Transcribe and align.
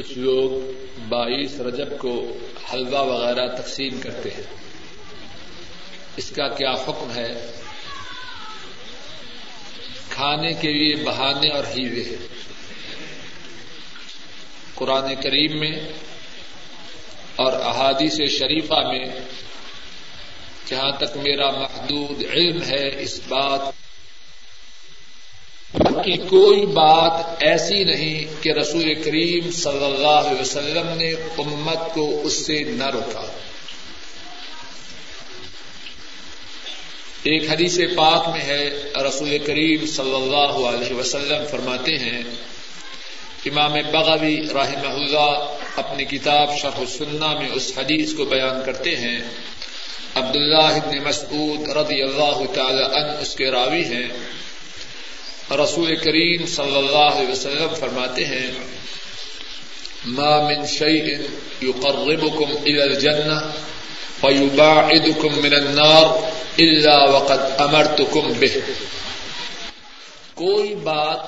کچھ 0.00 0.18
لوگ 0.18 0.50
بائیس 1.08 1.60
رجب 1.60 1.98
کو 1.98 2.38
حلوہ 2.72 3.00
وغیرہ 3.00 3.56
تقسیم 3.56 4.00
کرتے 4.00 4.30
ہیں۔ 4.30 4.42
اس 6.16 6.30
کا 6.30 6.48
کیا 6.48 6.70
حکم 6.70 7.12
ہے؟ 7.14 7.50
کھانے 10.08 10.52
کے 10.52 10.72
لیے 10.72 11.04
بہانے 11.04 11.48
اور 11.48 11.64
ہیوے 11.64 12.02
ہیں۔ 12.02 12.26
قرآن 14.74 15.14
کریم 15.22 15.60
میں 15.60 15.80
اور 17.36 17.52
احادیث 17.52 18.12
شریفہ 18.12 18.74
میں 18.74 19.06
جہاں 20.66 20.92
تک 20.98 21.16
میرا 21.16 21.50
محدود 21.50 22.24
علم 22.30 22.62
ہے، 22.62 23.02
اس 23.02 23.20
بات 23.28 23.79
کی 26.04 26.16
کوئی 26.16 26.66
بات 26.66 27.42
ایسی 27.42 27.84
نہیں 27.84 28.42
کہ 28.42 28.52
رسول 28.52 28.94
کریم 28.94 29.50
صلی 29.50 29.84
اللہ 29.84 30.28
علیہ 30.28 30.40
وسلم 30.40 30.88
نے 30.96 31.10
امت 31.38 31.94
کو 31.94 32.20
اس 32.24 32.46
سے 32.46 32.62
نہ 32.62 32.90
روکا۔ 32.90 33.26
ایک 37.22 37.50
حدیث 37.50 37.78
پاک 37.96 38.28
میں 38.28 38.40
ہے، 38.40 38.70
رسول 39.08 39.38
کریم 39.38 39.86
صلی 39.86 40.14
اللہ 40.14 40.68
علیہ 40.68 40.96
وسلم 40.96 41.46
فرماتے 41.50 41.98
ہیں، 41.98 42.22
امام 43.46 43.72
بغوی 43.92 44.40
رحمہ 44.40 44.88
اللہ 44.88 45.56
اپنی 45.76 46.04
کتاب 46.04 46.56
شرح 46.58 46.78
السنہ 46.78 47.38
میں 47.38 47.48
اس 47.52 47.72
حدیث 47.78 48.14
کو 48.14 48.24
بیان 48.24 48.64
کرتے 48.66 48.96
ہیں۔ 48.96 49.20
عبداللہ 50.14 50.56
ابن 50.56 50.98
مسعود 51.04 51.68
رضی 51.68 52.02
اللہ 52.02 52.54
تعالی 52.54 52.82
عنہ 52.82 53.20
اس 53.20 53.34
کے 53.34 53.50
راوی 53.50 53.84
ہیں۔ 53.84 54.08
رسول 55.50 55.96
کریم 55.96 56.46
صلی 56.46 56.76
اللہ 56.76 57.08
علیہ 57.14 57.30
وسلم 57.30 57.74
فرماتے 57.78 58.24
ہیں، 58.24 58.46
ما 60.06 60.42
من 60.42 60.66
شيء 60.66 61.06
يقربكم 61.62 62.52
الى 62.64 62.82
الجنه 62.82 63.40
ويباعدكم 64.22 65.42
من 65.42 65.54
النار 65.54 66.04
الا 66.58 66.96
وقد 67.10 67.40
امرتكم 67.58 68.32
به. 68.38 68.58
کوئی 70.34 70.74
بات 70.74 71.18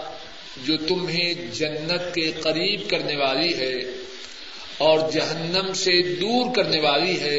جو 0.66 0.76
تمہیں 0.76 1.34
جنت 1.54 2.14
کے 2.14 2.32
قریب 2.32 2.90
کرنے 2.90 3.16
والی 3.16 3.54
ہے 3.54 3.74
اور 4.78 4.98
جہنم 5.10 5.72
سے 5.72 6.02
دور 6.02 6.54
کرنے 6.56 6.80
والی 6.80 7.20
ہے، 7.20 7.38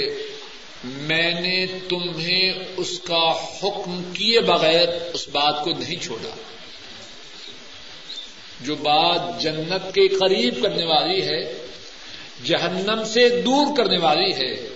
میں 0.84 1.42
نے 1.42 1.66
تمہیں 1.90 2.54
اس 2.78 3.00
کا 3.04 3.32
حکم 3.32 4.02
کیے 4.14 4.40
بغیر 4.40 4.88
اس 5.14 5.28
بات 5.30 5.64
کو 5.64 5.72
نہیں 5.72 6.04
چھوڑا۔ 6.04 6.36
جو 8.64 8.76
بات 8.76 9.42
جنت 9.42 9.94
کے 9.94 10.08
قریب 10.08 10.64
کرنے 10.64 10.86
والی 10.86 11.22
ہے، 11.22 11.68
جہنم 12.44 13.04
سے 13.06 13.42
دور 13.42 13.78
کرنے 13.78 13.98
والی 13.98 14.34
ہے۔ 14.34 14.68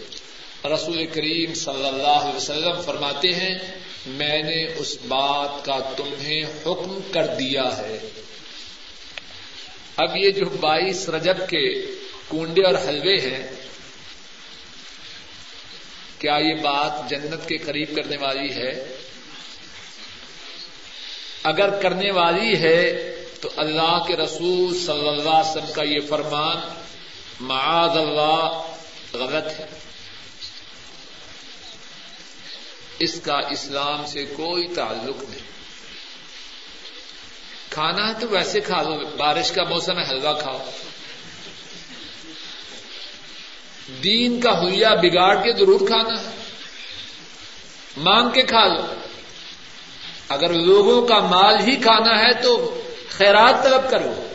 رسول 0.73 1.05
کریم 1.05 1.53
صلی 1.53 1.87
اللہ 1.87 2.07
علیہ 2.07 2.35
وسلم 2.35 2.81
فرماتے 2.85 3.27
ہیں، 3.27 3.57
میں 4.07 4.43
نے 4.43 4.65
اس 4.65 4.97
بات 5.07 5.65
کا 5.65 5.79
تمہیں 5.97 6.43
حکم 6.43 6.99
کر 7.13 7.27
دیا 7.27 7.77
ہے۔ 7.77 7.97
اب 9.97 10.17
یہ 10.17 10.31
جو 10.31 10.45
بائیس 10.45 11.09
رجب 11.09 11.37
کے 11.37 11.81
کنڈے 12.29 12.61
اور 12.61 12.75
حلوے 12.87 13.17
ہیں، 13.17 13.47
کیا 16.19 16.37
یہ 16.37 16.55
بات 16.61 17.09
جنت 17.09 17.47
کے 17.47 17.57
قریب 17.57 17.95
کرنے 17.95 18.15
والی 18.21 18.53
ہے؟ 18.53 18.95
اگر 21.43 21.69
کرنے 21.81 22.11
والی 22.11 22.57
ہے 22.57 23.13
تو 23.41 23.49
اللہ 23.57 24.03
کے 24.07 24.15
رسول 24.15 24.79
صلی 24.85 25.07
اللہ 25.07 25.29
علیہ 25.29 25.49
وسلم 25.49 25.73
کا 25.73 25.83
یہ 25.83 25.99
فرمان، 26.09 26.81
معاذ 27.39 27.97
اللہ، 27.97 28.61
غلط 29.13 29.59
ہے۔ 29.59 29.65
اس 32.99 33.21
کا 33.21 33.37
اسلام 33.37 34.05
سے 34.05 34.25
کوئی 34.25 34.67
تعلق 34.67 35.23
نہیں۔ 35.29 35.47
کھانا 37.69 38.07
ہے 38.07 38.13
تو 38.19 38.27
ویسے 38.29 38.59
کھا 38.59 38.81
لو، 38.81 39.15
بارش 39.17 39.51
کا 39.51 39.63
موسم 39.63 39.99
ہے، 39.99 40.03
حلوہ 40.03 40.33
کھاؤ۔ 40.39 40.69
دین 44.03 44.41
کا 44.41 44.59
ہولیا 44.59 44.93
بگاڑ 44.93 45.35
کے 45.35 45.51
ضرور 45.51 45.87
کھانا 45.87 46.21
ہے۔ 46.21 46.35
مانگ 47.97 48.29
کے 48.29 48.41
کھا 48.41 48.67
لو۔ 48.67 48.81
اگر 50.29 50.53
لوگوں 50.53 51.07
کا 51.07 51.19
مال 51.19 51.59
ہی 51.59 51.75
کھانا 51.75 52.21
ہے 52.21 52.33
تو 52.43 52.81
خیرات 53.17 53.63
طلب 53.63 53.91
کرو۔ 53.91 54.33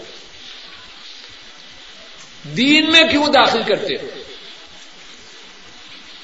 دین 2.44 2.92
میں 2.92 3.02
کیوں 3.10 3.26
داخل 3.26 3.62
کرتے 3.62 3.94
ہو؟ 3.94 4.06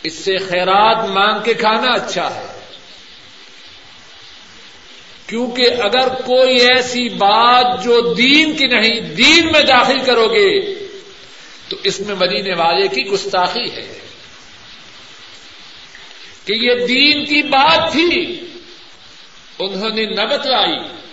اس 0.03 0.15
سے 0.15 0.37
خیرات 0.39 1.09
مانگ 1.09 1.43
کے 1.45 1.55
کھانا 1.55 1.93
اچھا 1.93 2.35
ہے۔ 2.35 2.75
کیونکہ 5.27 5.69
اگر 5.83 6.09
کوئی 6.09 6.57
ایسی 6.57 7.09
بات 7.09 7.85
جو 7.85 8.15
دین 8.15 8.57
کی 8.57 8.67
نہیں، 8.67 9.01
دین 9.01 9.53
میں 9.53 9.63
داخل 9.63 10.05
کرو 10.05 10.27
گے، 10.27 10.75
تو 11.69 11.77
اس 11.85 12.01
میں 12.01 12.15
مدینے 12.15 12.55
والے 12.55 12.89
کی 12.89 13.03
گستاخی 13.05 13.71
ہے۔ 13.71 13.99
کہ 16.45 16.53
یہ 16.53 16.75
دین 16.75 17.25
کی 17.25 17.43
بات 17.43 17.93
تھی، 17.93 18.41
انہوں 19.59 19.91
نے 19.91 20.07
نہ 20.07 20.23
بتلائی 20.23 21.08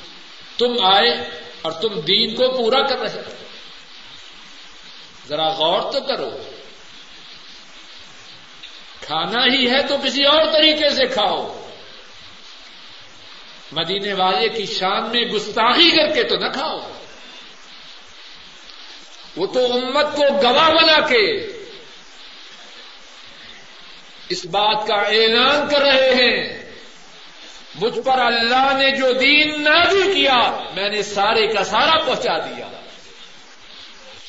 تم 0.57 0.85
آئے 0.85 1.39
اور 1.61 1.71
تم 1.71 1.99
دین 1.99 2.35
کو 2.35 2.57
پورا 2.57 2.87
کر 2.87 2.97
رہے 2.99 3.45
ذرا 5.27 5.47
غور 5.47 5.91
تو 5.91 6.01
کرو۔ 6.01 6.29
کھانا 9.01 9.45
ہی 9.53 9.69
ہے 9.69 9.83
تو 9.87 9.95
کسی 10.03 10.23
اور 10.23 10.45
طریقے 10.53 10.89
سے 10.89 11.05
کھاؤ۔ 11.05 11.69
مدینے 13.71 14.13
والے 14.13 14.49
کی 14.49 14.65
شان 14.65 15.09
میں 15.11 15.21
گستاخی 15.21 15.91
کر 15.91 16.13
کے 16.13 16.23
تو 16.23 16.35
نہ 16.35 16.47
کھاؤ۔ 16.53 16.91
وہ 19.35 19.47
تو 19.47 19.73
امت 19.73 20.15
کو 20.15 20.23
گواہ 20.43 20.69
بنا 20.69 20.99
کے 20.99 21.47
اس 24.29 24.45
بات 24.45 24.87
کا 24.87 24.95
اعلان 24.95 25.69
کر 25.69 25.81
رہے 25.81 26.13
ہیں۔ 26.13 26.64
مجھ 27.81 27.99
پر 27.99 28.19
اللہ 28.19 28.77
نے 28.77 28.91
جو 28.91 29.13
دین 29.13 29.63
نازل 29.63 30.13
کیا، 30.13 30.63
میں 30.75 30.89
نے 30.89 31.03
سارے 31.03 31.47
کا 31.47 31.63
سارا 31.63 31.97
پہنچا 32.05 32.37
دیا۔ 32.37 32.69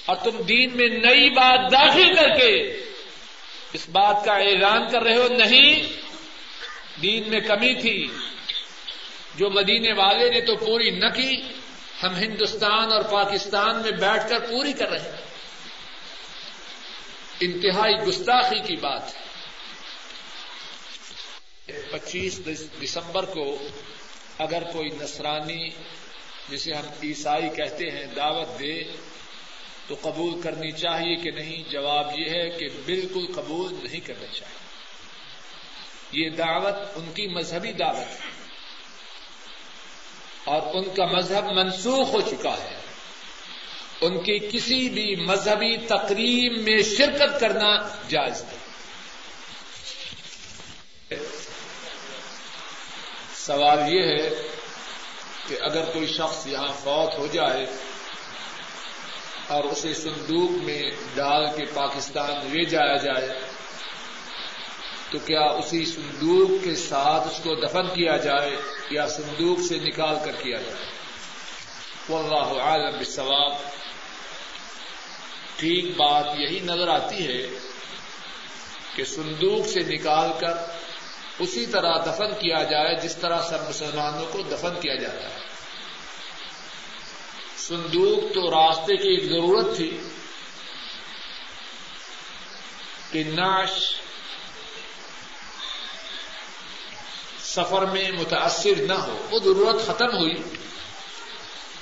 اور 0.07 0.17
تم 0.17 0.43
دین 0.43 0.71
میں 0.77 0.89
نئی 0.89 1.31
بات 1.31 1.73
داخل 1.73 2.15
کر 2.15 2.29
کے 2.29 2.81
اس 3.73 3.89
بات 3.89 4.25
کا 4.25 4.33
اعلان 4.33 4.89
کر 4.89 5.03
رہے 5.03 5.17
ہو، 5.17 5.29
نہیں۔ 5.29 5.89
دین 7.03 7.23
میں 7.27 7.41
کمی 7.41 7.75
تھی۔ 7.75 8.07
جو 9.37 9.51
مدینے 9.51 9.93
والے 9.93 10.31
نے 10.31 10.41
تو 10.41 10.57
پوری 10.57 10.91
نہ 10.91 11.09
کی، 11.09 11.43
ہم 12.03 12.15
ہندوستان 12.15 12.93
اور 12.93 13.03
پاکستان 13.03 13.83
میں 13.83 13.91
بیٹھ 13.91 14.29
کر 14.29 14.39
پوری 14.39 14.73
کر 14.73 14.89
رہے 14.89 15.01
ہیں۔ 15.01 15.27
انتہائی 17.41 17.95
گستاخی 17.95 18.59
کی 18.59 18.77
بات 18.77 19.17
ہے۔ 19.17 19.26
پچیس 21.67 22.41
دسمبر 22.83 23.25
کو 23.25 23.69
اگر 24.39 24.63
کوئی 24.73 24.89
نصرانی 25.01 25.69
جسے 26.49 26.75
ہم 26.75 26.85
عیسائی 27.03 27.49
کہتے 27.57 27.91
ہیں 27.91 28.07
دعوت 28.07 28.59
دے 28.59 28.83
تو 29.87 29.95
قبول 30.01 30.41
کرنی 30.43 30.73
چاہیے 30.73 31.17
کہ 31.17 31.31
نہیں؟ 31.31 31.71
جواب 31.71 32.19
یہ 32.19 32.25
ہے 32.25 32.51
کہ 32.51 32.67
بالکل 32.87 33.27
قبول 33.35 33.75
نہیں 33.83 34.01
کرنا 34.01 34.27
چاہیے۔ 34.27 34.67
یہ 36.25 36.31
دعوت 36.31 36.75
ان 36.95 37.13
کی 37.15 37.27
مذہبی 37.27 37.73
دعوت 37.73 38.11
ہے۔ 38.11 38.31
اور 40.45 40.75
ان 40.75 40.95
کا 40.95 41.07
مذہب 41.07 41.45
منسوخ 41.45 42.09
ہو 42.15 42.21
چکا 42.21 42.53
ہے۔ 42.53 42.81
ان 44.01 44.21
کی 44.23 44.39
کسی 44.53 44.89
بھی 44.89 45.17
مذہبی 45.17 45.77
تقریب 45.77 46.63
میں 46.63 46.83
شرکت 46.83 47.41
کرنا 47.41 47.89
جائز 48.09 48.43
نہیں۔ 48.43 48.66
سوال 53.47 53.79
یہ 53.93 54.03
ہے 54.03 54.29
کہ 55.49 55.57
اگر 55.63 55.85
کوئی 55.93 56.07
شخص 56.07 56.47
یہاں 56.47 56.73
فوت 56.83 57.19
ہو 57.19 57.27
جائے 57.33 57.67
اور 59.49 59.65
اسے 59.65 59.93
صندوق 59.95 60.51
میں 60.65 60.81
ڈال 61.15 61.47
کے 61.57 61.65
پاکستان 61.75 62.47
لے 62.53 62.65
جایا 62.65 62.97
جائے، 62.97 63.29
تو 65.11 65.19
کیا 65.19 65.45
اسی 65.59 65.85
صندوق 65.85 66.65
کے 66.65 66.75
ساتھ 66.77 67.29
اس 67.29 67.41
کو 67.45 67.55
دفن 67.55 67.95
کیا 67.95 68.17
جائے 68.17 68.57
یا 68.91 69.07
صندوق 69.09 69.61
سے 69.69 69.79
نکال 69.79 70.17
کر 70.25 70.41
کیا 70.43 70.59
جائے؟ 70.59 70.89
واللہ 72.09 72.61
عالم 72.63 72.97
بالثواب 72.97 73.53
ٹھیک 75.59 75.97
بات 75.97 76.27
یہی 76.39 76.59
نظر 76.65 76.89
آتی 76.89 77.27
ہے 77.27 77.47
کہ 78.97 79.05
صندوق 79.05 79.67
سے 79.67 79.83
نکال 79.83 80.31
کر 80.41 80.55
اسی 81.39 81.67
طرح 81.67 81.99
دفن 81.99 82.35
کیا 82.35 82.63
جائے 82.63 82.95
جس 82.95 83.17
طرح 83.17 83.43
سب 83.43 83.69
مسلمانوں 83.69 84.27
کو 84.33 84.43
دفن 84.43 84.81
کیا 84.81 84.95
جاتا 84.95 85.29
ہے۔ 85.29 85.39
صندوق 87.57 88.35
تو 88.35 88.51
راستے 88.51 88.97
کی 88.97 89.09
ایک 89.09 89.25
ضرورت 89.25 89.77
تھی 89.77 90.01
کہ 93.11 93.25
نعش 93.25 93.97
سفر 97.41 97.83
میں 97.83 98.13
متاثر 98.13 98.83
نہ 98.89 98.93
ہو۔ 98.93 99.27
وہ 99.31 99.39
ضرورت 99.39 99.87
ختم 99.87 100.19
ہوئی۔ 100.19 100.43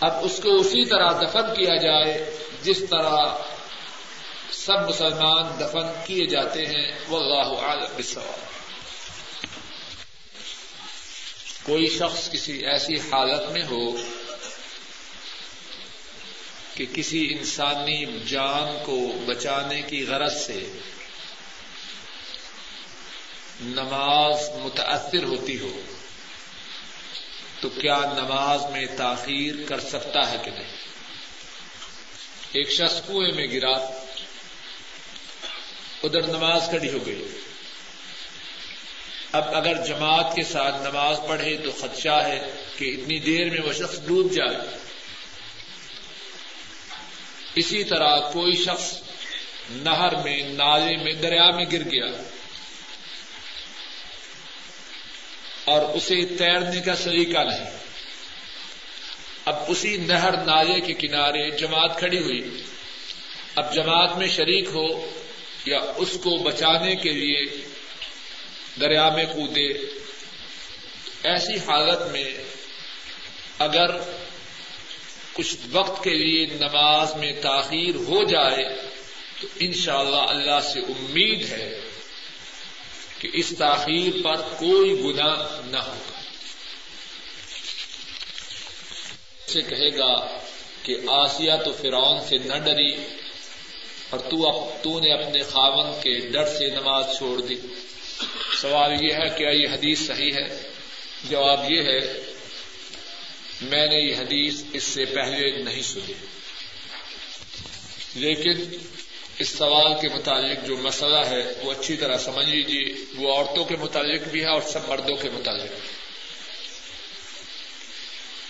اب 0.00 0.12
اس 0.22 0.40
کو 0.42 0.56
اسی 0.56 0.84
طرح 0.84 1.12
دفن 1.12 1.54
کیا 1.56 1.76
جائے 1.76 2.36
جس 2.62 2.84
طرح 2.90 3.16
سب 4.50 4.88
مسلمان 4.88 5.60
دفن 5.60 6.02
کیے 6.06 6.26
جاتے 6.26 6.66
ہیں۔ 6.66 6.98
وہ 7.08 7.18
اللہ 7.18 7.60
عالم 7.60 8.02
سوال 8.02 8.53
کوئی 11.64 11.88
شخص 11.98 12.30
کسی 12.30 12.66
ایسی 12.66 12.96
حالت 12.96 13.50
میں 13.50 13.62
ہو 13.62 13.96
کہ 16.74 16.86
کسی 16.94 17.34
انسانی 17.38 18.04
جان 18.26 18.84
کو 18.86 18.98
بچانے 19.26 19.82
کی 19.82 20.06
غرض 20.06 20.46
سے 20.46 20.78
نماز 23.60 24.48
متاثر 24.50 25.24
ہوتی 25.24 25.60
ہو، 25.60 25.80
تو 27.60 27.68
کیا 27.68 27.98
نماز 27.98 28.70
میں 28.72 28.86
تاخیر 28.96 29.54
کر 29.68 29.80
سکتا 29.80 30.30
ہے 30.30 30.36
کہ 30.44 30.50
نہیں؟ 30.50 30.76
ایک 32.52 32.70
شخص 32.70 33.00
کنویں 33.08 33.32
میں 33.32 33.46
گرا، 33.46 33.76
ادھر 36.02 36.26
نماز 36.26 36.62
کھڑی 36.70 36.92
ہو 36.92 37.06
گئی۔ 37.06 37.38
اب 39.34 39.54
اگر 39.54 39.84
جماعت 39.86 40.36
کے 40.36 40.42
ساتھ 40.42 40.82
نماز 40.82 41.16
پڑھے 41.28 41.56
تو 41.56 41.70
خدشہ 41.70 42.22
ہے 42.24 42.54
کہ 42.78 42.96
اتنی 42.98 43.18
دیر 43.18 43.50
میں 43.50 43.58
وہ 43.66 43.72
شخص 43.72 44.00
ڈوب 44.06 44.32
جائے۔ 44.32 44.56
اسی 47.54 47.84
طرح 47.84 48.32
کوئی 48.32 48.52
شخص 48.52 49.02
نہر 49.70 50.22
میں، 50.24 50.42
نالے 50.42 50.96
میں، 50.96 51.12
دریا 51.12 51.50
میں 51.50 51.64
گر 51.72 51.84
گیا 51.84 52.22
اور 55.64 55.82
اسے 55.82 56.36
تیرنے 56.38 56.80
کا 56.80 56.96
سلیقہ 56.96 57.38
نہیں۔ 57.38 57.76
اب 59.44 59.54
اسی 59.68 59.96
نہر، 59.96 60.44
نالے 60.44 60.80
کے 60.80 60.92
کنارے 60.94 61.50
جماعت 61.50 61.98
کھڑی 61.98 62.18
ہوئی۔ 62.18 62.62
اب 63.56 63.74
جماعت 63.74 64.16
میں 64.16 64.28
شریک 64.28 64.68
ہو 64.74 65.10
یا 65.64 65.78
اس 65.96 66.12
کو 66.22 66.42
بچانے 66.42 66.96
کے 66.96 67.12
لیے 67.12 67.44
دریا 68.80 69.10
میں 69.10 69.24
کودے۔ 69.24 69.68
ایسی 71.22 71.54
حالت 71.54 72.00
میں 72.12 72.34
اگر 73.58 73.90
کچھ 75.32 75.56
وقت 75.72 76.04
کے 76.04 76.10
لیے 76.10 76.46
نماز 76.46 77.14
میں 77.14 77.32
تاخیر 77.42 77.94
ہو 77.94 78.24
جائے 78.24 78.82
تو 79.40 79.46
انشاءاللہ 79.60 80.16
اللہ 80.16 80.50
اللہ 80.50 80.60
سے 80.60 80.80
امید 80.80 81.52
ہے 81.52 81.80
کہ 83.18 83.28
اس 83.32 83.54
تاخیر 83.58 84.22
پر 84.24 84.36
کوئی 84.36 85.02
گنا 85.02 85.60
نہ 85.66 85.76
ہوگا۔ 85.76 86.20
سے 89.52 89.62
کہے 89.62 89.98
گا 89.98 90.38
کہ 90.82 90.96
آسیہ 91.08 91.52
تو 91.64 91.72
فرعون 91.72 92.28
سے 92.28 92.38
نہ 92.38 92.54
ڈری 92.54 92.92
اور 94.10 94.18
تو, 94.18 94.72
تو 94.82 95.00
نے 95.00 95.12
اپنے 95.12 95.42
خاون 95.42 96.02
کے 96.02 96.28
ڈر 96.28 96.46
سے 96.46 96.70
نماز 96.70 97.04
چھوڑ 97.18 97.40
دی۔ 97.40 97.56
سوال 98.60 99.04
یہ 99.04 99.14
ہے، 99.14 99.28
کیا 99.38 99.50
یہ 99.50 99.68
حدیث 99.68 100.06
صحیح 100.06 100.32
ہے؟ 100.34 100.62
جواب 101.30 101.70
یہ 101.70 101.82
ہے، 101.82 102.00
میں 103.60 103.86
نے 103.86 104.10
یہ 104.10 104.16
حدیث 104.16 104.62
اس 104.72 104.82
سے 104.82 105.04
پہلے 105.04 105.50
نہیں 105.50 105.82
سنی۔ 105.82 106.12
لیکن 108.14 108.76
اس 109.38 109.48
سوال 109.48 109.92
کے 110.00 110.08
متعلق 110.08 110.66
جو 110.66 110.76
مسئلہ 110.76 111.26
ہے، 111.26 111.52
وہ 111.62 111.72
اچھی 111.72 111.96
طرح 111.96 112.18
سمجھ 112.18 112.48
لیجیے 112.48 112.94
وہ 113.16 113.34
عورتوں 113.34 113.64
کے 113.64 113.76
متعلق 113.76 114.28
بھی 114.28 114.40
ہے 114.40 114.48
اور 114.48 114.60
سب 114.60 114.88
مردوں 114.88 115.16
کے 115.16 115.30
متعلق۔ 115.30 115.72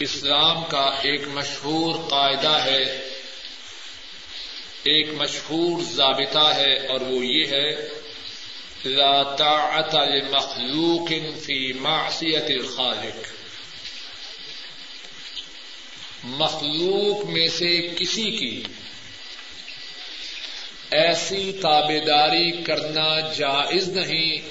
اسلام 0.01 0.65
کا 0.65 1.01
ایک 1.03 1.29
مشہور 1.29 2.09
قاعدہ 2.11 2.65
ہے، 2.65 2.83
ایک 4.83 5.09
مشہور 5.13 5.83
ضابطہ 5.83 6.53
ہے 6.57 6.87
اور 6.87 7.01
وہ 7.01 7.27
یہ 7.27 7.47
ہے 7.47 7.89
لا 8.85 9.37
طاعت 9.37 9.95
لمخلوق 9.95 11.09
فی 11.43 11.73
معصیت 11.73 12.45
الخالق. 12.49 13.27
مخلوق 16.25 17.25
میں 17.25 17.49
سے 17.49 17.89
کسی 17.99 18.31
کی 18.31 18.63
ایسی 20.91 21.53
تابے 21.63 22.01
داری 22.01 22.63
کرنا 22.63 23.21
جائز 23.21 23.89
نہیں 23.89 24.49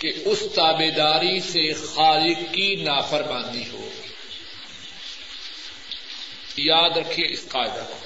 کہ 0.00 0.12
اس 0.24 0.42
تابے 0.54 0.90
داری 0.90 1.40
سے 1.40 1.72
خالق 1.72 2.54
کی 2.54 2.74
نافرمانی 2.74 3.64
ہو. 3.72 3.88
یاد 6.56 6.96
رکھیے 6.96 7.32
اس 7.32 7.48
قاعدہ 7.48 7.84
کو. 7.90 7.98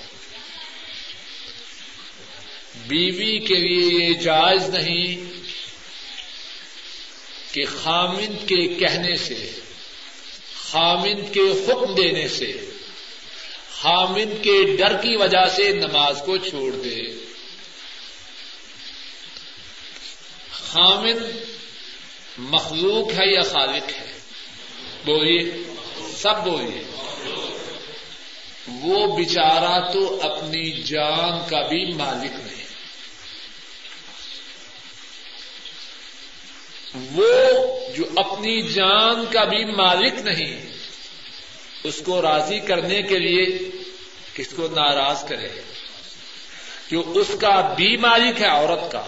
بیوی 2.86 3.38
کے 3.38 3.54
لیے 3.54 4.08
یہ 4.08 4.14
جائز 4.14 4.68
نہیں 4.68 5.39
کہ 7.52 7.64
خامند 7.82 8.49
کے 8.49 8.69
کہنے 8.69 9.17
سے، 9.17 9.50
خامند 10.70 11.35
کے 11.35 11.41
حکم 11.41 11.94
دینے 11.94 12.29
سے، 12.29 12.52
خامند 13.81 14.44
کے 14.44 14.76
ڈر 14.76 14.97
کی 14.97 15.17
وجہ 15.17 15.49
سے 15.56 15.73
نماز 15.73 16.23
کو 16.26 16.37
چھوڑ 16.37 16.73
دے۔ 16.73 16.97
خامند 20.52 21.37
مخلوق 22.38 23.19
ہے 23.19 23.35
یا 23.35 23.41
خالق 23.41 23.88
ہے؟ 23.88 24.19
بولیے، 25.05 25.52
سب 26.17 26.44
بولیے۔ 26.44 26.85
وہ 28.69 29.19
بچارا 29.19 29.91
تو 29.93 30.20
اپنی 30.23 30.70
جان 30.70 31.50
کا 31.50 31.61
بھی 31.69 31.93
مالک 31.94 32.31
نہیں۔ 32.47 32.59
وہ 36.94 37.26
جو 37.96 38.04
اپنی 38.16 38.62
جان 38.62 39.25
کا 39.32 39.44
بھی 39.44 39.64
مالک 39.64 40.14
نہیں، 40.14 40.66
اس 41.84 42.02
کو 42.04 42.22
راضی 42.22 42.58
کرنے 42.58 43.02
کے 43.02 43.19
لیے 43.19 43.70
کس 44.34 44.48
کو 44.48 44.69
ناراض 44.69 45.25
کرے؟ 45.25 45.48
جو 46.90 47.12
اس 47.14 47.28
کا 47.40 47.75
بھی 47.76 47.96
مالک 47.96 48.40
ہے 48.40 48.46
عورت 48.46 48.92
کا، 48.92 49.04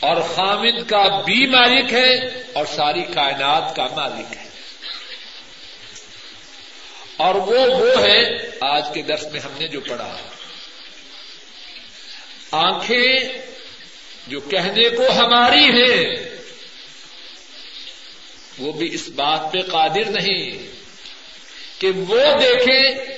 اور 0.00 0.16
حامد 0.16 0.90
کا 0.90 1.22
بھی 1.24 1.46
مالک 1.46 1.92
ہے، 1.92 2.14
اور 2.52 2.64
ساری 2.76 3.02
کائنات 3.02 3.76
کا 3.76 3.86
مالک 3.96 4.36
ہے۔ 4.36 4.48
اور 7.16 7.34
وہ 7.34 7.58
وہ 7.58 8.02
ہے 8.02 8.50
آج 8.60 8.84
کے 8.94 9.02
درس 9.02 9.24
میں 9.32 9.40
ہم 9.40 9.50
نے 9.58 9.68
جو 9.68 9.80
پڑھا۔ 9.80 10.16
آنکھیں 12.50 13.18
جو 14.26 14.40
کہنے 14.40 14.88
کو 14.88 15.02
ہماری 15.12 15.64
ہیں 15.64 16.38
وہ 18.58 18.72
بھی 18.72 18.94
اس 18.94 19.08
بات 19.08 19.52
پہ 19.52 19.62
قادر 19.62 20.10
نہیں 20.10 20.66
کہ 21.78 21.90
وہ 21.90 22.20
دیکھیں 22.40 23.16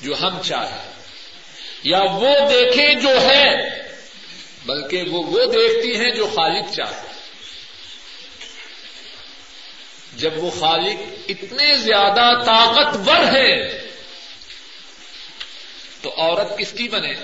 جو 0.00 0.14
ہم 0.20 0.42
چاہیں 0.42 0.92
یا 1.82 2.02
وہ 2.02 2.34
دیکھیں 2.50 2.94
جو 2.94 3.20
ہے 3.20 3.44
بلکہ 4.64 5.02
وہ 5.02 5.22
وہ 5.22 5.44
دیکھتی 5.52 5.96
ہیں 5.96 6.10
جو 6.10 6.26
خالق 6.34 6.74
چاہے 6.74 7.14
جب 10.16 10.44
وہ 10.44 10.50
خالق 10.60 11.00
اتنے 11.28 11.76
زیادہ 11.76 12.44
طاقتور 12.46 13.36
ہیں، 13.36 13.88
تو 16.02 16.14
عورت 16.16 16.58
کس 16.58 16.72
کی 16.72 16.88
بنے؟ 16.88 17.14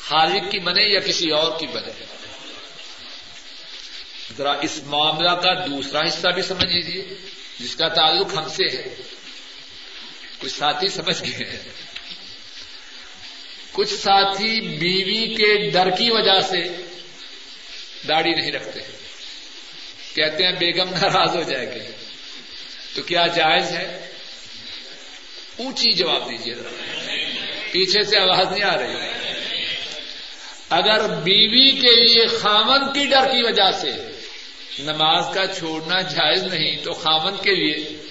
خالق 0.00 0.50
کی 0.50 0.58
بنے 0.58 0.82
یا 0.82 1.00
کسی 1.00 1.30
اور 1.30 1.60
کی 1.60 1.66
بنے؟ 1.66 1.92
ذرا 4.38 4.52
اس 4.52 4.80
معاملہ 4.86 5.30
کا 5.30 5.66
دوسرا 5.66 6.00
حصہ 6.06 6.28
بھی 6.28 6.42
سمجھ 6.42 6.72
لیجیے 6.72 7.04
جس 7.60 7.76
کا 7.76 7.88
تعلق 7.88 8.36
ہم 8.36 8.48
سے 8.48 8.64
ہے۔ 8.64 8.94
کچھ 10.38 10.52
ساتھی 10.52 10.88
سمجھ 10.88 11.22
گئے 11.22 11.50
ہیں۔ 11.50 11.62
کچھ 13.72 13.94
ساتھی 13.94 14.60
بیوی 14.60 15.34
کے 15.34 15.70
ڈر 15.70 15.90
کی 15.90 16.10
وجہ 16.10 16.40
سے 16.40 16.86
داڑھی 18.08 18.30
نہیں 18.30 18.52
رکھتے۔ 18.52 18.80
کہتے 20.14 20.44
ہیں 20.44 20.52
بیگم 20.52 20.88
ناراض 20.90 21.36
ہو 21.36 21.42
جائے 21.42 21.74
گی۔ 21.74 21.90
تو 22.94 23.02
کیا 23.02 23.26
جائز 23.26 23.70
ہے؟ 23.70 24.12
اونچی 25.58 25.92
جواب 25.92 26.30
دیجیے 26.30 26.54
پیچھے 27.72 28.02
سے 28.02 28.18
آواز 28.18 28.52
نہیں 28.52 28.62
آ 28.62 28.78
رہی۔ 28.78 28.94
اگر 30.70 31.08
بیوی 31.08 31.72
کے 31.72 32.04
لیے 32.04 32.26
خامن 32.26 32.92
کی 32.92 33.06
ڈر 33.06 33.26
کی 33.26 33.42
وجہ 33.42 33.70
سے 33.80 34.13
نماز 34.78 35.24
کا 35.34 35.46
چھوڑنا 35.46 36.00
جائز 36.00 36.42
نہیں 36.42 36.84
تو 36.84 36.92
خامن 36.92 37.36
کے 37.36 37.54
لیے 37.54 38.02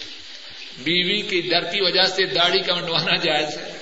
بیوی 0.77 1.21
کی 1.21 1.41
ڈر 1.41 1.63
کی 1.63 1.81
وجہ 1.81 2.07
سے 2.07 2.25
داڑھی 2.25 2.59
کا 2.59 2.75
منڈوانا 2.75 3.15
جائز 3.15 3.57
ہے۔ 3.57 3.77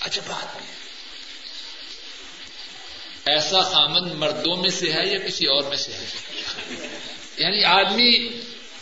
اچھا 0.00 0.22
بات 0.26 0.62
ایسا 3.28 3.60
خامن 3.60 4.16
مردوں 4.16 4.56
میں 4.56 4.70
سے 4.70 4.92
ہے 4.92 5.06
یا 5.06 5.18
کسی 5.18 5.46
اور 5.46 5.62
میں 5.62 5.76
سے 5.76 5.92
ہے؟ 5.92 6.06
یعنی 7.36 7.64
آدمی 7.64 8.28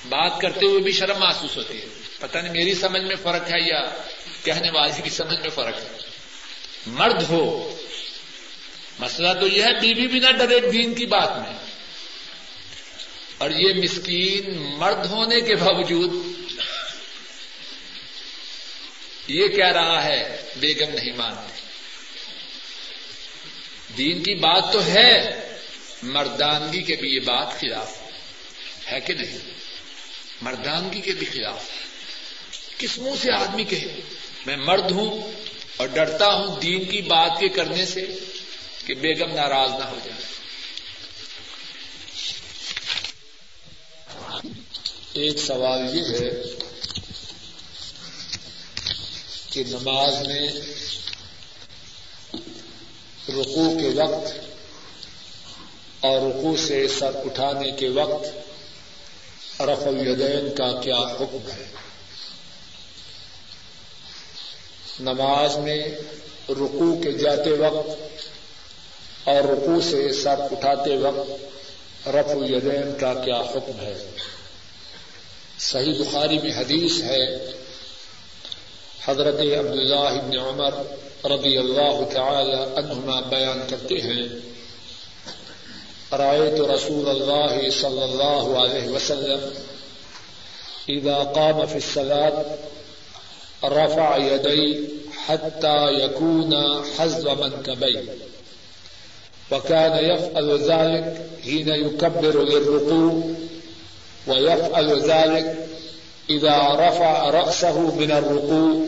بات 0.08 0.40
کرتے 0.40 0.66
ہوئے 0.66 0.80
بھی 0.80 0.92
شرم 0.92 1.18
محسوس 1.18 1.56
ہوتی 1.56 1.80
ہے۔ 1.80 1.86
پتہ 2.18 2.38
نہیں 2.38 2.52
میری 2.52 2.74
سمجھ 2.74 3.02
میں 3.02 3.16
فرق 3.16 3.48
ہے 3.48 3.68
یا 3.68 4.02
کہنے 4.44 4.70
والے 4.70 5.02
کی 5.02 5.10
سمجھ 5.10 5.40
میں 5.40 5.50
فرق 5.54 5.78
ہے۔ 5.78 5.98
مرد 6.86 7.22
ہو، 7.30 7.76
مسئلہ 8.98 9.28
تو 9.40 9.46
یہ 9.46 9.62
ہے 9.62 9.80
بیوی 9.80 10.06
بھی 10.06 10.18
نہ 10.18 10.30
ڈرے 10.30 10.60
دین 10.70 10.94
کی 10.94 11.06
بات 11.06 11.38
میں۔ 11.38 11.69
اور 13.40 13.50
یہ 13.50 13.72
مسکین 13.84 14.44
مرد 14.78 15.06
ہونے 15.06 15.40
کے 15.40 15.56
باوجود 15.56 16.12
یہ 19.26 19.48
کہہ 19.48 19.72
رہا 19.72 20.04
ہے، 20.04 20.42
بیگم 20.56 20.94
نہیں 20.94 21.16
مانتے۔ 21.16 21.62
دین 23.98 24.22
کی 24.22 24.34
بات 24.34 24.72
تو 24.72 24.86
ہے، 24.86 25.40
مردانگی 26.02 26.82
کے 26.82 26.96
بھی 26.96 27.08
یہ 27.08 27.20
بات 27.20 27.60
خلاف۔ 27.60 28.00
ہے 28.92 29.00
کہ 29.00 29.14
نہیں؟ 29.14 29.38
مردانگی 30.42 31.00
کے 31.00 31.12
بھی 31.12 31.26
خلاف۔ 31.26 31.64
کس 32.78 32.98
منہ 32.98 33.14
سے 33.22 33.32
آدمی 33.32 33.64
کہے؟ 33.64 34.00
میں 34.46 34.56
مرد 34.56 34.90
ہوں 34.90 35.32
اور 35.76 35.88
ڈرتا 35.88 36.34
ہوں 36.34 36.60
دین 36.60 36.84
کی 36.84 37.02
بات 37.02 37.40
کے 37.40 37.48
کرنے 37.48 37.86
سے 37.86 38.06
کہ 38.86 38.94
بیگم 38.94 39.34
ناراض 39.34 39.70
نہ 39.70 39.84
ہو 39.84 39.98
جائے۔ 40.04 40.39
ایک 45.12 45.38
سوال 45.38 45.96
یہ 45.96 46.02
ہے 46.02 46.30
کہ 49.50 49.64
نماز 49.66 50.26
میں 50.26 50.48
رقو 53.28 53.78
کے 53.80 53.88
وقت 53.88 54.32
اور 56.00 56.20
رقو 56.20 56.56
سے 56.56 56.88
سر 56.88 57.10
اٹھانے 57.14 57.70
کے 57.70 57.88
وقت 57.88 58.24
رف 59.60 59.86
الیدین 59.86 60.54
کا 60.54 60.80
کیا 60.80 60.96
حکم 60.96 61.50
ہے؟ 61.50 61.64
نماز 65.00 65.56
میں 65.56 65.88
رقو 66.48 67.00
کے 67.02 67.12
جاتے 67.12 67.50
وقت 67.50 67.90
اور 69.28 69.44
رقو 69.44 69.80
سے 69.80 70.12
سر 70.12 70.40
اٹھاتے 70.40 70.96
وقت 70.96 71.59
رف 72.06 72.30
الیدین 72.30 72.92
کا 73.00 73.14
کیا 73.14 73.40
حکم 73.40 73.80
ہے؟ 73.80 73.94
صحیح 75.58 75.94
بخاری 76.00 76.38
میں 76.38 76.52
حدیث 76.52 77.02
ہے، 77.02 77.24
حضرت 79.06 79.40
عبداللہ 79.40 80.20
بن 80.22 80.38
عمر 80.38 80.74
رضی 81.24 81.58
اللہ 81.58 82.00
تعالی 82.14 82.52
عنہما 82.52 83.20
بیان 83.20 83.60
کرتے 83.68 84.00
ہیں 84.00 84.28
رأيت 86.12 86.60
رسول 86.60 87.08
الله 87.08 87.70
صلى 87.70 88.04
الله 88.04 88.62
عليه 88.62 88.88
وسلم 88.88 89.54
إذا 90.88 91.14
قام 91.14 91.66
في 91.66 91.76
الصلاة 91.76 92.44
رفع 93.64 94.16
يدي 94.16 94.88
حتى 95.26 95.92
يكون 95.92 96.82
حزب 96.98 97.28
منكبي 97.28 98.08
وكان 99.52 100.04
يفعل 100.04 100.58
ذلك 100.58 101.26
حين 101.44 101.68
يكبر 101.68 102.44
للركوع، 102.44 103.22
ويفعل 104.26 105.00
ذلك 105.00 105.68
إذا 106.30 106.58
رفع 106.74 107.30
رأسه 107.30 107.94
من 107.94 108.10
الركوع 108.10 108.86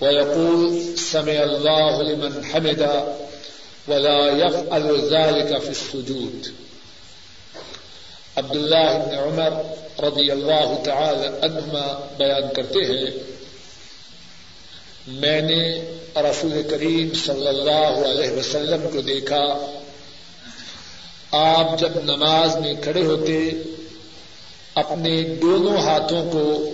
ويقول 0.00 0.82
سمع 0.98 1.42
الله 1.42 2.02
لمن 2.02 2.44
حمد 2.44 3.04
ولا 3.88 4.30
يفعل 4.30 5.00
ذلك 5.00 5.58
في 5.58 5.70
السجود. 5.70 6.46
عبد 8.36 8.56
الله 8.56 8.98
بن 8.98 9.14
عمر 9.14 9.52
رضی 10.02 10.30
اللہ 10.30 10.82
تعالی 10.84 11.26
عنہما 11.42 12.10
بیان 12.16 12.42
کرتے 12.56 12.78
ہیں 12.78 13.31
میں 15.06 15.40
نے 15.40 15.92
رسول 16.16 16.62
کریم 16.70 17.14
صلی 17.14 17.48
اللہ 17.48 18.06
علیہ 18.06 18.30
وسلم 18.30 18.88
کو 18.92 19.00
دیکھا۔ 19.00 19.72
آپ 21.30 21.78
جب 21.78 21.90
نماز 22.04 22.56
میں 22.56 22.74
کھڑے 22.82 23.04
ہوتے، 23.04 23.50
اپنے 24.74 25.22
دونوں 25.22 25.76
ہاتھوں 25.76 26.30
کو 26.32 26.70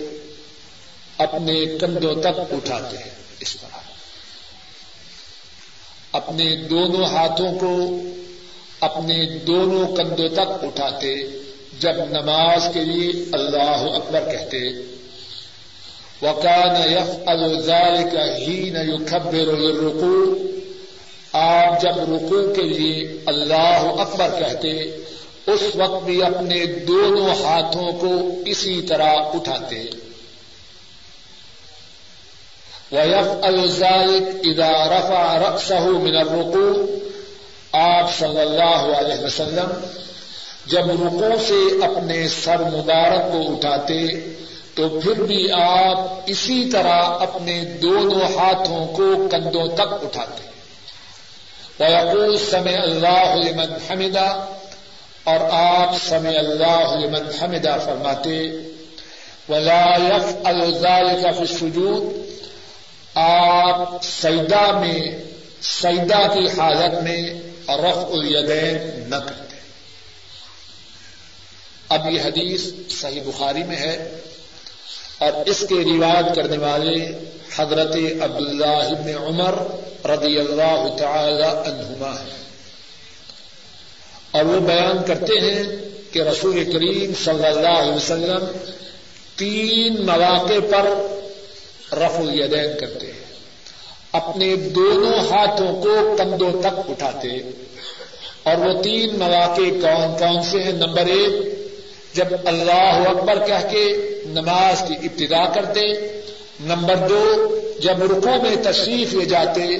اپنے 1.17 1.65
کندھوں 1.65 2.15
تک 2.21 2.53
اٹھاتے 2.53 2.97
ہیں۔ 2.97 3.09
اس 3.39 3.57
طرح۔ 3.61 3.79
اپنے 6.11 6.55
دونوں 6.55 7.05
ہاتھوں 7.05 7.59
کو 7.59 8.01
اپنے 8.79 9.37
دونوں 9.37 9.95
کندھوں 9.95 10.29
تک 10.29 10.63
اٹھاتے، 10.63 11.15
جب 11.79 11.93
نماز 11.95 12.63
کے 12.73 12.83
لیے 12.83 13.23
اللہ 13.31 13.95
اکبر 13.95 14.31
کہتے 14.31 14.59
وکان 16.21 16.91
یف 16.91 17.09
الزال 17.25 17.97
کا 18.13 18.37
ہی 18.37 18.69
نہ 18.69 19.09
خبر 19.09 19.47
رکو 19.83 20.33
آپ 21.33 21.81
جب 21.81 21.99
رکو 21.99 22.53
کے 22.53 22.61
لیے 22.61 23.17
اللہ 23.25 23.81
اکبر 23.99 24.29
کہتے، 24.39 24.71
اس 25.47 25.61
وقت 25.75 26.03
بھی 26.03 26.23
اپنے 26.23 26.65
دونوں 26.65 27.29
ہاتھوں 27.43 27.91
کو 27.91 28.29
اسی 28.45 28.81
طرح 28.81 29.13
اٹھاتے۔ 29.33 29.89
ویف 32.91 33.45
الزالک 33.45 34.27
ادا 34.43 34.71
رفا 34.87 35.39
رقصہ 35.39 35.73
من 35.73 36.15
الرقو 36.15 36.85
آپ 37.71 38.17
صلی 38.19 38.39
اللہ 38.39 38.97
علیہ 38.97 39.25
وسلم 39.25 39.85
جب 40.65 40.89
رقو 40.89 41.31
سے 41.47 41.85
اپنے 41.85 42.27
سر 42.27 42.59
مبارک 42.59 43.31
کو 43.31 43.53
اٹھاتے 43.53 43.99
تو 44.79 44.99
پھر 44.99 45.23
بھی 45.23 45.51
آپ 45.51 45.99
اسی 46.25 46.69
طرح 46.71 47.01
اپنے 47.03 47.65
دونوں 47.81 48.21
ہاتھوں 48.21 48.87
کو 48.87 49.27
کندھوں 49.31 49.67
تک 49.75 49.93
اٹھاتے 50.03 50.49
ویقول 51.79 52.37
سمع 52.37 52.81
اللہ 52.83 53.35
لمن 53.35 53.73
حمدہ 53.89 54.45
اور 55.23 55.39
آپ 55.51 55.95
سمع 56.07 56.37
اللہ 56.37 56.95
لمن 56.95 57.29
حمدہ 57.41 57.77
فرماتے 57.85 58.51
ولا 59.49 59.95
يفعل 59.97 60.73
ذلك 60.73 61.33
في 61.33 61.39
السجود 61.39 62.29
آپ 63.15 64.03
سیدا 64.03 64.71
میں 64.71 64.99
سیدا 65.61 66.27
کی 66.27 66.59
حالت 66.59 67.03
میں 67.03 67.21
رف 67.67 67.97
الیدین 67.97 69.09
نہ 69.09 69.15
کرتے۔ 69.15 69.57
اب 71.89 72.09
یہ 72.09 72.21
حدیث 72.21 72.61
صحیح 72.89 73.21
بخاری 73.25 73.63
میں 73.63 73.75
ہے۔ 73.75 74.21
اور 75.19 75.31
اس 75.45 75.65
کے 75.69 75.75
روایت 75.75 76.35
کرنے 76.35 76.57
والے 76.57 77.11
حضرت 77.55 77.95
عبداللہ 78.21 78.65
ابن 78.65 79.23
عمر 79.23 79.53
رضی 80.09 80.39
اللہ 80.39 80.95
تعالی 80.97 81.43
عنہما 81.43 82.11
ہیں۔ 82.11 82.39
اور 84.31 84.45
وہ 84.45 84.59
بیان 84.59 85.03
کرتے 85.07 85.39
ہیں 85.39 85.63
کہ 86.11 86.19
رسول 86.19 86.71
کریم 86.71 87.11
صلی 87.23 87.45
اللہ 87.45 87.69
علیہ 87.69 87.93
وسلم 87.93 88.45
تین 89.35 90.05
مواقع 90.05 90.59
پر 90.71 91.05
رف 91.97 92.19
الیدین 92.19 92.79
کرتے 92.79 93.05
ہیں۔ 93.05 93.25
اپنے 94.11 94.55
دونوں 94.55 95.19
ہاتھوں 95.19 95.81
کو 95.81 96.15
کندھوں 96.17 96.61
تک 96.61 96.89
اٹھاتے 96.89 97.27
اور 98.43 98.55
وہ 98.55 98.81
تین 98.81 99.19
مواقع 99.19 99.61
کون 99.61 100.17
کون 100.19 100.43
سے 100.43 100.63
ہیں؟ 100.63 100.73
نمبر 100.73 101.05
ایک 101.05 101.58
جب 102.13 102.25
اللہ 102.45 103.09
اکبر 103.09 103.47
کہہ 103.47 103.67
کے 103.71 103.85
نماز 104.25 104.83
کی 104.87 104.93
ابتدا 104.93 105.45
کرتے، 105.45 105.81
نمبر 106.59 106.95
دو، 106.95 107.23
جب 107.79 108.03
رکو 108.03 108.41
میں 108.43 108.55
تشریف 108.63 109.13
لے 109.13 109.25
جاتے، 109.25 109.75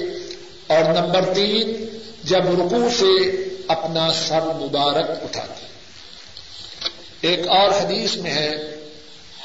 اور 0.66 0.84
نمبر 0.84 1.34
تین، 1.34 1.86
جب 2.24 2.60
رکو 2.60 2.88
سے 2.98 3.30
اپنا 3.68 4.12
سر 4.12 4.40
مبارک 4.40 5.10
اٹھاتے۔ 5.10 5.66
ایک 7.20 7.48
اور 7.48 7.68
حدیث 7.68 8.16
میں 8.16 8.30
ہے، 8.30 8.76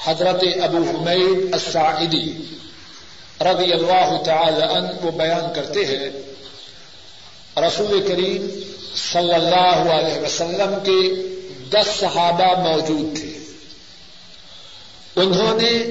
حضرت 0.06 0.44
ابو 0.64 0.78
حمید 0.78 1.54
الساعدی 1.54 2.28
رضی 3.42 3.72
اللہ 3.74 4.24
تعالی 4.26 4.62
عنہ 4.62 4.88
کو 5.02 5.12
بیان 5.12 5.54
کرتے 5.54 5.86
ہیں، 5.86 6.10
رسول 7.58 8.02
کریم 8.08 8.48
صلی 8.96 9.34
اللہ 9.34 9.92
علیہ 9.94 10.22
وسلم 10.22 10.76
کے 10.84 11.00
دس 11.72 12.00
صحابہ 12.00 12.68
موجود 12.70 13.20
تھے۔ 13.20 13.40
انہوں 15.16 15.62
نے 15.62 15.84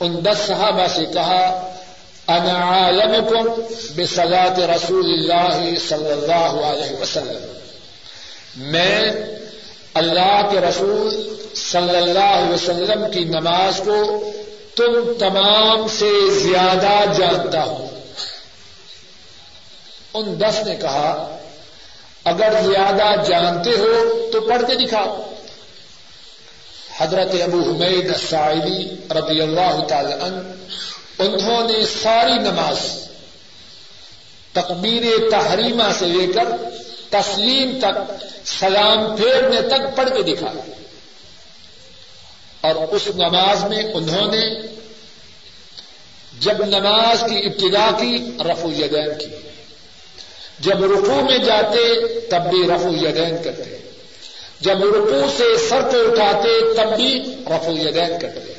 ان 0.00 0.24
دس 0.24 0.46
صحابہ 0.46 0.86
سے 0.94 1.04
کہا، 1.14 1.72
انا 2.28 2.84
عالمکم 2.84 3.60
بصلاة 3.96 4.58
رسول 4.58 5.04
اللہ 5.04 5.78
صلی 5.78 6.12
اللہ 6.12 6.66
علیہ 6.66 7.02
وسلم۔ 7.02 7.58
میں 8.56 9.02
اللہ 9.94 10.48
کے 10.50 10.60
رسول 10.60 11.34
صلی 11.54 11.96
اللہ 11.96 12.18
علیہ 12.18 12.54
وسلم 12.54 13.10
کی 13.12 13.24
نماز 13.24 13.80
کو 13.84 14.30
تم 14.76 15.12
تمام 15.18 15.88
سے 15.88 16.30
زیادہ 16.30 17.04
جانتا 17.18 17.64
ہوں۔ 17.64 17.88
ان 20.14 20.40
دس 20.40 20.66
نے 20.66 20.76
کہا 20.76 21.38
اگر 22.26 22.52
زیادہ 22.62 23.24
جانتے 23.28 23.70
ہو 23.70 23.92
تو 24.32 24.40
پڑھ 24.40 24.62
کے 24.66 24.74
دکھاؤ۔ 24.74 25.32
حضرت 26.98 27.34
ابو 27.42 27.60
حمید 27.60 28.10
السائلی 28.10 28.94
رضی 29.10 29.40
اللہ 29.40 29.84
تعالی 29.88 30.12
عنہ، 30.12 30.40
انہوں 31.18 31.68
نے 31.68 31.86
ساری 32.02 32.32
نماز 32.32 33.08
تقبیر 34.52 35.30
تحریمہ 35.30 35.92
سے 35.98 36.06
لے 36.06 36.32
کر 36.32 36.48
تسلیم 37.10 37.78
تک، 37.82 37.96
سلام 38.46 39.16
پھیرنے 39.16 39.60
تک 39.68 39.96
پڑھ 39.96 40.10
کے 40.10 40.22
دکھا 40.22 40.52
اور 42.60 42.74
اس 42.90 43.08
نماز 43.14 43.64
میں 43.64 43.82
انہوں 43.94 44.32
نے 44.32 44.44
جب 46.40 46.64
نماز 46.64 47.24
کی 47.28 47.38
ابتدا 47.38 47.90
کی 47.98 48.38
رفو 48.40 48.72
یدین 48.72 49.18
کی۔ 49.18 49.55
جب 50.58 50.84
رکو 50.84 51.20
میں 51.30 51.38
جاتے 51.38 52.08
تب 52.18 52.50
بھی 52.50 52.68
رفو 52.74 52.88
یدین 52.88 53.36
کرتے 53.44 53.78
جب 54.60 54.84
رکو 54.84 55.20
سے 55.36 55.58
سر 55.68 55.82
کو 55.82 56.12
اٹھاتے 56.12 56.74
تب 56.74 56.96
بھی 56.96 57.34
رفو 57.46 57.72
یدین 57.72 58.18
کرتے 58.20 58.52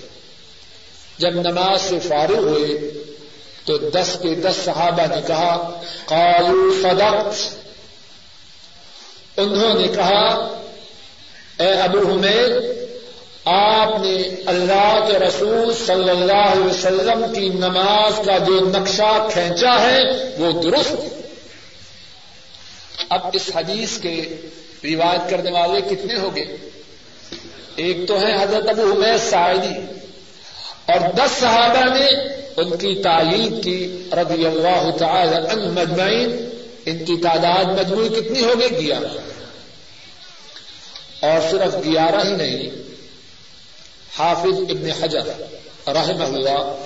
جب 1.17 1.29
نماز 1.29 1.81
سے 1.81 1.99
فارغ 1.99 2.37
ہوئے 2.37 2.91
تو 3.65 3.77
دس 3.77 4.17
کے 4.21 4.35
دس 4.35 4.55
صحابہ 4.65 5.15
نے 5.15 5.21
کہا 5.27 5.81
قالو 6.05 6.73
صدقت۔ 6.81 7.57
انہوں 9.37 9.73
نے 9.73 9.87
کہا، 9.87 10.57
اے 11.59 11.71
ابو 11.71 11.97
حمید، 11.97 12.51
آپ 13.45 13.99
نے 13.99 14.35
اللہ 14.45 15.05
کے 15.07 15.19
رسول 15.19 15.73
صلی 15.85 16.09
اللہ 16.09 16.51
علیہ 16.51 16.63
وسلم 16.63 17.33
کی 17.33 17.49
نماز 17.49 18.25
کا 18.25 18.37
جو 18.37 18.59
نقشہ 18.59 19.27
کھینچا 19.33 19.81
ہے، 19.81 20.01
وہ 20.37 20.61
درست 20.61 21.26
اب 23.09 23.21
اس 23.33 23.51
حدیث 23.55 23.97
کے 23.97 24.35
روایت 24.83 25.29
کرنے 25.29 25.51
والے 25.51 25.95
کتنے 25.95 26.15
ہو 26.15 26.35
گئے؟ 26.35 26.57
ایک 27.75 28.07
تو 28.07 28.19
ہے 28.19 28.43
حضرت 28.43 28.69
ابو 28.69 28.91
حمید 28.91 29.29
سائدی 29.29 29.75
اور 30.85 30.99
دس 31.15 31.39
صحابہ 31.39 31.93
نے 31.99 32.07
ان 32.57 32.69
کی 32.69 33.01
تعلیم 33.03 33.61
کی 33.61 34.09
رضی 34.11 34.45
اللہ 34.45 34.97
تعالی 34.97 35.35
ان 35.35 35.73
مجمعین۔ 35.73 36.49
ان 36.85 36.97
کی 37.05 37.21
تعداد 37.23 37.65
مجموعی 37.65 38.09
کتنی 38.09 38.41
ہو 38.41 38.53
گئی؟ 38.59 38.85
گیارہ۔ 38.85 39.17
اور 41.25 41.51
صرف 41.51 41.85
گیارہ 41.85 42.27
ہی 42.27 42.35
نہیں، 42.35 42.69
حافظ 44.17 44.59
ابن 44.69 44.91
حجر 45.01 45.25
رحم 45.87 46.21
اللہ، 46.21 46.85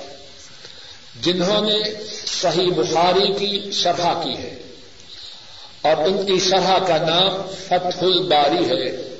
جنہوں 1.21 1.61
نے 1.61 1.79
صحیح 2.25 2.71
بخاری 2.77 3.33
کی 3.33 3.71
شرح 3.71 4.23
کی 4.23 4.37
ہے۔ 4.37 4.55
اور 5.81 5.97
ان 5.97 6.25
کی 6.25 6.39
شرح 6.39 6.79
کا 6.87 6.97
نام 6.97 7.55
فتح 7.65 8.01
الباری 8.01 8.69
ہے۔ 8.69 9.17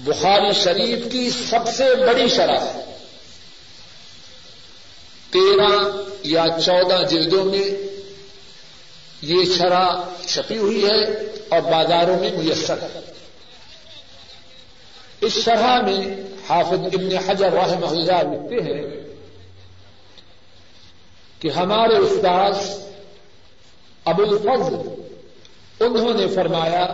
بخاری 0.00 0.52
شریف 0.52 1.12
کی 1.12 1.30
سب 1.30 1.60
سے 1.76 1.94
بڑی 1.94 2.28
شرح۔ 2.28 2.58
ہے 2.58 2.96
تیرہ 5.32 5.90
یا 6.22 6.44
چودہ 6.64 7.02
جلدوں 7.10 7.44
میں 7.44 7.70
یہ 9.22 9.36
شرح 9.58 9.88
چھپی 10.26 10.56
ہوئی 10.56 10.84
ہے 10.84 11.04
اور 11.48 11.60
بازاروں 11.60 12.18
میں 12.18 12.30
میسر۔ 12.30 12.82
ہے 12.82 13.00
اس 15.20 15.32
شرح 15.44 15.80
میں 15.80 16.16
حافظ 16.48 16.94
ابن 16.94 17.16
حجر 17.16 17.52
رحمہ 17.52 17.86
اللہ 17.86 18.22
لکھتے 18.22 18.54
ہیں 18.54 19.00
کہ 21.40 21.48
ہمارے 21.48 21.96
استاد 21.96 22.80
ابو 24.04 24.22
الفضل 24.22 24.99
انہوں 25.80 26.14
نے 26.14 26.26
فرمایا 26.28 26.86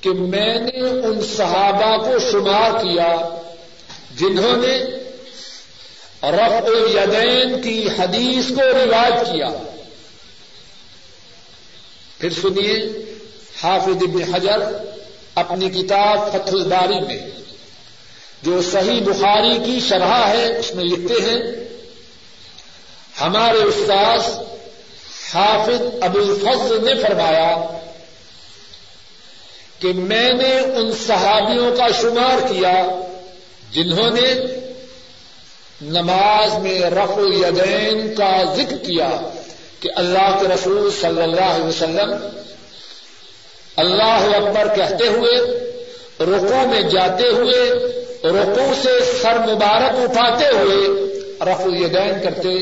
کہ 0.00 0.10
میں 0.10 0.54
نے 0.54 0.80
ان 0.80 1.20
صحابہ 1.36 1.96
کو 2.04 2.18
شمار 2.18 2.70
کیا 2.70 3.16
جنہوں 4.16 4.56
نے 4.56 4.84
رفع 6.22 6.70
الیدین 6.76 7.62
کی 7.62 7.88
حدیث 7.98 8.48
کو 8.48 8.62
روایت 8.62 9.26
کیا۔ 9.26 9.48
پھر 12.18 12.30
سنیے، 12.30 12.74
حافظ 13.62 14.02
ابن 14.02 14.34
حجر 14.34 14.58
اپنی 15.34 15.70
کتاب 15.70 16.32
فتح 16.32 16.50
الباری 16.52 17.00
میں، 17.00 17.30
جو 18.42 18.62
صحیح 18.62 19.00
بخاری 19.00 19.58
کی 19.64 19.80
شرح 19.88 20.26
ہے، 20.26 20.58
اس 20.58 20.74
میں 20.74 20.84
لکھتے 20.84 21.14
ہیں، 21.14 21.40
ہمارے 23.20 23.58
استاذ 23.58 24.48
حافظ 25.34 25.82
ابو 26.02 26.18
الفضل 26.18 26.84
نے 26.84 26.94
فرمایا 27.02 27.50
کہ 29.80 29.92
میں 30.04 30.28
نے 30.32 30.52
ان 30.74 30.90
صحابیوں 30.98 31.70
کا 31.76 31.88
شمار 32.00 32.46
کیا 32.48 32.72
جنہوں 33.72 34.10
نے 34.10 34.28
نماز 35.90 36.54
میں 36.62 36.78
رف 36.90 37.16
الیدین 37.18 38.14
کا 38.14 38.30
ذکر 38.56 38.76
کیا 38.86 39.10
کہ 39.80 39.90
اللہ 39.96 40.36
کے 40.40 40.48
رسول 40.48 40.90
صلی 41.00 41.22
اللہ 41.22 41.50
علیہ 41.50 41.66
وسلم 41.66 42.14
اللہ 43.76 44.34
اکبر 44.36 44.74
کہتے 44.74 45.08
ہوئے 45.08 45.36
رکو 46.26 46.66
میں 46.68 46.80
جاتے 46.90 47.28
ہوئے 47.30 47.60
رکو 48.32 48.72
سے 48.82 48.98
سر 49.22 49.38
مبارک 49.46 50.00
اٹھاتے 50.00 50.48
ہوئے 50.52 50.80
رف 51.42 51.60
الیدین 51.64 52.20
کرتے 52.22 52.54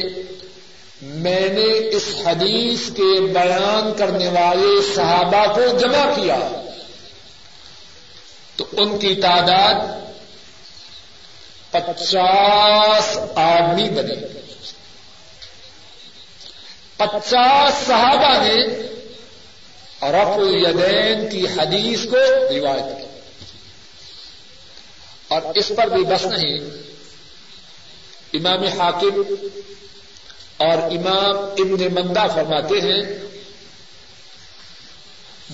میں 1.02 1.40
نے 1.40 1.96
اس 1.96 2.04
حدیث 2.26 2.80
کے 2.86 3.20
بیان 3.20 3.98
کرنے 3.98 4.28
والے 4.28 4.94
صحابہ 4.94 5.54
کو 5.54 5.78
جمع 5.78 6.14
کیا 6.14 6.64
تو 8.56 8.64
ان 8.72 8.98
کی 8.98 9.14
تعداد 9.14 9.74
پچاس 11.70 13.18
آدمی 13.34 13.88
بنے۔ 13.88 14.40
پچاس 16.96 17.86
صحابہ 17.86 18.44
نے 18.44 18.66
رف 20.02 20.38
الیدین 20.38 21.28
کی 21.30 21.46
حدیث 21.46 22.04
کو 22.04 22.16
روایت 22.50 22.98
کی۔ 22.98 23.20
اور 25.28 25.42
اس 25.54 25.72
پر 25.76 25.86
بھی 25.86 26.04
بس 26.04 26.26
نہیں، 26.26 26.58
امام 28.32 28.80
حاکم 28.80 29.22
اور 30.56 30.78
امام 30.82 31.36
ابن 31.36 31.94
مندہ 31.94 32.26
فرماتے 32.34 32.80
ہیں، 32.80 33.18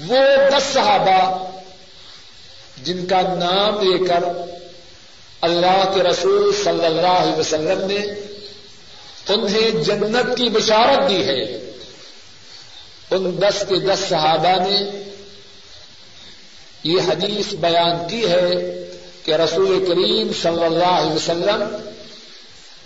وہ 0.09 0.19
دس 0.51 0.63
صحابہ 0.73 1.49
جن 2.83 3.07
کا 3.07 3.21
نام 3.21 3.81
لے 3.81 4.07
کر 4.07 4.25
اللہ 5.41 5.91
کے 5.95 6.03
رسول 6.03 6.55
صلی 6.65 6.87
اللہ 6.87 7.07
علیہ 7.07 7.39
وسلم 7.39 7.87
نے 7.87 7.99
انہیں 9.29 9.71
جنت 9.71 10.37
کی 10.37 10.49
بشارت 10.49 11.09
دی 11.09 11.25
ہے۔ 11.25 11.43
ان 13.11 13.43
دس 13.43 13.65
کے 13.69 13.77
دس 13.77 13.99
صحابہ 14.09 14.69
نے 14.69 15.03
یہ 16.85 17.01
حدیث 17.09 17.55
بیان 17.55 18.09
کی 18.09 18.29
ہے 18.29 18.51
کہ 19.23 19.33
رسول 19.33 19.85
کریم 19.89 20.33
صلی 20.43 20.65
اللہ 20.65 20.85
علیہ 20.85 21.13
وسلم 21.13 21.77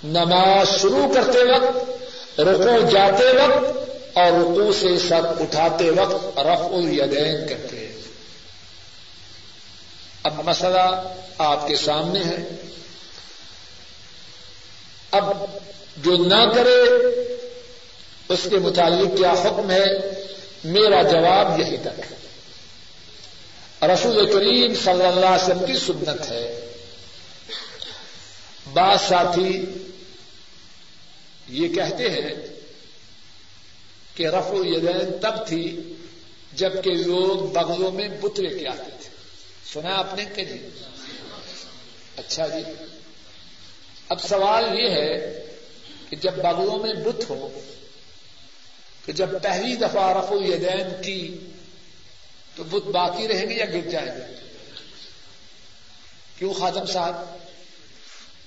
نماز 0.05 0.81
شروع 0.81 1.15
کرتے 1.15 1.39
وقت 1.39 2.06
رکو 2.39 2.91
جاتے 2.91 3.25
وقت 3.25 3.91
اور 4.17 4.33
رکو 4.33 4.73
سے 4.73 4.99
سر 4.99 5.25
اٹھاتے 5.25 5.91
وقت 5.91 6.39
رف 6.39 6.61
الیدین 6.61 7.49
کرتے 7.49 7.79
ہیں۔ 7.79 7.97
اب 10.23 10.49
مسئلہ 10.49 11.03
آپ 11.39 11.69
کے 11.69 11.77
سامنے 11.77 12.25
ہے۔ 12.25 12.49
اب 15.11 15.45
جو 15.97 16.17
نہ 16.17 16.53
کرے، 16.55 16.83
اس 18.29 18.39
کے 18.51 18.59
متعلق 18.59 19.19
کیا 19.19 19.31
حکم 19.31 19.71
ہے؟ 19.71 19.85
میرا 20.65 21.03
جواب 21.03 21.61
یہی 21.61 21.77
تک 21.77 22.01
ہے۔ 22.01 22.17
رسول 23.89 24.33
کریم 24.33 24.75
صلی 24.75 25.07
اللہ 25.07 25.27
علیہ 25.27 25.45
وسلم 25.45 25.67
کی 25.67 25.75
سنت 25.75 26.31
ہے۔ 26.31 26.73
بعض 28.73 28.99
ساتھی 29.09 29.65
یہ 31.49 31.69
کہتے 31.69 32.11
ہیں 32.11 32.35
کہ 34.15 34.27
رف 34.27 34.47
الیدین 34.47 35.19
تب 35.21 35.47
تھی 35.47 35.93
جبکہ 36.53 36.91
لوگ 36.91 37.53
بغلوں 37.53 37.91
میں 37.91 38.09
بت 38.09 38.41
لے 38.41 38.59
کے 38.59 38.69
آتے 38.69 38.91
تھے۔ 39.01 39.09
سنا 39.73 39.95
آپ 39.95 40.15
نے 40.15 40.25
کہ 40.35 40.45
جی 40.45 40.69
اچھا 42.17 42.47
جی۔ 42.49 42.85
اب 44.09 44.23
سوال 44.23 44.65
یہ 44.79 44.91
ہے 44.91 45.43
کہ 46.11 46.17
جب 46.17 46.35
بغلوں 46.35 46.79
میں 46.79 46.95
بت 46.95 47.31
ہو 47.31 47.61
کہ 49.05 49.13
جب 49.13 49.43
پہلی 49.43 49.77
دفعہ 49.77 50.19
رف 50.19 50.33
الیدین 50.33 51.03
کی، 51.03 51.39
تو 52.55 52.65
بت 52.65 52.87
باقی 52.87 53.29
رہیں 53.29 53.49
گے 53.49 53.55
یا 53.55 53.65
گر 53.65 53.91
جائیں 53.91 54.09
گے؟ 54.09 54.47
کیوں 56.39 56.55
خاتم 56.55 56.87
صاحب؟ 56.87 57.25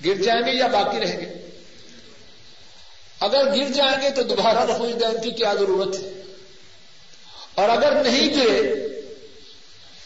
گر 0.05 0.21
جائیں 0.21 0.45
گے 0.45 0.51
یا 0.51 0.67
باقی 0.67 0.99
رہیں 0.99 1.19
گے؟ 1.19 1.48
اگر 3.19 3.45
گر 3.55 3.71
جائیں 3.71 4.01
گے 4.01 4.09
تو 4.09 4.23
دوبارہ 4.23 4.59
رف 4.59 4.81
الیدین 4.81 5.21
کی 5.21 5.31
کیا 5.31 5.53
ضرورت 5.53 5.95
ہے؟ 5.95 6.21
اور 7.55 7.69
اگر 7.69 8.03
نہیں 8.03 8.33
گرے، 8.33 8.87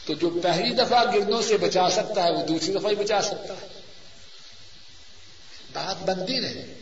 تو 0.06 0.14
جو 0.14 0.40
پہلی 0.44 0.76
دفعہ 0.76 1.14
گرنوں 1.14 1.42
سے 1.42 1.58
بچا 1.58 1.90
سکتا 1.90 2.24
ہے، 2.24 2.32
وہ 2.32 2.46
دوسری 2.46 2.74
دفعہ 2.74 2.90
ہی 2.90 2.96
بچا 2.96 3.22
سکتا 3.22 3.54
ہے۔ 3.54 3.68
بات 5.74 6.04
بنتی 6.04 6.42
رہے 6.42 6.74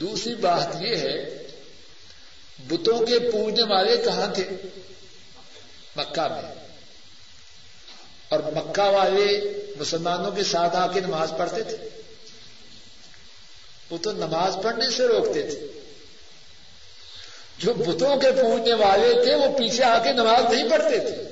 دوسری 0.00 0.34
بات 0.34 0.76
یہ 0.80 0.96
ہے، 0.96 1.46
بتوں 2.58 3.06
کے 3.06 3.18
پوجنے 3.18 3.74
والے 3.74 3.96
کہاں 3.96 4.34
تھے؟ 4.34 4.48
مکہ 5.96 6.28
میں۔ 6.28 6.54
اور 8.28 8.40
مکہ 8.40 8.82
والے 8.82 9.40
مسلمانوں 9.80 10.32
کے 10.32 10.44
ساتھ 10.44 10.76
آ 10.76 10.86
کے 10.86 11.00
نماز 11.00 11.32
پڑھتے 11.38 11.62
تھے۔ 11.62 11.99
وہ 13.90 13.98
تو 13.98 14.12
نماز 14.12 14.56
پڑھنے 14.62 14.90
سے 14.90 15.08
روکتے 15.08 15.42
تھے۔ 15.42 15.80
جو 17.58 17.74
بتوں 17.74 18.16
کے 18.16 18.32
پوجنے 18.32 18.72
والے 18.72 19.24
تھے، 19.24 19.34
وہ 19.34 19.58
پیچھے 19.58 19.84
آ 19.84 20.02
کے 20.02 20.12
نماز 20.12 20.54
نہیں 20.54 20.70
پڑھتے 20.70 20.98
تھے۔ 20.98 21.30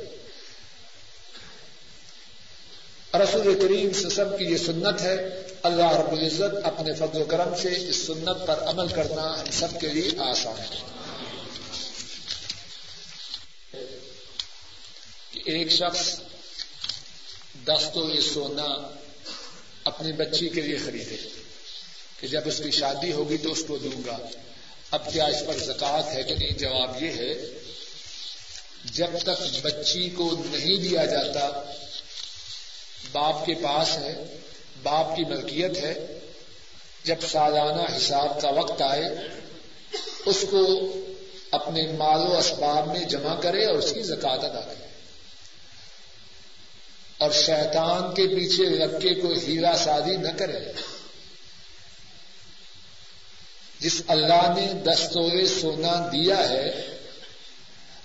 رسول 3.19 3.61
کریم 3.61 3.93
سسم 3.93 4.37
کی 4.37 4.45
یہ 4.45 4.57
سنت 4.57 5.01
ہے، 5.01 5.47
اللہ 5.63 5.93
رب 5.93 6.13
العزت 6.13 6.67
اپنے 6.67 6.95
فضل 6.95 7.23
و 7.23 7.25
کرم 7.25 7.57
سے 7.63 7.89
اس 7.89 7.97
سنت 7.97 8.47
پر 8.47 8.59
عمل 8.59 8.89
کرنا 8.89 9.41
ہم 9.41 9.47
سب 9.53 9.81
کے 9.81 9.89
لیے 9.89 10.11
آسان 10.19 10.59
ہے۔ 10.59 10.89
کہ 15.31 15.43
ایک 15.45 15.71
شخص 15.71 16.21
دس 17.65 17.91
تو 17.95 18.09
یہ 18.15 18.21
سونا 18.21 18.95
اپنی 19.85 20.13
بچی 20.13 20.49
کے 20.49 20.61
لیے 20.61 20.77
خریدے۔ 20.77 21.48
کہ 22.21 22.27
جب 22.27 22.41
اس 22.45 22.61
کی 22.65 22.71
شادی 22.71 23.13
ہوگی 23.13 23.37
تو 23.37 23.53
اس 23.53 23.65
کو 23.69 23.77
دوں 23.77 24.07
گا۔ 24.07 24.19
اب 24.91 25.13
کیا 25.13 25.25
اس 25.25 25.43
پر 25.47 25.59
زکات 25.59 26.15
ہے 26.15 26.23
کہ 26.23 26.35
نہیں؟ 26.35 26.51
جواب 26.51 27.03
یہ 27.03 27.09
ہے، 27.09 27.35
جب 28.85 29.11
تک 29.23 29.59
بچی 29.63 30.11
کو 30.11 30.31
نہیں 30.47 30.77
دیا 30.77 31.05
جاتا، 31.05 31.73
باپ 33.13 33.47
کے 33.47 33.55
پاس 33.55 33.97
ہے، 33.97 34.39
باپ 34.83 35.17
کی 35.17 35.25
ملکیت 35.25 35.77
ہے، 35.77 36.19
جب 37.05 37.17
سالانہ 37.31 37.97
حساب 37.97 38.41
کا 38.41 38.51
وقت 38.51 38.83
آئے، 38.83 39.05
اس 40.27 40.45
کو 40.51 40.93
اپنے 41.51 41.93
مال 41.99 42.21
و 42.21 42.39
اسباب 42.39 42.87
میں 42.87 43.05
جمع 43.05 43.41
کرے 43.41 43.65
اور 43.65 43.75
اس 43.75 43.93
کی 43.93 44.03
زکات 44.03 44.45
ادا 44.45 44.61
کرے۔ 44.61 44.87
اور 47.19 47.31
شیطان 47.31 48.15
کے 48.15 48.27
پیچھے 48.27 48.65
لگ 48.65 48.99
کے 49.03 49.15
کوئی 49.15 49.39
ہیرا 49.47 49.77
شادی 49.85 50.17
نہ 50.17 50.29
کرے۔ 50.39 50.73
جس 53.81 54.03
اللہ 54.09 54.55
نے 54.57 54.73
دستور 54.73 55.47
سونا 55.61 56.09
دیا 56.13 56.49
ہے، 56.49 56.97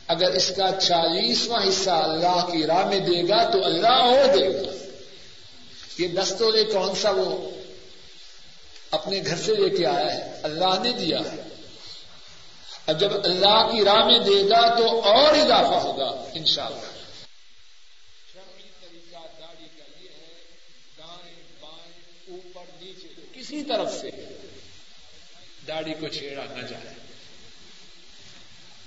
اگر 0.08 0.32
اس 0.32 0.52
کا 0.58 0.72
چالیسواں 0.82 1.68
حصہ 1.70 1.90
اللہ 1.90 2.50
کی 2.52 2.68
راہ 2.68 2.86
میں 2.86 3.00
دے 3.00 3.30
گا 3.30 3.52
تو 3.52 3.66
اللہ 3.66 3.88
ہو 3.88 4.40
دے 4.40 4.54
گا۔ 4.54 4.72
یہ 5.98 6.08
دستورے 6.08 6.64
کون 6.64 6.96
سا 6.96 7.10
وہ 7.10 7.50
اپنے 8.92 9.22
گھر 9.26 9.38
سے 9.38 9.56
لے 9.56 9.78
کے 9.78 9.86
آیا 9.86 10.16
ہے؟ 10.16 10.40
اللہ 10.44 10.80
نے 10.84 10.92
دیا 10.92 11.20
ہے۔ 11.20 11.42
اب 12.88 13.00
جب 13.00 13.14
اللہ 13.24 13.70
کی 13.72 13.86
راہ 13.86 14.06
میں 14.06 14.20
دے 14.20 14.50
گا 14.50 14.76
تو 14.76 15.02
اور 15.02 15.34
اضافہ 15.34 15.88
ہوگا 15.88 16.26
ان 16.34 16.46
شاء 16.46 16.66
اللہ 16.66 16.86
اوپر 22.30 22.62
نیچے 22.82 23.08
کسی 23.34 23.64
طرف 23.64 24.02
سے۔ 24.02 24.33
داڑھی 25.68 25.94
کو 26.00 26.08
چھیڑا 26.08 26.46
نہ 26.46 26.68
جائے۔ 26.68 26.94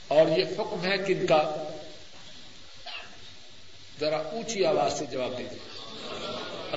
اور 0.09 0.39
یہ 0.39 0.45
حکم 0.45 0.85
ہے 0.85 0.99
کن 0.99 1.27
کا 1.27 1.69
ذرا 4.01 4.17
اونچی 4.17 4.65
آواز 4.65 4.99
سے 4.99 5.07
جواب 5.07 5.39
دے 5.39 5.45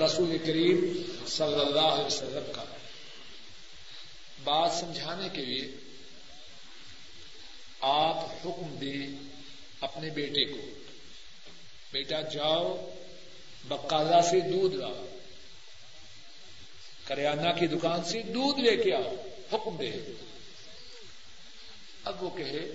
رسول 0.05 0.37
کریم 0.45 1.03
صلی 1.27 1.61
اللہ 1.61 1.79
علیہ 1.79 2.05
وسلم 2.05 2.51
کا 2.55 2.63
بات 4.43 4.71
سمجھانے 4.71 5.29
کے 5.29 5.45
لیے 5.45 5.67
آپ 7.79 8.17
حکم 8.45 8.75
دیں 8.81 9.07
اپنے 9.81 10.09
بیٹے 10.09 10.45
کو۔ 10.45 10.79
بیٹا 11.91 12.21
جاؤ 12.21 12.89
بکالا 13.67 14.21
سے 14.21 14.39
دودھ 14.39 14.75
لاؤ۔ 14.75 15.05
کریانہ 17.05 17.49
کی 17.59 17.67
دکان 17.67 18.03
سے 18.03 18.21
دودھ 18.21 18.59
لے 18.59 18.77
کے 18.77 18.93
آؤ۔ 18.93 19.28
حکم 19.53 19.77
دے 19.77 19.91
اب 22.03 22.23
وہ 22.23 22.29
کہے، 22.29 22.69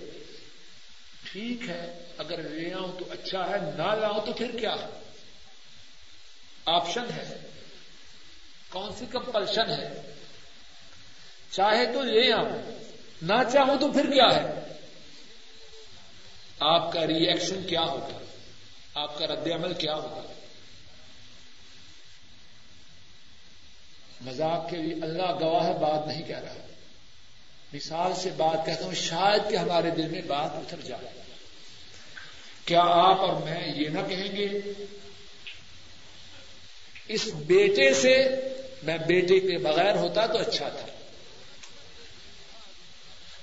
ٹھیک 1.31 1.69
ہے، 1.69 2.05
اگر 2.17 2.43
لے 2.49 2.73
آؤں 2.73 2.99
تو 2.99 3.05
اچھا 3.11 3.49
ہے، 3.49 3.57
نہ 3.77 3.95
لاؤں 3.95 4.25
تو 4.25 4.33
پھر 4.33 4.59
کیا؟ 4.59 4.71
ہے 4.71 4.85
آپشن 6.65 7.05
ہے۔ 7.15 7.47
کون 8.69 8.93
سی 8.95 9.05
کمپلشن 9.11 9.69
ہے؟ 9.69 10.01
چاہے 11.51 11.85
تو 11.85 12.01
لے 12.01 12.33
آؤں، 12.33 12.79
نہ 13.21 13.33
چاہوں 13.53 13.77
تو 13.79 13.91
پھر 13.91 14.05
کیا 14.05 14.35
ہے؟ 14.35 14.73
آپ 16.59 16.91
کا 16.91 17.07
ری 17.07 17.25
ایکشن 17.25 17.63
کیا 17.69 17.81
ہوگا؟ 17.81 18.17
آپ 18.93 19.19
کا 19.19 19.27
رد 19.27 19.47
عمل 19.51 19.73
کیا 19.73 19.95
ہوگا؟ 19.95 20.33
مذاق 24.21 24.69
کے 24.69 24.77
لیے 24.77 24.93
اللہ 24.93 25.39
گواہ 25.39 25.73
بات 25.73 26.07
نہیں 26.07 26.23
کہہ 26.23 26.39
رہا۔ 26.39 26.64
مثال 27.75 28.13
سے 28.15 28.29
بات 28.37 28.65
کہتا 28.65 28.85
ہوں، 28.85 28.93
شاید 28.93 29.51
کہ 29.51 29.55
ہمارے 29.55 29.89
دل 29.89 30.07
میں 30.07 30.21
بات 30.21 30.49
اتر 30.53 30.77
جائے۔ 30.81 31.21
کیا 32.65 32.81
آپ 32.81 33.19
اور 33.19 33.33
میں 33.33 33.73
یہ 33.75 33.89
نہ 33.89 33.99
کہیں 34.07 34.35
گے، 34.35 34.59
اس 37.07 37.27
بیٹے 37.33 37.93
سے 37.93 38.35
میں 38.83 38.97
بیٹے 38.97 39.39
کے 39.39 39.57
بغیر 39.57 39.95
ہوتا 39.95 40.25
تو 40.25 40.37
اچھا 40.37 40.69
تھا۔ 40.69 40.87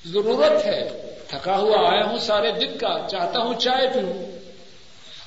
ضرورت 0.06 0.66
ہے، 0.66 0.88
تھکا 1.28 1.56
ہوا 1.56 1.90
آیا 1.92 2.04
ہوں 2.04 2.18
سارے 2.18 2.52
دن 2.52 2.78
کا، 2.78 3.06
چاہتا 3.10 3.38
ہوں 3.40 3.54
چائے 3.60 3.88
پیوں 3.88 4.32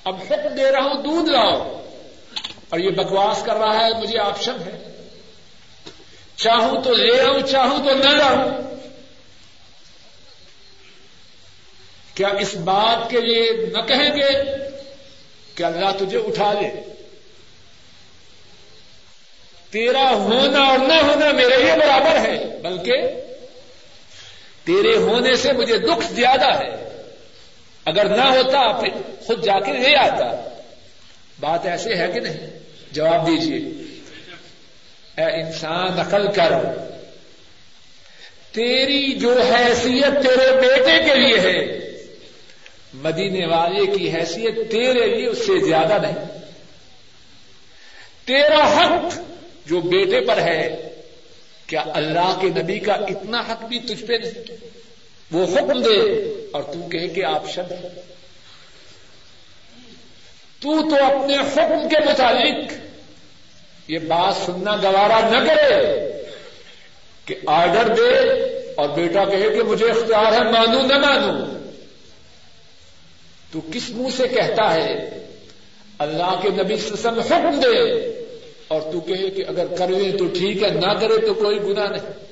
اب 0.04 0.16
حکم 0.16 0.56
دے 0.56 0.72
رہا 0.72 0.84
ہوں، 0.84 1.04
دودھ 1.04 1.30
لاؤ۔ 1.30 1.82
اور 2.70 2.80
یہ 2.80 2.90
بکواس 2.90 3.44
کر 3.46 3.56
رہا 3.56 3.86
ہے، 3.86 4.02
مجھے 4.02 4.20
آپشن 4.20 4.56
ہے۔ 4.66 5.08
چاہوں 6.36 6.84
تو 6.84 6.94
لے 6.94 7.22
آؤں، 7.22 7.42
چاہوں 7.42 7.78
تو 7.78 7.94
نہ 7.94 8.10
لاؤں۔ 8.10 8.75
کیا 12.16 12.28
اس 12.28 12.56
بات 12.56 13.10
کے 13.10 13.22
لیے 13.22 13.52
نہ 13.52 13.82
کہیں 13.88 14.16
گے 14.16 14.30
کہ 15.56 15.64
اللہ 15.64 16.06
تجھے 16.06 16.18
اٹھا 16.18 16.54
لے؟ 16.54 16.82
تیرا 19.70 20.10
ہونا 20.14 20.60
اور 20.60 20.78
نہ 20.78 20.94
ہونا 20.94 21.32
میرے 21.32 21.58
لیے 21.58 21.74
برابر 21.74 22.20
ہے، 22.20 22.58
بلکہ 22.64 22.98
تیرے 24.64 24.96
ہونے 24.96 25.36
سے 25.36 25.54
مجھے 25.54 25.78
دکھ 25.78 26.14
زیادہ 26.14 26.64
ہے۔ 26.64 27.02
اگر 27.86 28.06
نہ 28.06 28.22
ہوتا 28.22 28.80
پھر 28.80 28.90
خود 29.26 29.44
جا 29.44 29.60
کے 29.60 29.72
لے 29.72 29.96
آتا۔ 29.96 30.50
بات 31.40 31.66
ایسے 31.66 31.96
ہے 31.96 32.08
کہ 32.14 32.20
نہیں؟ 32.20 32.60
جواب 32.92 33.28
دیجیے 33.28 33.58
اے 35.18 35.42
انسان، 35.42 36.00
عقل 36.00 36.32
کر۔ 36.32 36.54
تیری 38.52 39.20
جو 39.20 39.42
حیثیت 39.42 40.24
تیرے 40.24 40.52
بیٹے 40.62 41.10
کے 41.10 41.16
لیے 41.16 41.40
ہے 41.40 41.86
مدینے 43.04 43.46
والے 43.46 43.86
کی 43.86 44.14
حیثیت 44.14 44.72
تیرے 44.72 45.16
لیے 45.16 45.28
اس 45.28 45.38
سے 45.38 45.66
زیادہ 45.66 45.98
نہیں۔ 46.02 46.26
تیرا 48.26 48.78
حق 48.78 49.20
جو 49.66 49.82
بیٹے 49.82 50.22
پر 50.22 50.38
ہے، 50.38 50.90
کیا 51.68 51.84
اللہ 51.94 52.38
کے 52.42 52.48
نبی 52.48 52.80
کا 52.80 52.94
اتنا 52.94 53.40
حق 53.40 53.66
بھی 53.66 53.80
تجھ 53.80 54.06
پہ 54.06 54.14
نہیں؟ 54.14 54.56
وہ 55.32 55.46
حکم 55.54 55.82
دے 55.82 56.00
اور 56.54 56.64
تو 56.64 56.88
کہے 56.88 57.08
کہ 57.08 57.26
آپ 57.26 57.50
شب 57.50 57.70
تو 60.60 60.90
تو 60.90 61.06
اپنے 61.06 61.38
حکم 61.38 61.90
کے 61.90 62.00
متعلق 62.10 62.74
یہ 63.88 64.00
بات 64.00 64.36
سننا 64.46 64.76
گوارا 64.76 65.30
نہ 65.30 65.48
کرے 65.48 66.02
کہ 67.26 67.36
آرڈر 67.46 67.94
دے 67.94 68.20
اور 68.74 68.90
بیٹا 68.90 69.26
کہے 69.26 69.50
کہ 69.50 69.64
مجھے 69.64 69.86
اختیار 69.86 70.34
ہے، 70.34 70.52
مانوں 70.52 70.84
نہ 70.84 70.98
مانوں۔ 70.98 71.65
تو 73.56 73.62
کس 73.74 73.90
منہ 73.90 74.08
سے 74.18 74.28
کہتا 74.28 74.74
ہے؟ 74.74 75.10
اللہ 75.98 76.40
کے 76.42 76.50
نبی 76.50 76.78
سسم 76.78 77.20
حکم 77.20 77.60
دے۔ 77.60 78.02
اور 78.68 78.82
تو 78.82 79.00
کہے 79.00 79.30
کہ 79.30 79.44
اگر 79.48 79.76
کر 79.78 79.88
لیں 79.88 80.18
تو 80.18 80.26
ٹھیک 80.28 80.64
ہے، 80.64 80.70
نہ 80.70 80.94
کرے 80.94 81.28
تو 81.28 81.34
کوئی 81.34 81.58
گنا 81.58 81.88
نہیں۔ 81.88 82.26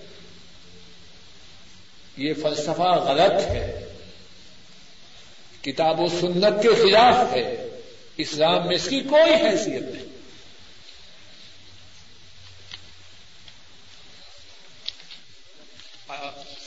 یہ 2.18 2.34
فلسفہ 2.34 2.82
غلط 2.82 3.50
ہے۔ 3.50 3.94
کتاب 5.62 6.00
و 6.00 6.08
سنت 6.08 6.64
کے 6.64 6.70
خلاف 6.84 7.34
ہے۔ 7.34 7.68
اسلام 8.18 8.68
میں 8.68 8.76
اس 8.76 8.90
کی 8.90 9.00
کوئی 9.00 9.34
حیثیت 9.34 9.82
نہیں۔ 9.82 10.06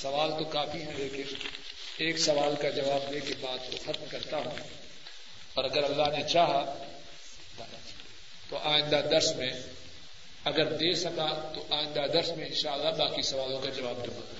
سوال 0.02 0.30
تو 0.38 0.44
کافی 0.44 0.78
ہے 0.78 0.92
لیکن 0.96 1.34
ایک 1.98 2.18
سوال 2.18 2.54
کا 2.62 2.68
جواب 2.68 3.12
دے 3.12 3.20
کے 3.20 3.34
بات 3.40 3.70
کو 3.70 3.92
ختم 3.92 4.04
کرتا 4.10 4.36
ہوں۔ 4.36 4.86
اور 5.54 5.64
اگر 5.64 5.82
اللہ 5.84 6.18
نے 6.18 6.24
چاہا 6.28 6.84
تو 8.50 8.58
آئندہ 8.58 9.00
درس 9.10 9.36
میں 9.36 9.50
اگر 10.44 10.72
دے 10.72 10.94
سکا 10.94 11.52
تو 11.54 11.64
آئندہ 11.70 12.00
درس 12.12 12.30
میں 12.36 12.46
انشاءاللہ 12.46 12.88
باقی 12.88 13.22
سوالوں 13.22 13.58
کا 13.58 13.70
جواب 13.70 13.96
دوں 14.06 14.14
گا۔ 14.16 14.34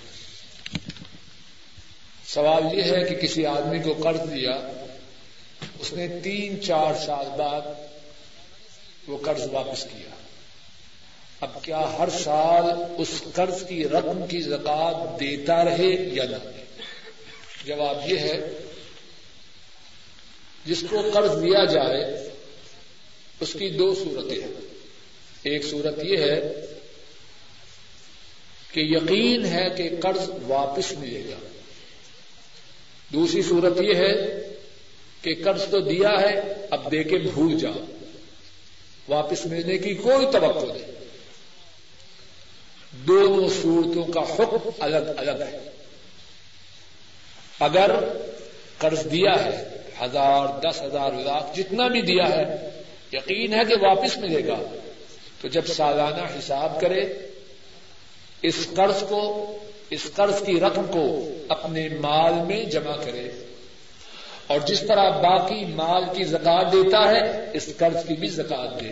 سوال 2.27 2.79
یہ 2.79 2.83
ہے 2.83 3.05
کہ 3.05 3.15
کسی 3.15 3.47
آدمی 3.47 3.79
کو 3.79 3.95
قرض 4.03 4.21
دیا، 4.21 4.59
اس 5.79 5.93
نے 5.93 6.09
تین 6.25 6.63
چار 6.63 6.95
سال 7.07 7.27
بعد 7.39 7.61
وہ 9.07 9.19
قرض 9.25 9.49
واپس 9.53 9.83
کیا۔ 9.83 10.17
اب 11.41 11.63
کیا 11.63 11.81
ہر 11.99 12.09
سال 12.25 12.65
اس 12.99 13.23
قرض 13.35 13.67
کی 13.69 13.89
رقم 13.89 14.27
کی 14.27 14.41
زکات 14.41 15.21
دیتا 15.21 15.65
رہے 15.65 15.91
یا 16.13 16.25
نہ؟ 16.25 16.66
جواب 17.67 18.13
یہ 18.13 18.19
ہے، 18.19 18.59
جس 20.67 20.85
کو 20.91 21.11
قرض 21.15 21.43
دیا 21.43 21.65
جائے، 21.65 22.29
اس 23.41 23.53
کی 23.53 23.69
دو 23.69 23.95
صورتیں 23.95 24.43
ہیں۔ 24.43 24.55
ایک 25.43 25.65
صورت 25.65 26.05
یہ 26.05 26.17
ہے 26.17 26.53
کہ 28.73 28.81
یقین 28.81 29.45
ہے 29.45 29.67
کہ 29.77 29.91
قرض 30.03 30.31
واپس 30.43 30.93
ملے 30.93 31.31
گا۔ 31.31 31.47
دوسری 33.13 33.43
صورت 33.43 33.81
یہ 33.81 33.95
ہے 33.95 34.43
کہ 35.23 35.35
قرض 35.45 35.63
تو 35.71 35.81
دیا 35.81 36.11
ہے، 36.21 36.67
اب 36.71 36.91
دے 36.91 37.05
کے 37.05 37.17
بھول 37.17 37.59
جاؤ۔ 37.59 37.85
واپس 39.09 39.47
ملنے 39.47 39.79
کی 39.79 39.95
کوئی 39.95 40.27
توقع 40.33 40.73
نہیں۔ 40.73 41.05
دونوں 42.93 43.49
صورتوں 43.63 44.13
کا 44.13 44.21
حکم 44.21 44.71
الگ 44.79 44.97
الگ 44.97 45.43
ہے۔ 45.43 45.76
اگر 47.61 47.91
قرض 48.79 49.05
دیا 49.05 49.45
ہے، 49.45 49.69
ہزار، 50.03 50.47
دس 50.61 50.83
ہزار، 50.83 51.13
لاکھ، 51.13 51.57
جتنا 51.57 51.89
بھی 51.89 52.03
دیا 52.03 52.29
ہے، 52.29 52.71
یقین 53.13 53.55
ہے 53.55 53.65
کہ 53.65 53.75
واپس 53.81 54.17
ملے 54.17 54.47
گا۔ 54.47 54.77
تو 55.41 55.49
جب 55.49 55.67
سالانہ 55.67 56.39
حساب 56.39 56.81
کرے، 56.81 57.05
اس 58.43 58.69
قرض 58.77 59.03
کو، 59.09 59.57
اس 59.91 60.07
قرض 60.15 60.43
کی 60.47 60.61
رقم 60.61 60.87
کو 60.93 61.31
اپنے 61.49 61.89
مال 61.89 62.33
میں 62.35 62.65
جمع 62.65 62.97
کرے۔ 62.97 63.31
اور 64.47 64.61
جس 64.61 64.81
طرح 64.81 65.11
باقی 65.11 65.65
مال 65.65 66.05
کی 66.17 66.25
زکات 66.25 66.73
دیتا 66.73 67.09
ہے، 67.09 67.51
اس 67.53 67.71
قرض 67.77 68.09
کی 68.09 68.15
بھی 68.15 68.29
زکات 68.29 68.81
دے۔ 68.81 68.91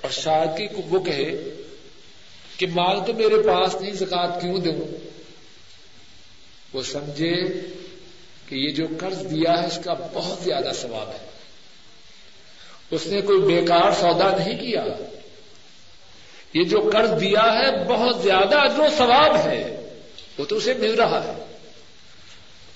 اور 0.00 0.10
شاید 0.10 0.58
کی 0.58 0.66
وہ 0.88 1.00
کہے 1.00 1.30
کہ 2.56 2.66
مال 2.66 3.04
تو 3.06 3.12
میرے 3.12 3.42
پاس 3.46 3.80
نہیں، 3.80 3.92
زکات 3.92 4.40
کیوں 4.40 4.58
دوں؟ 4.58 5.13
وہ 6.74 6.82
سمجھے 6.82 7.44
کہ 8.48 8.54
یہ 8.54 8.68
جو 8.68 8.84
قرض 9.00 9.20
دیا 9.20 9.62
ہے، 9.62 9.66
اس 9.66 9.78
کا 9.84 9.94
بہت 10.12 10.38
زیادہ 10.44 10.72
ثواب 10.74 11.08
ہے۔ 11.08 11.26
اس 12.90 13.06
نے 13.06 13.20
کوئی 13.20 13.38
بیکار 13.38 13.92
سودا 13.92 14.36
نہیں 14.36 14.58
کیا۔ 14.58 14.84
یہ 16.54 16.64
جو 16.64 16.90
قرض 16.92 17.20
دیا 17.20 17.42
ہے، 17.42 17.84
بہت 17.84 18.22
زیادہ 18.22 18.80
و 18.80 18.86
ثواب 18.96 19.36
ہے۔ 19.36 19.88
وہ 20.38 20.44
تو 20.44 20.56
اسے 20.56 20.74
مل 20.74 20.94
رہا 20.94 21.24
ہے۔ 21.24 21.44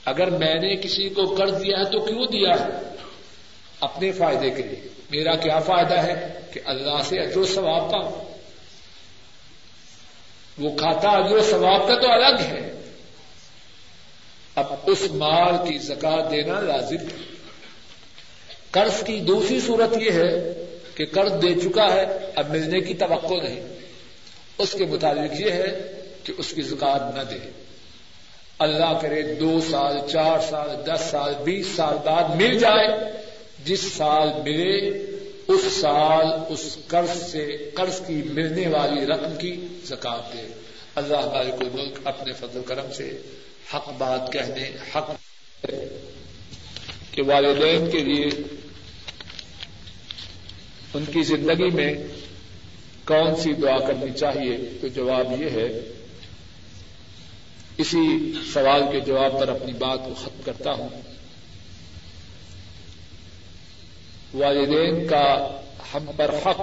اگر 0.04 0.30
میں 0.30 0.54
نے 0.54 0.76
کسی 0.76 1.08
کو 1.08 1.34
قرض 1.34 1.52
دیا 1.52 1.78
ہے، 1.78 1.84
تو 1.84 2.00
کیوں 2.00 2.26
دیا 2.26 2.50
ہے؟ 2.50 2.94
اپنے 3.80 4.12
فائدے 4.12 4.50
کے 4.50 4.62
لیے۔ 4.62 4.88
میرا 5.10 5.36
کیا 5.36 5.58
فائدہ 5.58 5.94
ہے؟ 5.94 6.40
کہ 6.52 6.60
اللہ 6.64 7.02
سے 7.04 7.20
اجر 7.20 7.36
و 7.36 7.44
ثواب 7.44 7.90
کا 7.90 8.22
وہ 10.58 10.76
کھاتا 10.76 11.08
اجر 11.08 11.36
و 11.36 11.42
ثواب 11.42 11.88
کا 11.88 11.94
تو 11.94 12.12
الگ 12.12 12.40
ہے۔ 12.40 12.77
اب 14.58 14.74
اس 14.86 15.02
مال 15.10 15.54
کی 15.68 15.78
زکات 15.78 16.30
دینا 16.30 16.60
لازم 16.60 16.96
ہے۔ 16.96 17.34
قرض 18.70 19.04
کی 19.04 19.20
دوسری 19.20 19.60
صورت 19.60 20.02
یہ 20.02 20.10
ہے 20.10 20.64
کہ 20.94 21.06
قرض 21.06 21.32
دے 21.42 21.60
چکا 21.60 21.94
ہے، 21.94 22.06
اب 22.34 22.50
ملنے 22.50 22.80
کی 22.80 22.94
توقع 22.94 23.34
نہیں۔ 23.34 23.78
اس 24.58 24.72
کے 24.72 24.84
مطابق 24.84 25.40
یہ 25.40 25.50
ہے 25.50 25.92
کہ 26.24 26.32
اس 26.38 26.52
کی 26.52 26.62
زکات 26.62 27.16
نہ 27.16 27.22
دے۔ 27.22 27.50
اللہ 28.58 28.98
کرے 29.02 29.34
دو 29.34 29.60
سال، 29.70 29.98
چار 30.12 30.38
سال، 30.50 30.86
دس 30.86 31.00
سال، 31.10 31.34
بیس 31.44 31.66
سال 31.76 31.96
بعد 32.04 32.36
مل 32.36 32.58
جائے۔ 32.58 32.88
جس 33.64 33.80
سال 33.96 34.28
ملے، 34.44 34.88
اس 35.48 35.72
سال 35.72 36.26
اس 36.48 36.76
قرض 36.86 37.30
سے، 37.30 37.70
قرض 37.74 38.06
کی 38.06 38.14
ملنے 38.14 38.66
والی 38.66 39.06
رقم 39.06 39.36
کی 39.38 39.66
زکات 39.84 40.32
دے۔ 40.32 40.52
اللہ 40.94 41.16
ہمارے 41.16 41.50
کو 41.50 41.76
ملک 41.76 41.98
اپنے 42.04 42.32
فضل 42.32 42.60
کرم 42.66 42.92
سے 42.92 43.22
حق 43.74 43.88
بات 43.98 44.32
کہنے 44.32 44.70
حق 44.94 45.10
کہ 47.10 47.22
والدین 47.22 47.90
کے 47.90 47.98
لیے 47.98 48.28
ان 50.94 51.04
کی 51.12 51.22
زندگی 51.22 51.70
میں 51.70 51.94
کون 53.04 53.36
سی 53.36 53.52
دعا 53.52 53.78
کرنی 53.78 54.18
چاہیے؟ 54.18 54.78
تو 54.80 54.88
جواب 54.88 55.42
یہ 55.42 55.50
ہے، 55.50 55.92
اسی 57.78 58.32
سوال 58.52 58.82
کے 58.92 59.00
جواب 59.00 59.40
پر 59.40 59.48
اپنی 59.48 59.72
بات 59.72 59.98
کو 60.04 60.14
ختم 60.14 60.40
کرتا 60.44 60.72
ہوں۔ 60.72 60.88
والدین 64.34 65.08
کا 65.08 65.60
ہم 65.94 66.10
پر 66.16 66.34
حق 66.34 66.60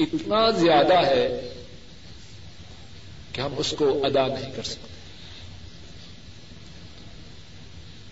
اتنا 0.00 0.50
زیادہ 0.50 1.06
ہے 1.06 1.52
کہ 3.32 3.40
ہم 3.40 3.54
اس 3.56 3.74
کو 3.78 4.04
ادا 4.04 4.26
نہیں 4.26 4.52
کر 4.56 4.62
سکتے۔ 4.62 4.91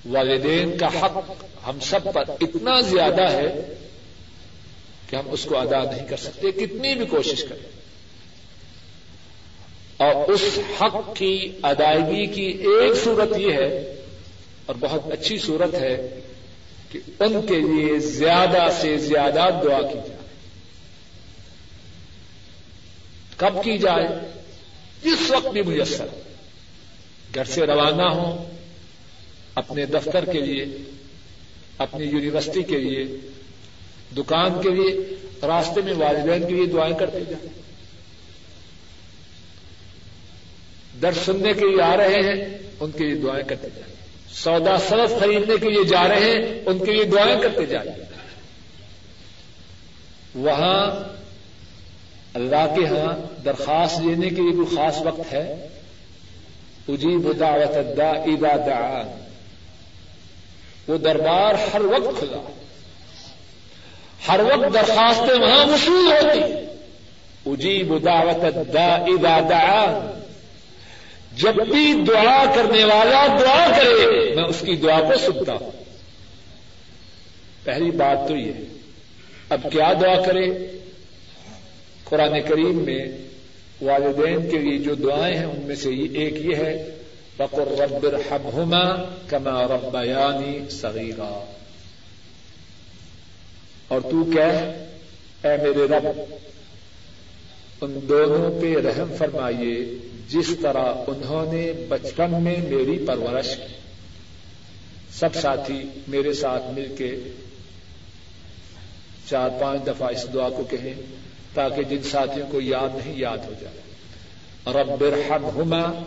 والدین 0.06 0.78
کا 0.78 0.86
حق 0.86 1.44
ہم 1.66 1.78
سب 1.80 2.04
پر 2.14 2.24
اتنا 2.40 2.80
زیادہ 2.80 3.30
ہے 3.30 3.74
کہ 5.10 5.16
ہم 5.16 5.22
اس 5.30 5.44
کو 5.44 5.58
ادا 5.58 5.82
نہیں 5.82 6.06
کر 6.06 6.16
سکتے، 6.16 6.50
کتنی 6.50 6.94
بھی 6.94 7.06
کوشش 7.06 7.44
کریں۔ 7.48 7.80
اور 9.96 10.28
اس 10.28 10.58
حق 10.80 11.16
کی 11.16 11.52
ادائیگی 11.62 12.26
کی 12.26 12.42
ایک 12.42 13.04
صورت 13.04 13.38
یہ 13.38 13.52
ہے، 13.52 14.02
اور 14.66 14.74
بہت 14.80 15.12
اچھی 15.12 15.38
صورت 15.38 15.74
ہے، 15.74 16.20
کہ 16.92 16.98
ان 17.20 17.46
کے 17.46 17.60
لیے 17.60 17.98
زیادہ 17.98 18.66
سے 18.80 18.96
زیادہ 18.96 19.48
دعا 19.64 19.82
کی 19.82 19.98
جائے۔ 20.08 20.20
کب 23.36 23.64
کی 23.64 23.78
جائے؟ 23.78 24.08
جس 25.04 25.30
وقت 25.30 25.46
بھی 25.46 25.62
میسر۔ 25.62 26.06
گھر 27.34 27.44
سے 27.44 27.66
روانہ 27.66 28.02
ہوں 28.02 28.59
اپنے 29.54 29.86
دفتر 29.86 30.24
کے 30.24 30.40
لیے، 30.40 30.66
اپنی 31.78 32.04
یونیورسٹی 32.04 32.62
کے 32.62 32.78
لیے، 32.78 33.16
دکان 34.16 34.62
کے 34.62 34.70
لیے، 34.70 35.16
راستے 35.46 35.80
میں 35.80 35.94
والدین 35.94 36.48
کے 36.48 36.54
لیے 36.54 36.66
دعائیں 36.66 36.94
کرتے 36.94 37.20
جائیں۔ 37.20 37.48
در 41.02 41.12
سننے 41.12 41.52
کے 41.52 41.60
لیے 41.60 41.82
آ 41.82 41.96
رہے 41.96 42.14
ہیں، 42.14 42.58
ان 42.80 42.90
کے 42.90 43.04
لیے 43.04 43.14
دعائیں 43.14 43.44
کرتے 43.44 43.68
جائیں۔ 43.76 43.94
سودا 44.32 44.78
سرف 44.78 45.20
خریدنے 45.20 45.54
کے 45.60 45.70
لیے 45.70 45.84
جا 45.84 46.08
رہے 46.08 46.30
ہیں، 46.30 46.62
ان 46.66 46.78
کے 46.78 46.92
لیے 46.92 47.04
دعائیں 47.04 47.40
کرتے 47.40 47.66
جائیں۔ 47.66 47.92
وہاں 50.34 50.90
اللہ 52.34 52.74
کے 52.76 52.86
ہاں 52.86 53.42
درخواست 53.44 54.00
لینے 54.00 54.28
کے 54.28 54.42
لیے 54.42 54.52
کوئی 54.52 54.76
خاص 54.76 55.02
وقت 55.02 55.32
ہے؟ 55.32 55.68
اجیب 56.88 57.40
دعوت 57.40 57.96
دا 57.96 58.10
ادا 58.10 58.56
دعان۔ 58.56 59.29
وہ 60.90 60.98
دربار 60.98 61.54
ہر 61.74 61.80
وقت 61.80 62.18
کھلا۔ 62.18 62.50
ہر 64.28 64.40
وقت 64.40 64.74
درخواستیں 64.74 65.40
وہاں 65.40 65.66
وصول 65.66 66.12
ہوتی۔ 66.12 66.54
اجیب 67.46 68.04
دعوت 68.04 68.72
دا 68.72 68.94
ادا 68.94 69.40
دعان 69.40 70.20
جب 71.36 71.54
بھی 71.54 72.04
دعا 72.08 72.44
کرنے 72.54 72.84
والا 72.84 73.26
دعا 73.26 73.66
کرے، 73.76 74.34
میں 74.34 74.44
اس 74.44 74.60
کی 74.60 74.76
دعا 74.76 75.00
کو 75.00 75.18
سنتا 75.18 75.52
ہوں۔ 75.52 75.70
پہلی 77.64 77.90
بات 77.90 78.28
تو 78.28 78.36
یہ 78.36 78.52
اب 79.48 79.60
کیا 79.72 79.92
دعا 79.92 80.20
کرے؟ 80.20 80.48
قرآن 82.04 82.42
کریم 82.48 82.76
میں 82.78 83.06
والدین 83.80 84.50
کے 84.50 84.58
لیے 84.58 84.78
جو 84.78 84.94
دعائیں 84.94 85.38
ہیں، 85.38 85.44
ان 85.44 85.60
میں 85.60 85.76
سے 85.76 85.88
ایک 85.90 86.46
یہ 86.46 86.54
ہے 86.56 86.96
بقر 87.40 87.68
رب 87.78 88.04
الحمہما 88.04 89.14
کما 89.26 89.62
ربیانی 89.62 90.70
صغیرا 90.70 91.44
اور 93.88 94.00
تو 94.00 94.24
کہہ، 94.24 94.86
اے 95.44 95.56
میرے 95.56 95.86
رب، 95.88 96.20
ان 97.80 98.00
دونوں 98.08 98.60
پہ 98.60 98.74
رحم 98.88 99.14
فرمائیے 99.18 99.94
جس 100.28 100.46
طرح 100.62 100.92
انہوں 101.06 101.52
نے 101.52 101.72
بچپن 101.88 102.30
میں 102.30 102.56
میری 102.68 103.04
پرورش 103.06 103.56
کی۔ 103.56 103.74
سب 105.12 105.34
ساتھی 105.34 105.82
میرے 106.08 106.32
ساتھ 106.32 106.64
مل 106.66 106.94
کے 106.98 107.20
چار 109.30 109.50
پانچ 109.60 109.86
دفعہ 109.86 110.08
اس 110.08 110.26
دعا 110.34 110.48
کو 110.48 110.64
کہیں 110.64 110.94
تاکہ 111.54 111.82
جن 111.82 112.02
ساتھیوں 112.02 112.46
کو 112.50 112.60
یاد 112.60 112.88
نہیں، 112.94 113.18
یاد 113.18 113.38
ہو 113.38 113.52
جائے۔ 113.60 113.80
رب 114.66 115.04
ارحمہما 115.04 116.02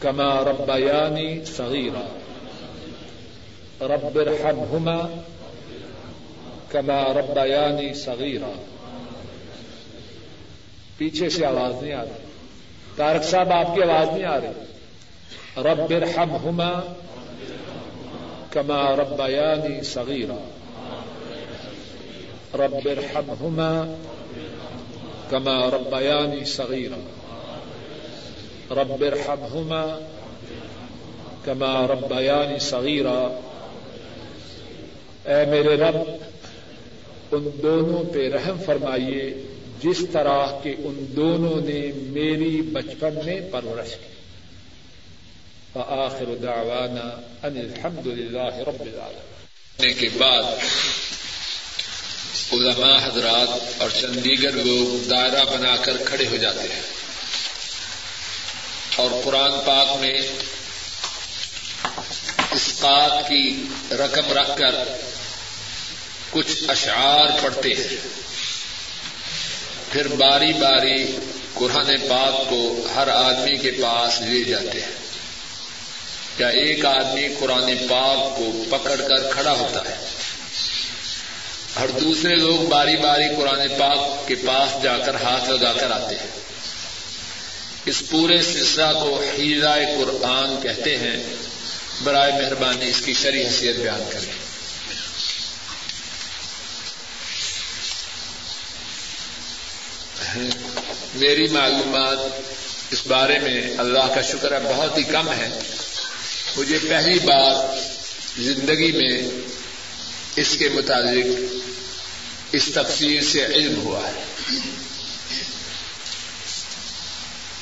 كما 0.00 0.40
ربياني 0.40 1.44
صغيرا. 1.44 2.18
رب 3.80 4.18
ارحمهما 4.18 5.22
كما 6.68 7.02
ربياني 7.02 7.94
صغيرا. 7.94 8.52
پیچھے 10.96 11.28
سے 11.28 11.46
آواز 11.46 11.82
نہیں 11.82 11.92
آ 11.92 12.02
رہی۔ 12.02 12.24
تارک 12.96 13.24
صاحب، 13.24 13.52
آپ 13.52 13.74
کی 13.74 13.82
آواز 13.82 14.08
نہیں 14.08 14.24
آ 14.24 14.40
رہی۔ 14.40 14.64
رب 15.56 15.92
ارحمهما 15.92 16.94
كما 18.50 18.96
ربياني 18.96 19.80
صغيرا. 19.80 20.50
رب 22.54 22.74
ارحمهما 22.74 23.94
كما 25.30 25.70
ربياني 25.70 26.44
صغيرا. 26.44 27.19
رب 28.70 29.04
ارحمهما 29.04 29.98
كما 31.44 31.86
ربياني 31.86 32.58
صغيرا۔ 32.58 33.40
اے 35.24 35.44
میرے 35.50 35.76
رب، 35.76 35.96
ان 37.32 37.50
دونوں 37.62 38.04
پہ 38.14 38.28
رحم 38.28 38.56
فرمائیے، 38.66 39.34
جس 39.82 40.06
طرح 40.12 40.46
کے 40.62 40.70
ان 40.70 41.06
دونوں 41.16 41.60
نے 41.60 41.92
میری 41.94 42.62
بچپن 42.62 43.18
میں 43.24 43.40
پرورش 43.52 43.90
کی۔ 43.90 44.10
آخر 45.74 46.24
دعوانا 46.42 47.20
ان 47.46 47.56
الحمد 47.56 48.06
للہ 48.06 48.56
رب 48.56 48.80
العالمین۔ 48.80 49.92
کے 49.98 50.08
بعد 50.18 50.42
علماء 52.52 52.96
حضرات 53.02 53.82
اور 53.82 53.90
چندیگر 53.90 54.52
لوگ 54.52 55.08
دائرہ 55.08 55.44
بنا 55.50 55.76
کر 55.76 55.96
کھڑے 56.04 56.24
ہو 56.30 56.36
جاتے 56.36 56.60
ہیں۔ 56.60 56.99
اور 58.96 59.10
قرآن 59.24 59.52
پاک 59.66 59.96
میں 59.96 60.18
اسقات 62.50 63.28
کی 63.28 63.64
رقم 63.90 64.32
رکھ 64.32 64.50
کر 64.58 64.74
کچھ 66.30 66.64
اشعار 66.68 67.42
پڑھتے 67.42 67.74
ہیں۔ 67.74 67.96
پھر 69.92 70.08
باری 70.08 70.52
باری 70.52 71.16
قرآن 71.54 71.96
پاک 72.08 72.50
کو 72.50 72.86
ہر 72.94 73.08
آدمی 73.08 73.56
کے 73.56 73.70
پاس 73.70 74.20
لے 74.20 74.44
جاتے 74.44 74.80
ہیں۔ 74.80 74.92
یا 76.38 76.48
ایک 76.48 76.84
آدمی 76.84 77.28
قرآن 77.38 77.74
پاک 77.90 78.38
کو 78.38 78.64
پکڑ 78.70 78.96
کر 78.96 79.32
کھڑا 79.32 79.52
ہوتا 79.52 79.90
ہے؟ 79.90 79.94
اور 81.74 81.88
دوسرے 81.88 82.36
لوگ 82.36 82.68
باری 82.68 82.96
باری 82.96 83.24
قرآن 83.36 83.68
پاک 83.78 84.28
کے 84.28 84.34
پاس 84.34 84.82
جا 84.82 84.98
کر 84.98 85.14
ہاتھ 85.14 85.50
لگا 85.50 85.72
کر 85.72 85.90
آتے 85.90 86.14
ہیں۔ 86.14 86.49
اس 87.86 88.02
پورے 88.10 88.42
سلسلہ 88.42 88.92
کو 88.92 89.22
حیرہ 89.38 89.74
قرآن 89.98 90.62
کہتے 90.62 90.98
ہیں۔ 90.98 91.22
برائے 92.04 92.32
مہربانی 92.32 92.90
اس 92.90 93.02
کی 93.04 93.14
شری 93.14 93.44
حیثیت 93.44 93.76
بیان 93.76 94.02
کریں۔ 94.10 94.50
میری 101.14 101.48
معلومات 101.48 102.18
اس 102.90 103.06
بارے 103.06 103.38
میں 103.38 103.74
اللہ 103.78 104.14
کا 104.14 104.22
شکر 104.22 104.52
ہے، 104.52 104.74
بہت 104.74 104.98
ہی 104.98 105.02
کم 105.02 105.32
ہے۔ 105.32 105.58
مجھے 106.56 106.78
پہلی 106.88 107.18
بار 107.18 107.78
زندگی 108.38 108.92
میں 108.92 109.22
اس 110.36 110.56
کے 110.58 110.68
متعلق 110.68 111.54
اس 112.52 112.70
تفصیل 112.74 113.24
سے 113.24 113.46
علم 113.46 113.80
ہوا 113.80 114.08
ہے۔ 114.08 114.24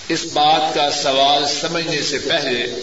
اس 0.09 0.25
بات 0.25 0.75
کا 0.75 0.91
سوال 0.91 1.45
سمجھنے 1.61 2.03
سے 2.03 2.19
پہلے 2.19 2.83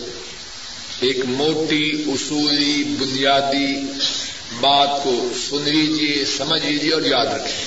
ایک 1.00 1.26
موٹی 1.26 2.04
اصولی 2.08 2.84
بنیادی 2.84 3.76
بات 4.60 5.04
کو 5.04 5.30
سن 5.50 5.62
لیجیے 5.62 6.26
سمجھ 6.26 6.66
لیجیے 6.66 6.94
اور 6.94 7.02
یاد 7.02 7.26
رکھیں۔ 7.26 7.66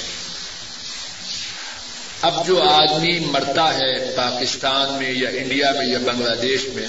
اب 2.22 2.46
جو 2.46 2.62
آدمی 2.62 3.18
مرتا 3.18 3.74
ہے 3.74 4.10
پاکستان 4.16 4.98
میں 4.98 5.12
یا 5.12 5.28
انڈیا 5.28 5.72
میں 5.72 5.86
یا 5.86 5.98
بنگلہ 5.98 6.34
دیش 6.34 6.60
میں، 6.74 6.86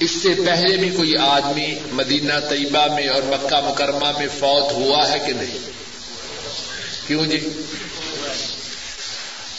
اس 0.00 0.10
سے 0.10 0.28
پہلے 0.46 0.76
بھی 0.76 0.90
کوئی 0.90 1.16
آدمی 1.16 1.74
مدینہ 1.92 2.32
طیبہ 2.50 2.94
میں 2.94 3.08
اور 3.08 3.22
مکہ 3.22 3.60
مکرمہ 3.68 4.18
میں 4.18 4.26
فوت 4.38 4.72
ہوا 4.72 5.12
ہے 5.12 5.18
کہ 5.26 5.32
نہیں؟ 5.32 5.58
کیوں 7.06 7.26
جی؟ 7.26 7.48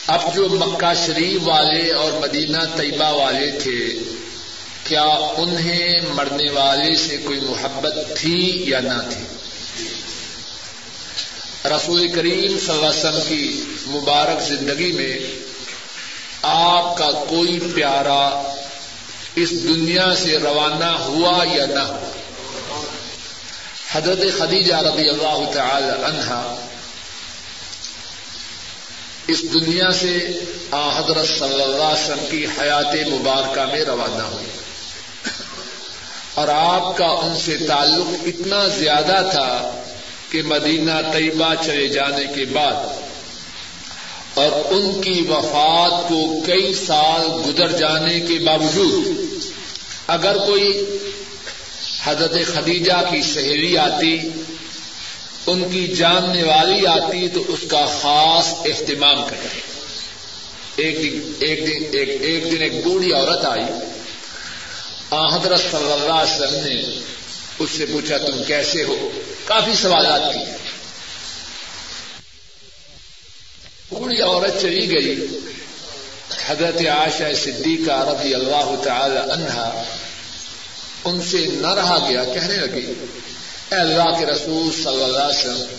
اب 0.08 0.36
جو 0.36 0.48
مکہ 0.50 0.94
شریف 1.06 1.48
والے 1.48 1.91
اور 1.91 2.12
مدینہ 2.12 2.58
طیبہ 2.76 3.10
والے 3.12 3.52
تھے، 3.52 3.80
کیا 4.84 5.04
انہیں 5.38 6.02
مرنے 6.10 6.50
والے 6.52 6.96
سے 6.96 7.18
کوئی 7.18 7.39
محبت 7.39 7.96
تھی 8.18 8.63
یا 8.68 8.80
نہ 8.80 9.00
تھی؟ 9.10 9.24
رسول 11.70 12.08
کریم 12.08 12.58
صلی 12.60 12.70
اللہ 12.70 12.86
علیہ 12.86 13.00
وسلم 13.00 13.20
کی 13.28 13.63
مبارک 13.88 14.41
زندگی 14.48 14.91
میں 14.91 15.18
آپ 16.44 16.98
کا 16.98 17.10
کوئی 17.30 17.60
پیارا 17.76 18.44
اس 19.36 19.52
دنیا 19.63 20.13
سے 20.15 20.38
روانہ 20.38 20.91
ہوا 21.06 21.44
یا 21.54 21.65
نہ 21.65 21.80
ہوا؟ 21.80 22.12
حضرت 23.91 24.24
خدیجہ 24.38 24.76
رضی 24.76 25.10
اللہ 25.10 25.52
تعالی 25.54 25.91
عنہا 26.06 26.41
اس 29.28 29.42
دنیا 29.42 29.92
سے 29.92 30.40
آ 30.72 31.00
حضرت 31.00 31.28
صلی 31.28 31.62
اللہ 31.62 31.84
علیہ 31.84 32.04
وسلم 32.04 32.26
کی 32.32 32.46
حیات 32.46 33.08
مبارکہ 33.08 33.72
میں 33.72 33.82
روانہ 33.82 34.24
ہوئی۔ 34.24 34.46
اور 36.34 36.48
آپ 36.48 36.98
کا 36.98 37.06
ان 37.06 37.40
سے 37.46 37.58
تعلق 37.68 38.08
اتنا 38.26 38.68
زیادہ 38.68 39.30
تھا 39.32 39.82
کہ 40.30 40.42
مدینہ 40.42 40.92
طیبہ 41.14 41.54
چلے 41.66 41.88
جانے 41.88 42.24
کے 42.36 42.46
بعد 42.46 43.06
اور 44.34 44.74
ان 44.74 45.02
کی 45.02 45.26
وفات 45.30 46.10
کو 46.10 46.42
کئی 46.46 46.74
سال 46.74 47.28
گزر 47.46 47.72
جانے 47.72 48.20
کے 48.20 48.40
باوجود 48.40 49.06
اگر 50.08 50.38
کوئی 50.38 50.86
حضرت 52.04 52.34
خدیجہ 52.54 53.04
کی 53.12 53.22
سہیلی 53.22 53.78
آتی 53.78 54.18
ان 55.48 55.70
کی 55.70 55.88
جاننے 55.88 56.44
والی 56.44 56.88
آتی 56.88 57.28
تو 57.30 57.44
اس 57.48 57.60
کا 57.68 57.86
خاص 57.86 58.48
اہتمام 58.48 59.28
کرے 59.30 59.60
ایک 60.76 60.98
دن 60.98 61.32
ایک 61.40 61.60
دن، 61.68 61.98
ایک 61.98 62.22
ایک 62.22 62.52
دن 62.52 62.62
ایک 62.62 62.86
بوڑھی 62.86 63.14
عورت 63.14 63.46
آئی۔ 63.46 63.64
حضرت 65.36 65.60
صلی 65.60 65.92
اللہ 65.92 66.14
علیہ 66.14 66.36
وسلم 66.36 66.68
نے 66.68 67.00
اس 67.60 67.70
سے 67.78 67.86
پوچھا، 67.86 68.18
تم 68.18 68.44
کیسے 68.48 68.84
ہو؟ 68.84 69.10
کافی 69.46 69.72
سوالات 69.82 70.34
کی۔ 70.34 70.52
بوڑھی 73.90 74.22
عورت 74.22 74.62
چلی 74.62 74.92
گئی۔ 74.92 75.40
حضرت 76.48 76.88
عائشہ 76.88 77.36
صدیقہ 77.44 78.10
رضی 78.10 78.34
اللہ 78.34 78.76
تعالی 78.84 79.32
عنہا 79.32 79.84
ان 81.04 81.22
سے 81.22 81.38
نہ 81.38 81.74
رہا 81.74 82.10
گیا، 82.10 82.24
کہنے 82.24 82.58
لگی 82.58 82.94
اے 83.71 83.75
اللہ 83.75 84.19
کے 84.19 84.25
رسول 84.25 84.84
صلی 84.84 85.04
اللہ 85.04 85.17
علیہ 85.17 85.39
وسلم، 85.39 85.75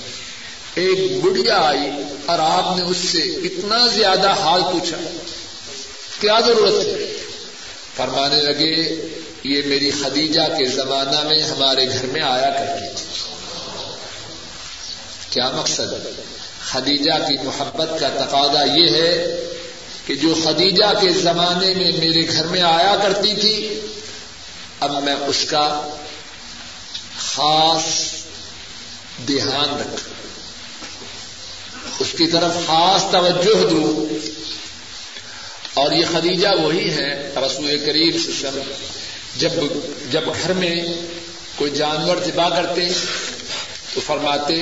ایک 0.74 1.24
بڑھیا 1.24 1.58
آئی 1.58 1.90
اور 2.26 2.38
آپ 2.38 2.76
نے 2.76 2.82
اس 2.82 2.96
سے 2.96 3.18
اتنا 3.18 3.86
زیادہ 3.86 4.30
حال 4.30 4.62
پوچھا، 4.72 4.96
کیا 6.20 6.40
ضرورت 6.46 6.86
ہے؟ 6.86 7.12
فرمانے 7.96 8.42
لگے، 8.42 8.74
یہ 9.42 9.62
میری 9.66 9.90
خدیجہ 9.90 10.46
کے 10.58 10.64
زمانہ 10.64 11.22
میں 11.22 11.42
ہمارے 11.42 11.88
گھر 11.88 12.06
میں 12.06 12.20
آیا 12.20 12.50
کرتی 12.50 12.94
تھی۔ 12.96 13.04
کیا 15.30 15.50
مقصد؟ 15.50 15.92
ہے 15.92 16.12
خدیجہ 16.60 17.12
کی 17.28 17.36
محبت 17.44 17.90
کا 18.00 18.08
تقاضا 18.08 18.64
یہ 18.74 18.90
ہے 18.90 19.36
کہ 20.06 20.14
جو 20.14 20.34
خدیجہ 20.44 20.92
کے 21.00 21.10
زمانے 21.10 21.74
میں 21.74 21.92
میرے 21.92 22.26
گھر 22.32 22.46
میں 22.46 22.62
آیا 22.62 22.96
کرتی 23.02 23.34
تھی، 23.34 23.80
اب 24.80 25.02
میں 25.02 25.14
اس 25.14 25.44
کا 25.44 25.66
خاص 27.18 28.12
دھیان 29.26 29.80
رکھ۔ 29.80 30.00
اس 32.00 32.12
کی 32.18 32.26
طرف 32.26 32.52
خاص 32.66 33.12
توجہ 33.12 33.70
دوں 33.70 34.14
اور 35.74 35.92
یہ 35.92 36.04
خدیجہ 36.12 36.48
وہی 36.62 36.90
ہے 36.90 37.34
رسول 37.36 37.82
کریم 37.86 38.18
سسم 38.18 38.60
جب 39.36 39.50
جب 40.10 40.20
گھر 40.42 40.52
میں 40.52 40.86
کوئی 41.56 41.70
جانور 41.70 42.16
ذبح 42.16 42.48
کرتے، 42.48 42.88
تو 43.94 44.00
فرماتے 44.06 44.60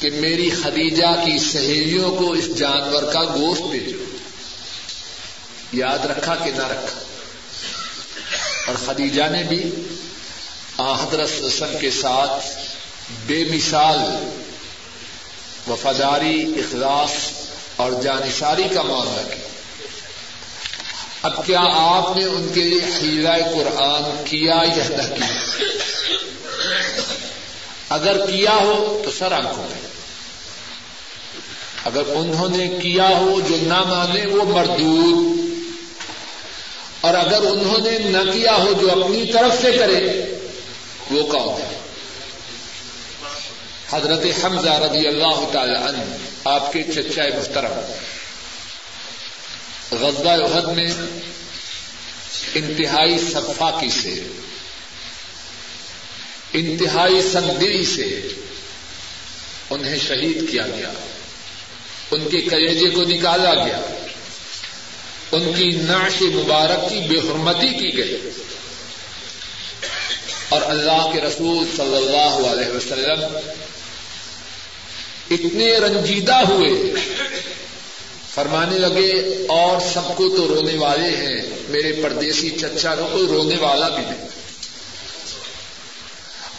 کہ 0.00 0.10
میری 0.10 0.50
خدیجہ 0.50 1.24
کی 1.24 1.38
سہیلیوں 1.38 2.16
کو 2.16 2.32
اس 2.32 2.54
جانور 2.56 3.02
کا 3.02 3.22
گوشت 3.24 3.62
بھیجو۔ 3.62 4.04
یاد 5.72 5.98
رکھا 5.98 6.34
کہ 6.34 6.50
نہ 6.50 6.66
رکھا۔ 6.66 6.98
اور 8.66 8.74
خدیجہ 8.86 9.22
نے 9.30 9.42
بھی 9.42 9.70
حضرت 10.78 11.44
رسم 11.44 11.78
کے 11.80 11.90
ساتھ 11.90 12.46
بے 13.26 13.44
مثال 13.44 13.98
وفاداری، 15.70 16.52
اخلاص 16.56 17.10
اور 17.76 17.92
جانشاری 17.92 18.64
کا 18.74 18.82
معاملہ 18.82 19.34
کیا۔ 19.34 19.48
اب 21.22 21.46
کیا 21.46 21.60
آپ 21.72 22.16
نے 22.16 22.24
ان 22.24 22.50
کے 22.54 22.62
لیے 22.62 22.80
ہیرا 23.02 23.36
قرآن 23.36 24.22
کیا 24.24 24.54
یا 24.76 24.84
نہ 24.88 25.14
کیا؟ 25.14 25.36
اگر 27.88 28.26
کیا 28.26 28.54
ہو 28.54 29.02
تو 29.04 29.10
سر 29.18 29.32
آنکھوں 29.32 29.66
میں۔ 29.70 29.90
اگر 31.84 32.02
انہوں 32.06 32.48
نے 32.48 32.68
کیا 32.82 33.08
ہو 33.08 33.40
جو 33.48 33.56
نہ 33.62 33.84
مانے 33.84 34.26
وہ 34.26 34.44
مردود۔ 34.44 35.38
اور 37.00 37.14
اگر 37.14 37.38
انہوں 37.42 37.78
نے 37.78 37.98
نہ 37.98 38.30
کیا 38.32 38.54
ہو 38.54 38.72
جو 38.72 39.04
اپنی 39.04 39.32
طرف 39.32 39.62
سے 39.62 39.72
کرے 39.72 40.34
وہ 41.10 41.22
کون 41.22 41.62
ہے 41.62 41.80
حضرت 43.90 44.44
حمزہ 44.44 44.70
رضی 44.70 45.06
اللہ 45.06 45.50
تعالی 45.52 45.74
عنہ، 45.74 46.16
آپ 46.44 46.72
کے 46.72 46.82
چچا 46.82 47.22
محترم۔ 47.36 47.80
غزہ 49.90 50.28
عہد 50.28 50.76
میں 50.76 50.92
انتہائی 52.54 53.18
صفاقی 53.18 53.90
سے، 53.90 54.26
انتہائی 56.52 57.22
سندری 57.22 57.84
سے 57.84 58.28
انہیں 59.70 59.98
شہید 59.98 60.50
کیا 60.50 60.66
گیا۔ 60.66 60.92
ان 62.10 62.28
کے 62.28 62.40
کلیجے 62.40 62.90
کو 62.90 63.02
نکالا 63.02 63.54
گیا۔ 63.54 63.80
ان 65.32 65.52
کی 65.56 65.70
نعش 65.70 66.22
مبارک 66.22 66.90
کی 66.90 67.00
بے 67.08 67.18
حرمتی 67.18 67.68
کی 67.68 67.96
گئی۔ 67.98 68.30
اور 70.48 70.60
اللہ 70.64 71.10
کے 71.12 71.20
رسول 71.20 71.64
صلی 71.76 71.96
اللہ 71.96 72.48
علیہ 72.48 72.76
وسلم 72.76 73.24
اتنے 75.30 75.78
رنجیدہ 75.78 76.36
ہوئے، 76.48 76.92
فرمانے 78.34 78.78
لگے، 78.78 79.44
اور 79.48 79.80
سب 79.80 80.16
کو 80.16 80.28
تو 80.28 80.48
رونے 80.48 80.76
والے 80.78 81.16
ہیں، 81.16 81.42
میرے 81.68 81.92
پردیسی 82.02 82.50
چچا 82.50 82.94
کو 82.94 83.08
کوئی 83.12 83.26
رونے 83.26 83.56
والا 83.56 83.88
بھی 83.88 84.04
نہیں۔ 84.04 84.26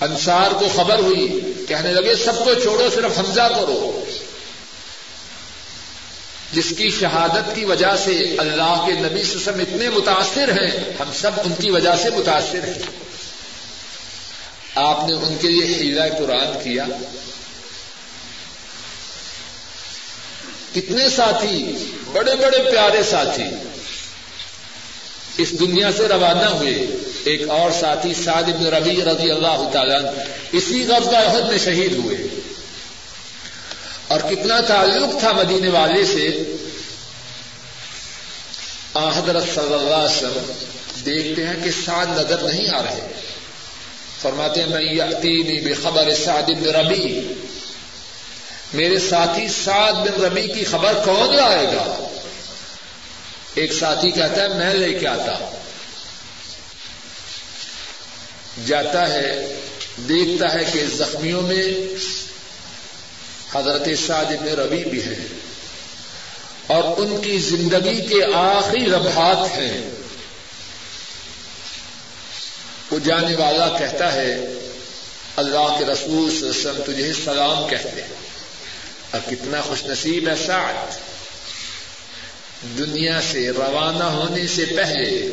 انصار 0.01 0.51
کو 0.51 0.67
خبر 0.75 0.99
ہوئی، 0.99 1.39
کہنے 1.67 1.91
لگے، 1.91 2.15
سب 2.15 2.45
کو 2.45 2.53
چھوڑو، 2.53 2.89
صرف 2.95 3.19
حمزہ 3.19 3.47
کرو 3.55 4.05
جس 6.53 6.73
کی 6.77 6.89
شہادت 6.89 7.55
کی 7.55 7.65
وجہ 7.65 7.95
سے 8.03 8.35
اللہ 8.37 8.83
کے 8.85 8.91
نبی 8.91 9.23
سسم 9.23 9.59
اتنے 9.59 9.89
متاثر 9.89 10.51
ہیں، 10.51 10.71
ہم 10.99 11.11
سب 11.13 11.31
ان 11.45 11.53
کی 11.61 11.71
وجہ 11.71 11.95
سے 12.03 12.09
متاثر 12.09 12.63
ہیں۔ 12.63 13.08
آپ 14.75 15.09
نے 15.09 15.15
ان 15.15 15.37
کے 15.41 15.47
لیے 15.47 15.65
ہیرا 15.65 16.07
قرآن 16.17 16.63
کیا۔ 16.63 16.85
کتنے 20.75 21.09
ساتھی، 21.09 21.75
بڑے 22.11 22.35
بڑے 22.35 22.71
پیارے 22.71 23.03
ساتھی۔ 23.03 23.43
اس 25.37 25.59
دنیا 25.59 25.91
سے 25.91 26.07
روانہ 26.07 26.45
ہوئے 26.45 26.87
ایک 27.23 27.49
اور 27.49 27.71
ساتھی، 27.71 28.13
سعد 28.13 28.43
ابن 28.43 28.65
ربی 28.65 29.01
رضی 29.01 29.31
اللہ 29.31 29.69
تعالیٰ 29.73 30.01
اسی 30.51 30.85
غزہ 30.87 31.15
عہد 31.15 31.49
میں 31.49 31.57
شہید 31.57 31.93
ہوئے۔ 31.93 32.17
اور 34.07 34.19
کتنا 34.19 34.61
تعلق 34.61 35.19
تھا 35.19 35.31
مدینے 35.31 35.69
والے 35.69 36.05
سے۔ 36.05 36.55
حضرت 38.95 39.43
صلی 39.55 39.73
اللہ 39.73 39.95
علیہ 39.95 40.17
وسلم، 40.17 40.53
دیکھتے 41.05 41.47
ہیں 41.47 41.63
کہ 41.63 41.71
سعد 41.85 42.05
نظر 42.05 42.37
نہیں 42.37 42.69
آ 42.69 42.81
رہے۔ 42.81 43.28
فرماتے 44.21 44.61
ہیں 44.61 44.67
میں 44.67 44.81
یقینی 44.81 45.59
بے 45.59 45.73
خبر 45.73 46.15
سعد 46.25 46.43
بن 46.43 46.65
ربی 46.65 47.33
میرے 48.73 48.99
ساتھی 48.99 49.47
سعد 49.63 49.93
بن 49.93 50.21
ربی 50.21 50.47
کی 50.47 50.63
خبر 50.63 50.93
کون 51.05 51.35
لائے 51.35 51.65
گا؟ 51.65 52.07
ایک 53.55 53.73
ساتھی 53.73 54.11
کہتا 54.11 54.43
ہے، 54.43 54.47
میں 54.47 54.73
لے 54.73 54.93
کے 54.93 55.07
آتا 55.07 55.49
جاتا 58.65 59.13
ہے، 59.13 59.55
دیکھتا 59.97 60.53
ہے 60.53 60.65
کہ 60.73 60.85
زخمیوں 60.85 61.41
میں 61.41 61.77
حضرت 63.53 63.87
سعد 64.07 64.25
بن 64.25 64.47
ربی 64.47 64.83
بھی 64.83 65.03
ہے 65.03 65.25
اور 66.67 66.83
ان 66.97 67.21
کی 67.21 67.37
زندگی 67.37 68.01
کے 68.01 68.23
آخری 68.33 68.85
ربحات 68.85 69.57
ہیں۔ 69.57 69.98
وہ 72.91 72.99
جانے 72.99 73.35
والا 73.35 73.69
کہتا 73.69 74.13
ہے، 74.13 74.35
اللہ 75.35 75.75
کے 75.79 75.85
رسول 75.85 76.29
صلی 76.29 76.49
اللہ 76.49 76.69
علیہ 76.69 76.81
وسلم 76.81 76.93
تجھے 76.93 77.13
سلام 77.25 77.67
کہتے 77.67 78.01
ہیں۔ 78.01 78.07
اور 79.11 79.29
کتنا 79.29 79.61
خوش 79.61 79.83
نصیب 79.85 80.27
ہے 80.27 80.33
سعد۔ 80.45 80.73
دنیا 82.77 83.21
سے 83.31 83.49
روانہ 83.49 84.03
ہونے 84.03 84.47
سے 84.47 84.65
پہلے 84.65 85.29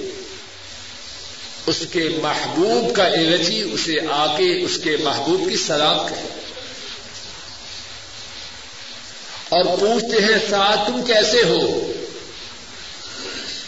اس 1.66 1.82
کے 1.92 2.08
محبوب 2.22 2.96
کا 2.96 3.04
ایلچی 3.04 3.62
اسے 3.72 3.96
آ 4.10 4.36
کے 4.36 4.64
اس 4.64 4.78
کے 4.84 4.96
محبوب 4.96 5.50
کی 5.50 5.56
سلام 5.56 6.08
کہے۔ 6.08 6.38
اور 9.48 9.64
پوچھتے 9.64 10.22
ہیں 10.22 10.48
ساتھ 10.50 10.80
تم 10.86 11.02
کیسے 11.02 11.42
ہو؟ 11.42 11.92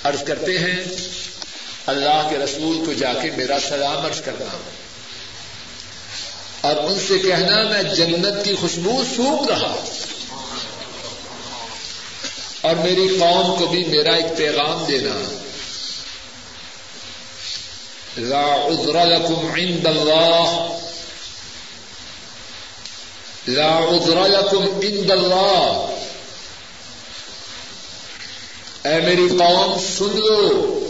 عرض 0.04 0.22
کرتے 0.22 0.58
ہیں 0.58 0.84
اللہ 1.88 2.26
کے 2.30 2.38
رسول 2.38 2.84
کو 2.86 2.92
جا 2.92 3.12
کے 3.22 3.30
میرا 3.36 3.58
سلام 3.68 4.06
عرض 4.06 4.20
کرنا 4.20 4.56
اور 6.60 6.76
ان 6.76 6.98
سے 7.08 7.18
کہنا 7.18 7.62
میں 7.62 7.82
جنت 7.82 8.44
کی 8.44 8.54
خوشبو 8.54 9.04
سوکھ 9.16 9.48
رہا 9.48 9.84
اور 12.60 12.74
میری 12.74 13.08
قوم 13.20 13.58
کو 13.58 13.66
بھی 13.66 13.84
میرا 13.84 14.12
ایک 14.12 14.36
پیغام 14.36 14.84
دینا۔ 14.84 15.38
لا 18.16 18.54
عذر 18.54 19.06
لكم 19.06 19.52
عند 19.52 19.86
الله 19.86 20.68
لا 23.48 23.78
عذر 23.78 24.28
لكم 24.28 24.62
عند 24.62 25.10
الله 25.10 25.88
اے 28.84 29.00
میری 29.00 29.28
قوم، 29.38 29.78
سن 29.98 30.20
لو۔ 30.20 30.84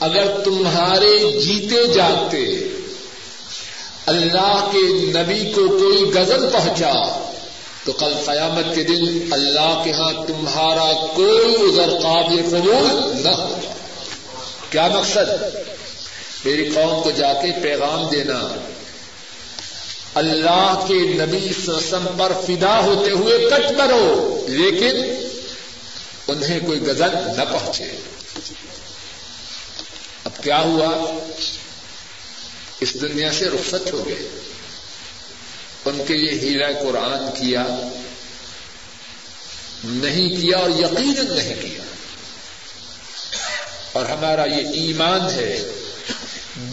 اگر 0.00 0.40
تمہارے 0.44 1.40
جیتے 1.40 1.86
جاگتے 1.86 2.68
اللہ 4.06 4.68
کے 4.72 4.78
نبی 4.88 5.52
کو 5.52 5.68
کوئی 5.68 6.10
غزل 6.14 6.48
پہنچا، 6.52 7.26
تو 7.84 7.92
کل 7.92 8.12
قیامت 8.26 8.74
کے 8.74 8.82
دن 8.82 9.32
اللہ 9.32 9.80
کے 9.84 9.92
ہاں 9.92 10.12
تمہارا 10.12 11.06
کوئی 11.14 11.54
ادھر 11.54 11.90
قابل 12.02 12.36
قبول 12.50 13.22
نہ 13.22 13.28
ہوگا 13.28 13.72
کیا 14.70 14.88
مقصد؟ 14.88 15.42
میری 16.44 16.70
قوم 16.74 17.02
کو 17.02 17.10
جا 17.10 17.32
کے 17.32 17.48
پیغام 17.62 18.08
دینا۔ 18.08 18.56
اللہ 20.14 20.84
کے 20.88 20.94
نبی 20.94 21.52
سسم 21.66 22.06
پر 22.18 22.32
فدا 22.46 22.80
ہوتے 22.84 23.10
ہوئے 23.10 23.38
کٹ 23.38 23.78
کرو، 23.78 24.40
لیکن 24.48 25.26
انہیں 26.28 26.60
کوئی 26.66 26.80
غزل 26.80 27.14
نہ 27.36 27.44
پہنچے۔ 27.52 28.15
کیا 30.42 30.60
ہوا؟ 30.60 31.18
اس 32.80 33.00
دنیا 33.00 33.32
سے 33.32 33.44
رخصت 33.44 33.92
ہو 33.92 34.06
گئے۔ 34.06 34.28
ان 35.84 36.04
کے 36.08 36.14
لیے 36.16 36.40
ہیرا 36.40 36.72
قرآن 36.72 37.40
کیا۔ 37.40 37.66
نہیں 39.84 40.28
کیا 40.28 40.58
اور 40.58 40.70
یقین 40.70 41.14
نہیں 41.36 41.62
کیا۔ 41.62 41.84
اور 43.92 44.06
ہمارا 44.06 44.44
یہ 44.44 44.68
ایمان 44.68 45.20
ہے، 45.34 45.68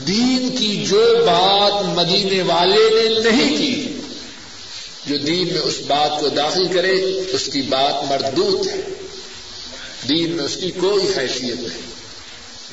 دین 0.07 0.55
کی 0.59 0.85
جو 0.85 1.15
بات 1.25 1.85
مدینے 1.85 2.41
والے 2.41 2.89
نے 2.91 3.29
نہیں 3.29 3.57
کی، 3.57 3.97
جو 5.05 5.17
دین 5.17 5.53
میں 5.53 5.61
اس 5.61 5.79
بات 5.87 6.19
کو 6.19 6.27
داخل 6.29 6.73
کرے، 6.73 6.93
اس 7.31 7.49
کی 7.53 7.61
بات 7.61 8.11
مردوت 8.11 8.67
ہے۔ 8.67 8.81
دین 10.09 10.31
میں 10.31 10.43
اس 10.43 10.57
کی 10.61 10.71
کوئی 10.71 11.07
حیثیت 11.17 11.59
نہیں۔ 11.59 12.02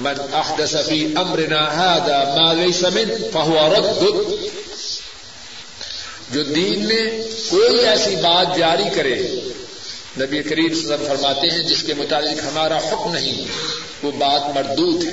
من 0.00 0.14
احدث 0.32 0.76
في 0.88 1.06
امرنا 1.16 1.74
هذا 1.76 2.34
ما 2.38 2.52
ليس 2.52 2.82
منه، 2.82 3.16
فهو 3.32 3.74
رد. 3.74 4.04
جو 6.32 6.42
دین 6.42 6.86
میں 6.86 7.22
کوئی 7.50 7.86
ایسی 7.86 8.16
بات 8.16 8.56
جاری 8.56 8.84
کرے، 8.94 9.18
نبی 10.20 10.42
کریم 10.42 10.68
صلی 10.68 10.82
اللہ 10.82 10.94
علیہ 10.94 11.04
وسلم 11.04 11.16
فرماتے 11.16 11.50
ہیں، 11.50 11.58
جس 11.58 11.82
کے 11.82 11.94
متعلق 11.94 12.44
ہمارا 12.44 12.78
حکم 12.78 13.12
نہیں، 13.12 13.44
وہ 14.02 14.10
بات 14.10 14.56
مردود 14.56 15.04
ہے۔ 15.04 15.10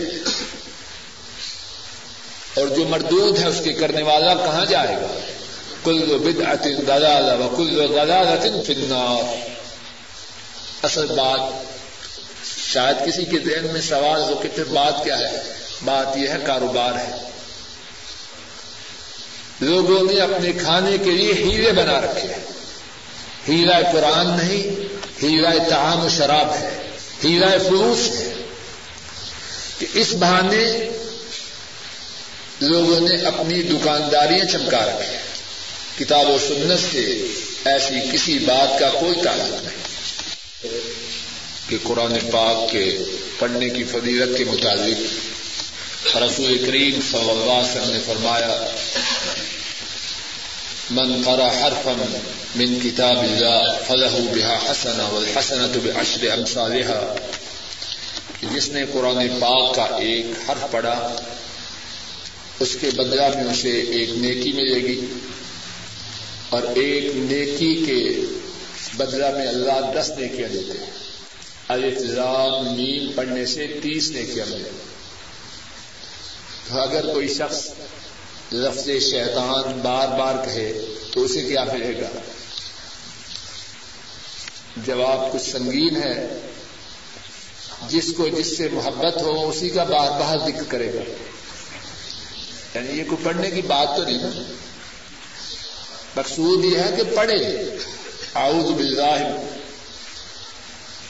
اور 2.56 2.68
جو 2.68 2.88
مردود 2.88 3.38
ہے، 3.38 3.48
اس 3.48 3.62
کے 3.64 3.74
کرنے 3.74 4.02
والا 4.02 4.34
کہاں 4.34 4.66
جائے 4.66 4.96
گا؟ 4.96 5.20
کل 5.84 6.00
بدعت 6.00 6.64
دلالہ 6.64 7.44
و 7.44 7.56
کل 7.58 7.88
دلالت 7.90 8.68
فی 8.68 8.74
النار۔ 8.74 9.50
اصل 10.84 11.06
بات 11.06 11.67
شاید 12.74 13.08
کسی 13.08 13.26
کے 13.26 13.40
ذہن 13.40 13.68
میں 13.74 13.82
سوال 13.82 14.22
ہو 14.22 14.36
کہ 14.36 14.50
پھر 14.56 14.64
بات 14.64 15.04
کیا 15.04 15.20
ہے؟ 15.20 15.54
بات 15.86 16.18
یہ 16.18 16.28
ہے، 16.28 16.36
کاروبار 16.46 16.94
ہے۔ 16.94 17.16
لوگوں 19.60 20.14
نے 20.14 20.22
اپنے 20.22 20.52
کھانے 20.52 20.98
کے 20.98 21.12
لیے 21.12 21.34
ہیرے 21.34 21.72
بنا 21.72 22.02
رکھے 22.02 22.34
ہیں۔ 22.34 22.44
ہیرا 23.48 23.92
قرآن 23.92 24.38
نہیں، 24.38 24.64
ہیرا 25.24 25.70
تعام 25.70 26.06
و 26.06 26.10
شراب 26.10 26.54
ہے۔ 26.54 26.90
ہیرا 27.24 27.50
فلوس 27.68 28.00
ہے۔ 28.00 28.34
کہ 29.80 29.86
اس 29.94 30.14
بہانے 30.20 30.90
لوگوں 32.62 33.00
نے 33.00 33.26
اپنی 33.26 33.62
دکانداریاں 33.62 34.46
چمکا 34.46 34.86
رکھی 34.86 35.18
کتاب 35.98 36.30
و 36.30 36.38
سنت 36.48 36.92
سے 36.92 37.26
ایسی 37.66 37.96
کسی 38.14 38.40
بات 38.40 38.80
کا 38.80 38.90
کوئی 38.90 39.24
تعلق 39.24 39.64
نہیں۔ 39.64 39.88
کہ 41.70 41.78
قرآن 41.84 42.16
پاک 42.32 42.72
کے 42.72 42.86
پڑھنے 43.40 43.70
کی 43.70 43.84
فضیلت 43.84 44.38
کے 44.38 44.44
مطابق 44.44 45.00
رسول 46.24 46.58
کریم 46.66 47.00
صلی 47.12 47.30
اللہ 47.30 47.52
علیہ 47.52 47.72
وسلم 47.72 47.92
نے 47.92 48.00
فرمایا، 48.06 48.54
من 50.92 51.22
قرا 51.26 51.48
حرفا 51.62 51.94
من 52.56 52.78
کتاب 52.84 53.18
اللہ 53.24 53.64
فلح 53.88 54.14
بها 54.34 54.58
حسنا 54.68 55.06
والحسنة 55.08 55.74
بعشر 55.84 56.24
امثالها 56.32 57.00
کہ 58.40 58.48
جس 58.54 58.70
نے 58.70 58.84
قرآن 58.94 59.20
پاک 59.40 59.76
کا 59.76 59.88
ایک 60.08 60.50
حرف 60.50 60.64
پڑھا، 60.72 60.98
اس 62.60 62.76
کے 62.82 62.90
بدلہ 62.96 63.28
میں 63.36 63.48
اسے 63.52 63.72
ایک 63.98 64.10
نیکی 64.18 64.52
ملے 64.52 64.80
گی 64.88 65.00
اور 66.50 66.64
ایک 66.76 67.12
نیکی 67.16 67.74
کے 67.86 68.00
بدلہ 68.98 69.30
میں 69.38 69.48
اللہ 69.48 69.92
دس 69.98 70.12
نیکیاں 70.18 70.50
دیتے 70.50 70.78
ہیں۔ 70.80 71.07
الفلام 71.68 72.76
نیم 72.76 73.12
پڑھنے 73.16 73.46
سے 73.46 73.80
تیس 73.84 74.12
نیکیاں 74.12 74.46
ملے 74.50 74.70
تو 76.68 76.80
اگر 76.82 77.14
کوئی 77.14 77.34
شخص 77.34 77.68
لفظ 78.52 78.86
شیطان 78.86 79.80
بار 79.84 80.08
بار 80.08 80.46
کہے 80.46 80.82
تو 81.14 81.24
اسے 81.24 81.42
کیا 81.42 81.64
ملے 81.64 82.02
گا؟ 82.02 82.20
جواب 84.78 85.34
کچھ 85.34 85.50
سنگین 85.50 85.96
ہے۔ 85.96 86.40
جس 87.88 88.14
کو 88.18 88.28
جس 88.28 88.58
سے 88.58 88.70
محبت 88.72 89.22
ہو 89.22 89.50
اسی 89.50 89.70
کا 89.70 89.84
بار 89.84 90.12
بار 90.12 90.38
ذکر 90.38 90.64
کرے 90.68 90.94
گا۔ 90.94 91.02
یعنی 92.76 93.00
یہ 93.00 93.04
کوئی 93.04 93.26
پڑھنے 93.26 93.52
کی 93.52 93.62
بات 93.62 93.98
تو 93.98 94.04
نہیں 94.04 94.18
نا؟ 94.22 94.42
مقصود 96.16 96.66
یہ 96.66 96.78
ہے 96.78 96.96
کہ 96.98 97.16
پڑھے۔ 97.16 97.70
اعوذ 98.36 98.72
باللہ 98.72 99.42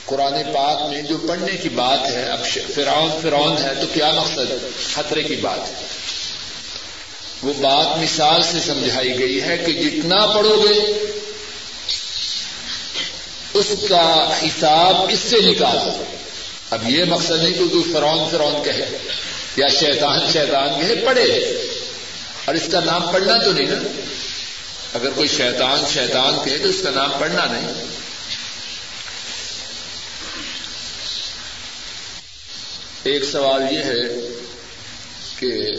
قرآن 0.07 0.33
پاک 0.53 0.89
میں 0.89 1.01
جو 1.01 1.17
پڑھنے 1.17 1.57
کی 1.57 1.69
بات 1.69 1.99
ہے، 2.07 2.23
اب 2.23 2.45
فرعون 2.75 3.11
فرعون 3.21 3.57
ہے، 3.57 3.75
تو 3.81 3.87
کیا 3.93 4.11
مقصد؟ 4.11 4.51
خطرے 4.93 5.23
کی 5.23 5.35
بات 5.35 5.67
ہے۔ 5.67 5.73
وہ 7.43 7.53
بات 7.53 7.97
مثال 7.97 8.41
سے 8.43 8.59
سمجھائی 8.65 9.19
گئی 9.19 9.41
ہے 9.41 9.57
کہ 9.57 9.73
جتنا 9.73 10.25
پڑھو 10.25 10.65
گے، 10.69 11.03
اس 13.53 13.73
کا 13.89 14.29
حساب 14.43 14.95
اس 15.09 15.19
سے 15.19 15.41
نکالا 15.41 16.03
اب 16.69 16.89
یہ 16.89 17.03
مقصد 17.03 17.43
نہیں 17.43 17.53
کہ 17.53 17.67
کوئی 17.67 17.93
فرعون 17.93 18.29
فرعون 18.31 18.63
کہے 18.63 18.97
یا 19.55 19.67
شیطان 19.67 20.19
شیطان 20.33 20.81
کہے، 20.81 21.05
پڑھے۔ 21.05 21.31
اور 22.45 22.55
اس 22.55 22.63
کا 22.71 22.79
نام 22.79 23.07
پڑھنا 23.11 23.37
تو 23.43 23.51
نہیں 23.51 23.65
نا۔ 23.65 24.01
اگر 24.93 25.09
کوئی 25.09 25.27
شیطان 25.27 25.83
شیطان 25.93 26.49
کہے 26.49 26.57
تو 26.57 26.69
اس 26.69 26.81
کا 26.83 26.89
نام 26.89 27.11
پڑھنا 27.19 27.45
نہیں۔ 27.45 27.85
ایک 33.07 33.23
سوال 33.23 33.61
یہ 33.71 33.77
ہے 33.77 34.27
کہ 35.39 35.71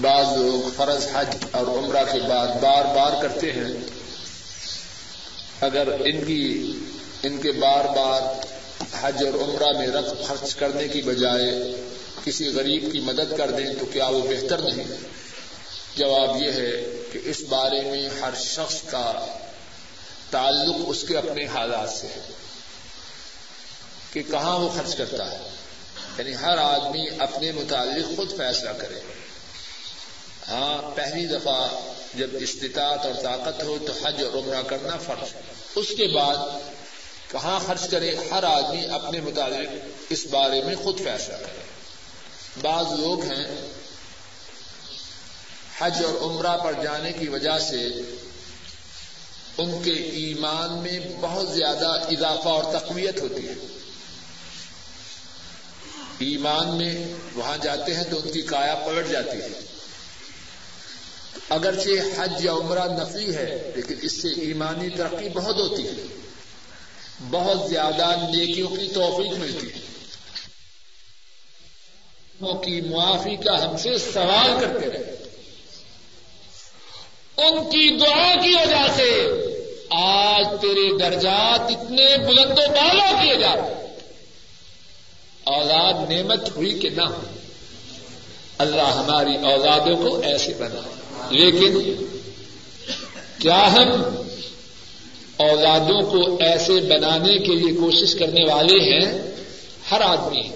بعض 0.00 0.24
لوگ 0.38 0.68
فرض 0.76 1.06
حج 1.14 1.36
اور 1.52 1.66
عمرہ 1.66 2.04
کے 2.04 2.20
بعد 2.28 2.46
بار 2.46 2.84
بار 2.84 3.22
کرتے 3.22 3.52
ہیں۔ 3.52 3.84
اگر 5.60 5.88
ان 6.04 6.24
کی، 6.24 6.72
ان 7.22 7.40
کے 7.40 7.52
بار 7.52 7.84
بار 7.84 8.46
حج 9.00 9.24
اور 9.24 9.48
عمرہ 9.48 9.78
میں 9.78 9.86
رقم 9.86 10.22
خرچ 10.22 10.54
کرنے 10.54 10.88
کی 10.88 11.02
بجائے 11.02 11.80
کسی 12.24 12.48
غریب 12.48 12.92
کی 12.92 13.00
مدد 13.00 13.38
کر 13.38 13.50
دیں 13.50 13.66
تو 13.80 13.86
کیا 13.86 14.06
وہ 14.06 14.20
بہتر 14.20 14.58
نہیں؟ 14.58 14.84
جواب 15.96 16.42
یہ 16.42 16.52
ہے 16.52 17.02
کہ 17.12 17.18
اس 17.24 17.42
بارے 17.48 17.90
میں 17.90 18.08
ہر 18.20 18.30
شخص 18.40 18.82
کا 18.82 19.26
تعلق 20.30 20.74
اس 20.86 21.04
کے 21.08 21.16
اپنے 21.18 21.46
حالات 21.46 21.90
سے 21.90 22.06
ہے 22.06 22.20
کہ 24.12 24.22
کہاں 24.22 24.58
وہ 24.58 24.68
خرچ 24.68 24.96
کرتا 24.96 25.32
ہے۔ 25.32 25.38
یعنی 26.18 26.34
ہر 26.34 26.58
آدمی 26.58 27.06
اپنے 27.18 27.52
متعلق 27.52 28.16
خود 28.16 28.36
فیصلہ 28.36 28.70
کرے۔ 28.70 29.00
ہاں 30.48 30.90
پہلی 30.96 31.26
دفعہ 31.26 31.68
جب 32.14 32.30
استطاعت 32.32 33.06
اور 33.06 33.22
طاقت 33.22 33.62
ہو 33.62 33.78
تو 33.86 33.92
حج 34.04 34.24
اور 34.24 34.34
عمرہ 34.34 34.62
کرنا 34.62 34.96
فرض 34.96 35.34
اس 35.74 35.86
کے 35.96 36.06
بعد 36.06 36.36
کہاں 37.30 37.60
خرچ 37.66 37.90
کرے 37.90 38.16
ہر 38.30 38.44
آدمی 38.44 38.86
اپنے 38.86 39.20
مطابق 39.20 39.74
اس 40.08 40.26
بارے 40.26 40.62
میں 40.62 40.74
خود 40.82 40.98
فیصلہ 40.98 41.34
کرے۔ 41.34 41.62
بعض 42.60 42.86
لوگ 43.00 43.24
ہیں، 43.24 43.46
حج 45.78 46.04
اور 46.04 46.14
عمرہ 46.22 46.56
پر 46.56 46.72
جانے 46.82 47.12
کی 47.12 47.28
وجہ 47.28 47.58
سے 47.58 47.88
ان 49.58 49.82
کے 49.82 49.92
ایمان 49.92 50.72
میں 50.72 50.98
بہت 51.20 51.48
زیادہ 51.48 51.86
اضافہ 51.86 52.48
اور 52.48 52.64
تقویت 52.78 53.20
ہوتی 53.20 53.48
ہے۔ 53.48 53.54
ایمان 56.18 56.78
میں 56.78 57.06
وہاں 57.34 57.56
جاتے 57.56 57.94
ہیں 57.94 58.04
تو 58.04 58.20
ان 58.20 58.32
کی 58.32 58.42
کایا 58.42 58.74
پلٹ 58.74 59.12
جاتی 59.12 59.42
ہے۔ 59.42 59.48
اگرچہ 61.48 61.90
حج 62.18 62.44
یا 62.44 62.52
عمرہ 62.52 62.84
نفی 62.84 63.34
ہے، 63.34 63.72
لیکن 63.76 63.94
اس 64.02 64.22
سے 64.22 64.28
ایمانی 64.28 64.88
ترقی 64.88 65.28
بہت 65.28 65.56
ہوتی 65.56 65.86
ہے۔ 65.88 65.92
بہت 67.30 67.70
زیادہ 67.70 68.16
نیکیوں 68.36 68.68
کی 68.68 68.88
توفیق 68.94 69.38
ملتی 69.38 69.66
ہے۔ 69.66 69.84
کی 72.64 72.80
معافی 72.80 73.36
کا 73.36 73.64
ہم 73.64 73.76
سے 73.76 73.98
سوال 73.98 74.50
کرتے 74.60 74.90
رہے 74.90 75.16
ان 77.36 77.64
کی 77.64 77.96
دعا 77.96 78.34
کی 78.42 78.54
وجہ 78.54 78.92
سے 78.96 79.28
آج 79.90 80.46
تیرے 80.60 80.98
درجات 80.98 81.60
اتنے 81.60 82.18
بلند 82.18 82.58
و 82.58 82.70
بالا 82.70 83.22
کیے 83.22 83.36
جا 83.36 83.56
رہے 83.56 83.83
اولاد 85.44 86.10
نعمت 86.10 86.56
ہوئی 86.56 86.78
کہ 86.78 86.90
نہ 86.90 87.02
ہو 87.02 87.20
اللہ 88.58 88.82
ہماری 88.82 89.36
اولادوں 89.36 89.96
کو 89.96 90.20
ایسے 90.20 90.52
بنا۔ 90.58 90.90
لیکن 91.30 91.94
کیا 93.38 93.72
ہم 93.72 94.02
اولادوں 95.36 96.02
کو 96.02 96.36
ایسے 96.40 96.72
بنانے 96.72 97.38
کے 97.38 97.54
لیے 97.54 97.72
کوشش 97.72 98.14
کرنے 98.14 98.52
والے 98.52 98.74
ہیں؟ 98.74 99.22
ہر 99.90 100.00
آدمی 100.00 100.48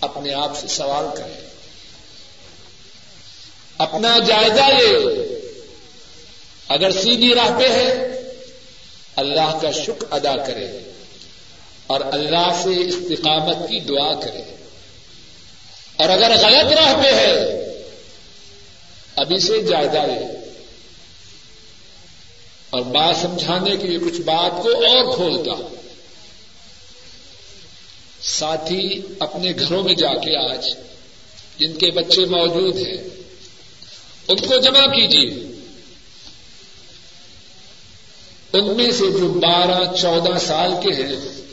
اپنے 0.00 0.34
آپ 0.34 0.58
سے 0.58 0.68
سوال 0.68 1.16
کرے۔ 1.16 1.48
اپنا 3.78 4.18
جائزہ 4.18 4.82
لے۔ 4.82 4.98
اگر 6.68 6.90
سیدھی 6.90 7.34
راہ 7.34 7.58
پہ 7.58 7.68
ہے، 7.68 8.20
اللہ 9.16 9.58
کا 9.62 9.70
شکر 9.70 10.06
ادا 10.10 10.36
کرے۔ 10.36 10.89
اور 11.90 12.00
اللہ 12.12 12.60
سے 12.62 12.70
استقامت 12.70 13.56
کی 13.68 13.80
دعا 13.80 14.20
کرے۔ 14.20 14.56
اور 15.96 16.08
اگر 16.08 16.30
غلط 16.30 16.72
راہ 16.72 17.02
پہ 17.02 17.14
ہے، 17.14 17.34
ابھی 19.16 19.38
سے 19.38 19.62
جائزہ 19.62 19.98
لے 19.98 20.36
اور 22.70 22.82
بات 22.82 23.16
سمجھانے 23.16 23.76
کے 23.76 23.86
لیے 23.86 23.98
کچھ 23.98 24.20
بات 24.20 24.62
کو 24.62 24.68
اور 24.68 25.14
کھولتا۔ 25.14 25.74
ساتھی 28.22 29.02
اپنے 29.20 29.52
گھروں 29.58 29.82
میں 29.82 29.94
جا 29.94 30.14
کے 30.14 30.52
آج 30.52 30.74
جن 31.58 31.72
کے 31.72 31.90
بچے 31.90 32.24
موجود 32.24 32.76
ہیں، 32.76 32.96
ان 34.28 34.36
کو 34.36 34.56
جمع 34.60 34.86
کیجیے۔ 34.86 35.30
ان 38.52 38.76
میں 38.76 38.90
سے 38.90 39.10
جو 39.20 39.28
بارہ، 39.28 39.96
چودہ 39.96 40.38
سال 40.38 40.72
کے 40.82 41.02
ہیں 41.02 41.49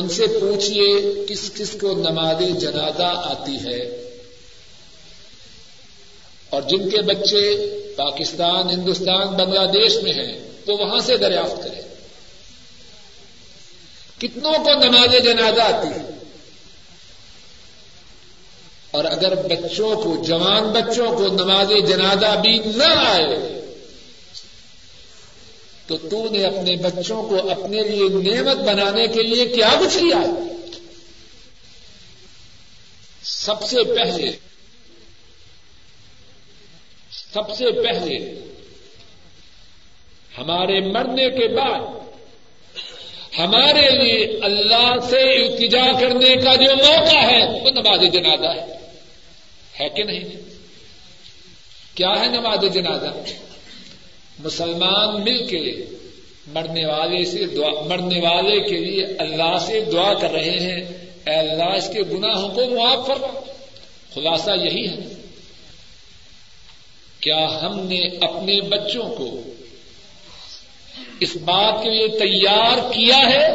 ان 0.00 0.08
سے 0.08 0.26
پوچھیے 0.26 1.02
کس 1.28 1.50
کس 1.54 1.76
کو 1.80 1.92
نماز 1.92 2.60
جنازہ 2.60 3.02
آتی 3.02 3.56
ہے۔ 3.56 3.78
اور 6.50 6.62
جن 6.62 6.90
کے 6.90 7.02
بچے 7.02 7.70
پاکستان، 7.96 8.70
ہندوستان، 8.70 9.28
بنگلہ 9.28 9.66
دیش 9.66 9.96
میں 10.02 10.12
ہیں، 10.12 10.50
تو 10.64 10.76
وہاں 10.76 11.00
سے 11.00 11.16
دریافت 11.16 11.64
کریں۔ 11.64 11.82
کتنوں 14.20 14.52
کو 14.52 14.74
نماز 14.84 15.24
جنازہ 15.24 15.60
آتی 15.60 15.88
ہے؟ 15.88 16.10
اور 18.90 19.04
اگر 19.04 19.34
بچوں 19.34 19.96
کو، 19.96 20.24
جوان 20.26 20.62
بچوں 20.62 21.12
کو 21.16 21.26
نماز 21.26 21.88
جنازہ 21.88 22.38
بھی 22.40 22.58
نہ 22.58 22.84
آئے 22.84 23.59
تو 25.90 25.96
تو 25.96 26.28
نے 26.28 26.44
اپنے 26.44 26.76
بچوں 26.76 27.22
کو 27.22 27.50
اپنے 27.50 27.82
لیے 27.82 28.34
نعمت 28.34 28.56
بنانے 28.56 29.06
کے 29.06 29.22
لیے 29.22 29.46
کیا 29.46 29.68
کچھ 29.80 29.98
کیا؟ 29.98 30.22
سب 33.22 33.62
سے 33.62 33.76
پہلے، 33.76 34.30
سب 37.10 37.56
سے 37.56 37.64
پہلے 37.82 38.40
ہمارے 40.38 40.80
مرنے 40.80 41.30
کے 41.30 41.48
بعد 41.48 41.80
ہمارے 43.38 43.90
لیے 43.90 44.38
اللہ 44.42 44.94
سے 45.10 45.46
التجا 45.46 46.00
کرنے 46.00 46.36
کا 46.36 46.54
جو 46.54 46.76
موقع 46.76 47.18
ہے، 47.18 47.60
وہ 47.60 47.70
نماز 47.70 48.00
جنازہ 48.12 48.58
ہے۔ 48.58 48.78
ہے 49.80 49.88
کہ 49.88 50.02
نہیں؟ 50.02 50.24
کیا 51.94 52.10
ہے 52.20 52.26
نماز 52.26 52.74
جنازہ؟ 52.74 53.40
مسلمان 54.44 55.24
مل 55.24 55.46
کے 55.46 55.84
مرنے 56.46 56.86
والے 56.86 57.24
سے 57.24 57.46
دعا 57.46 57.82
مرنے 57.82 58.20
والے 58.20 58.60
کے 58.60 58.78
لیے 58.78 59.04
اللہ 59.04 59.58
سے 59.66 59.80
دعا 59.92 60.14
کر 60.14 60.30
رہے 60.30 60.50
ہیں۔ 60.50 60.82
اے 61.26 61.34
اللہ، 61.34 61.64
اس 61.64 61.90
کے 61.92 62.02
گناہوں 62.02 62.48
کو 62.48 62.70
معاف 62.70 63.06
فرما۔ 63.06 63.40
خلاصہ 64.14 64.50
یہی 64.50 64.88
ہے۔ 64.88 65.14
کیا 67.20 67.46
ہم 67.62 67.80
نے 67.80 68.00
اپنے 68.00 68.60
بچوں 68.60 69.10
کو 69.10 69.40
اس 71.20 71.36
بات 71.36 71.82
کے 71.82 71.90
لیے 71.90 72.08
تیار 72.08 72.92
کیا 72.92 73.16
ہے 73.16 73.48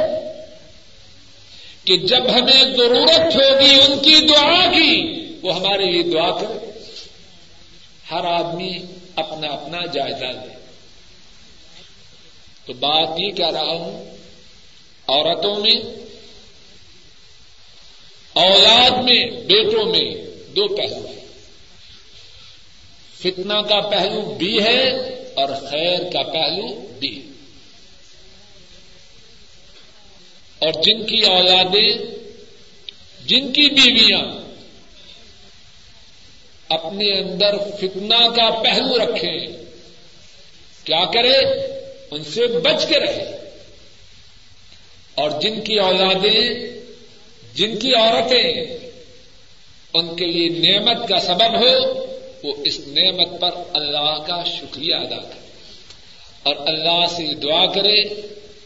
کہ 1.83 1.97
جب 1.97 2.23
ہمیں 2.33 2.77
ضرورت 2.77 3.35
ہوگی 3.35 3.75
ان 3.75 3.99
کی 3.99 4.27
دعا 4.27 4.65
کی، 4.65 5.25
وہ 5.41 5.55
ہمارے 5.55 5.91
لیے 5.91 6.03
دعا 6.03 6.31
کرے۔ 6.31 6.71
ہر 8.11 8.25
آدمی 8.25 8.77
اپنا 9.15 9.47
اپنا 9.47 9.85
جائزہ 9.85 10.25
لے۔ 10.25 10.54
تو 12.65 12.73
بات 12.73 13.19
یہ 13.19 13.31
کہہ 13.31 13.49
رہا 13.49 13.61
ہوں، 13.61 14.17
عورتوں 15.07 15.55
میں، 15.55 15.75
اولاد 18.33 18.89
میں، 18.89 19.31
بیٹوں 19.31 19.85
میں 19.85 20.15
دو 20.55 20.75
پہلو 20.75 21.07
ہیں۔ 21.07 21.25
فتنا 23.19 23.61
کا 23.61 23.79
پہلو 23.79 24.35
بھی 24.37 24.63
ہے 24.63 24.89
اور 25.35 25.49
خیر 25.69 26.11
کا 26.13 26.23
پہلو 26.23 26.87
بھی۔ 26.99 27.31
اور 30.59 30.73
جن 30.83 31.05
کی 31.05 31.25
اولادیں، 31.25 31.97
جن 33.25 33.53
کی 33.53 33.69
بیویاں، 33.69 34.53
اپنے 36.69 37.19
اندر 37.19 37.57
فتنا 37.57 38.27
کا 38.35 38.61
پہلو 38.63 38.97
رکھیں، 38.97 39.47
کیا 40.83 41.05
کرے 41.05 41.74
ان 42.11 42.23
سے 42.23 42.47
بچ 42.47 42.87
کے 42.87 42.99
رہے۔ 42.99 43.35
اور 45.15 45.31
جن 45.41 45.61
کی 45.61 45.79
اولادیں، 45.79 46.49
جن 47.53 47.77
کی 47.77 47.95
عورتیں 47.95 48.77
ان 49.93 50.15
کے 50.15 50.25
لیے 50.25 50.49
نعمت 50.49 51.07
کا 51.07 51.19
سبب 51.19 51.55
ہو، 51.55 52.05
وہ 52.43 52.53
اس 52.63 52.79
نعمت 52.87 53.41
پر 53.41 53.51
اللہ 53.73 54.23
کا 54.27 54.43
شکریہ 54.43 54.95
ادا 54.95 55.17
کرے 55.17 55.47
اور 56.43 56.55
اللہ 56.67 57.05
سے 57.15 57.33
دعا 57.33 57.65
کرے 57.65 58.03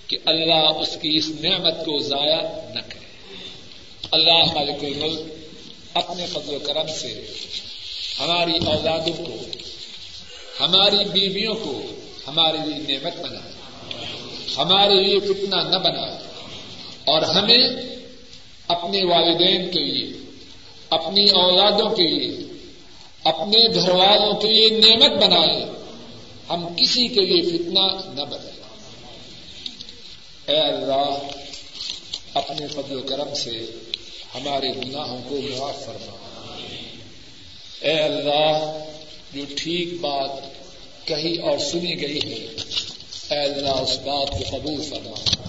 کہ 0.07 0.17
اللہ 0.25 0.79
اس 0.79 0.97
کی 1.01 1.15
اس 1.15 1.29
نعمت 1.29 1.85
کو 1.85 1.99
ضائع 1.99 2.41
نہ 2.73 2.79
کرے۔ 2.79 3.35
اللہ 4.11 4.53
مالک 4.53 4.83
الملک 4.83 5.19
اپنے 5.93 6.25
فضل 6.25 6.53
و 6.55 6.59
کرم 6.59 6.87
سے 6.87 7.25
ہماری 8.19 8.53
اولادوں 8.65 9.25
کو، 9.25 9.37
ہماری 10.59 11.09
بیویوں 11.09 11.55
کو 11.55 11.81
ہمارے 12.30 12.57
لیے 12.57 12.99
نعمت 12.99 13.25
بنا۔ 13.25 13.39
ہمارے 14.57 15.03
لیے 15.03 15.19
فتنا 15.19 15.61
نہ 15.63 15.75
بنا۔ 15.75 16.01
اور 17.05 17.21
ہمیں 17.21 17.67
اپنے 18.67 19.03
والدین 19.03 19.71
کے 19.71 19.80
لیے، 19.80 20.17
اپنی 20.89 21.30
اولادوں 21.30 21.89
کے 21.89 22.03
لیے، 22.03 22.47
اپنے 23.23 23.75
گھر 23.75 23.89
والوں 23.89 24.34
کے 24.34 24.47
لیے 24.47 24.69
نعمت 24.69 25.23
بنائے 25.23 25.65
ہم 26.49 26.67
کسی 26.75 27.07
کے 27.07 27.21
لیے 27.21 27.41
فتنا 27.41 28.13
نہ 28.13 28.21
بنے 28.21 28.61
اے 30.45 30.59
اللہ، 30.59 31.17
اپنے 32.34 32.67
فضل 32.67 32.97
و 32.97 33.01
کرم 33.01 33.34
سے 33.36 33.71
ہمارے 34.36 34.69
گناہوں 34.69 35.21
کو 35.30 35.39
معاف 35.57 35.86
فرما۔ 35.86 36.15
اے 37.82 37.99
اللہ، 37.99 38.80
جو 39.34 39.41
ٹھیک 39.57 40.01
بات 40.01 40.59
کہی 41.10 41.38
اور 41.38 41.57
سنی 41.57 42.01
گئی۔ 42.01 42.20
ہے 42.32 42.47
اے 43.30 43.39
اللہ، 43.39 43.70
اس 43.70 43.97
بات 43.97 44.28
کو 44.30 44.57
قبول 44.57 44.82
فرما۔ 44.82 45.45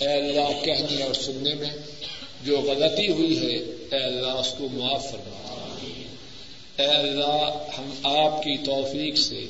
اے 0.00 0.12
اللہ، 0.12 0.64
کہنے 0.64 1.02
اور 1.02 1.14
سننے 1.14 1.54
میں 1.54 1.70
جو 2.44 2.60
غلطی 2.60 3.08
ہوئی 3.08 3.38
ہے، 3.38 3.56
اے 3.96 4.04
اللہ، 4.04 4.26
اس 4.26 4.54
کو 4.58 4.68
معاف 4.72 5.10
فرما۔ 5.10 5.40
اے 6.78 6.86
اللہ، 6.86 7.66
ہم 7.78 7.90
آپ 8.02 8.42
کی 8.42 8.56
توفیق 8.56 9.16
سے 9.16 9.46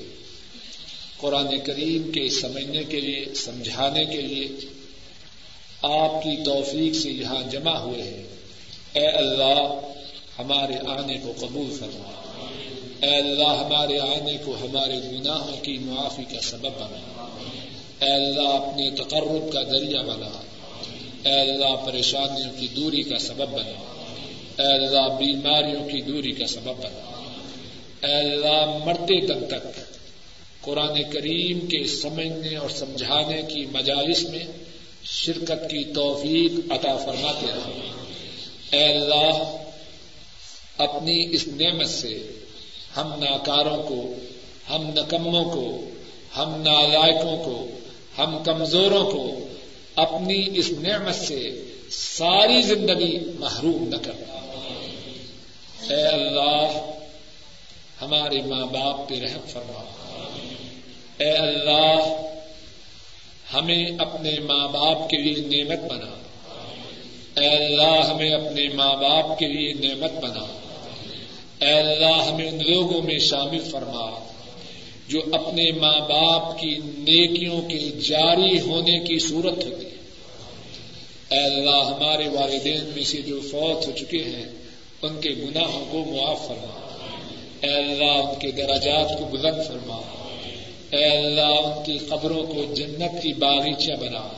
قرآن 1.16 1.60
کریم 1.60 2.10
کے 2.10 2.28
سمجھنے 2.28 2.82
کے 2.84 3.00
لیے، 3.00 3.34
سمجھانے 3.34 4.04
کے 4.04 4.20
لیے 4.22 4.48
آپ 5.82 6.22
کی 6.22 6.44
توفیق 6.44 6.94
سے 6.94 7.10
یہاں 7.10 7.50
جمع 7.50 7.78
ہوئے 7.78 8.02
ہیں۔ 8.02 8.26
اے 8.92 9.06
اللہ، 9.06 9.80
ہمارے 10.38 10.74
آنے 10.86 11.18
کو 11.22 11.32
قبول 11.40 11.76
فرما۔ 11.80 12.20
اے 13.02 13.16
اللہ، 13.16 13.48
ہمارے 13.48 13.98
آنے 13.98 14.36
کو 14.44 14.56
ہمارے 14.62 14.94
گناہوں 14.94 15.64
کی 15.64 15.78
معافی 15.78 16.34
کا 16.34 16.40
سبب 16.40 16.68
بنا۔ 16.68 17.36
اے 18.00 18.10
اللہ، 18.10 18.48
اپنے 18.48 18.90
تقرب 18.90 19.52
کا 19.52 19.62
ذریعہ 19.62 20.02
بنا۔ 20.02 20.42
اے 21.24 21.40
اللہ، 21.40 21.86
پریشانیوں 21.86 22.60
کی 22.60 22.68
دوری 22.68 23.02
کا 23.02 23.18
سبب 23.18 23.48
بنا۔ 23.48 24.04
اے 24.58 24.74
اللہ، 24.74 25.16
بیماریوں 25.18 25.88
کی 25.88 26.00
دوری 26.00 26.32
کا 26.32 26.46
سبب 26.46 26.76
بنا۔ 26.78 27.10
اے 28.06 28.14
اللہ، 28.14 28.84
مرتے 28.84 29.26
دم 29.26 29.44
تک 29.48 29.94
قرآن 30.60 31.02
کریم 31.10 31.66
کے 31.66 31.86
سمجھنے 31.86 32.56
اور 32.56 32.70
سمجھانے 32.70 33.42
کی 33.42 33.66
مجالس 33.66 34.22
میں 34.22 34.44
شرکت 35.04 35.70
کی 35.70 35.84
توفیق 35.84 36.72
عطا 36.72 36.96
فرماتے 36.96 37.46
رہے 37.46 37.90
اے 38.78 38.84
اللہ، 38.84 39.56
اپنی 40.78 41.34
اس 41.34 41.48
نعمت 41.48 41.88
سے 41.88 42.43
ہم 42.96 43.24
ناکاروں 43.24 43.82
کو، 43.82 44.14
ہم 44.70 44.82
نکموں 44.82 45.44
کو، 45.44 45.90
ہم 46.36 46.62
نالائکوں 46.62 47.44
کو، 47.44 47.66
ہم 48.18 48.42
کمزوروں 48.44 49.10
کو 49.10 49.48
اپنی 49.96 50.46
اس 50.52 50.70
نعمت 50.70 51.14
سے 51.14 51.64
ساری 51.90 52.62
زندگی 52.62 53.18
محروم 53.38 53.88
نہ 53.88 53.96
کرنا 53.96 54.34
اے 55.94 56.06
اللہ، 56.06 56.90
ہمارے 58.02 58.42
ماں 58.42 58.66
باپ 58.66 59.08
پہ 59.08 59.20
رحم 59.20 59.40
فرما۔ 59.46 59.84
اے 61.18 61.30
اللہ، 61.30 62.20
ہمیں 63.54 63.86
اپنے 63.98 64.30
ماں 64.40 64.68
باپ 64.68 65.10
کے 65.10 65.16
لیے 65.16 65.64
نعمت 65.64 65.92
بنا۔ 65.92 66.22
اے 67.40 67.48
اللہ، 67.48 68.06
ہمیں 68.10 68.30
اپنے 68.30 68.68
ماں 68.74 68.94
باپ 68.94 69.38
کے 69.38 69.48
لیے 69.48 69.72
نعمت 69.72 70.12
بنا۔ 70.12 70.63
اے 71.60 71.72
اللہ، 71.72 72.32
ہمیں 72.32 72.48
ان 72.48 72.72
لوگوں 72.72 73.02
میں 73.02 73.18
شامل 73.18 73.60
فرما، 73.60 74.28
جو 75.08 75.20
اپنے 75.32 75.72
ماں 75.72 76.00
باپ 76.00 76.60
کی 76.60 76.78
نیکیوں 76.84 77.62
کے 77.62 77.78
جاری 77.78 78.60
ہونے 78.60 78.98
کی 78.98 79.18
صورت 79.18 79.64
ہوتی 79.64 79.86
ہے 79.86 79.94
اے 81.30 81.38
اللہ، 81.38 81.84
ہمارے 81.84 82.28
والدین 82.28 82.90
میں 82.94 83.04
سے 83.04 83.22
جو 83.22 83.40
فوت 83.40 83.86
ہو 83.86 83.92
چکے 83.92 84.18
ہیں، 84.18 84.44
ان 85.02 85.20
کے 85.20 85.30
گناہوں 85.30 85.84
کو 85.90 85.98
معاف 85.98 86.48
فرما۔ 86.48 86.80
اے 87.60 87.70
اللہ، 87.70 88.04
ان 88.04 88.38
کے 88.38 88.50
دراجات 88.50 89.18
کو 89.18 89.24
بلند 89.24 89.68
فرما۔ 89.68 90.00
اے 90.90 91.04
اللہ، 91.04 91.40
ان 91.40 91.84
کی 91.84 91.98
قبروں 91.98 92.46
کو 92.46 92.74
جنت 92.74 93.22
کی 93.22 93.32
باغیچہ 93.32 93.92
بنا۔ 93.92 94.28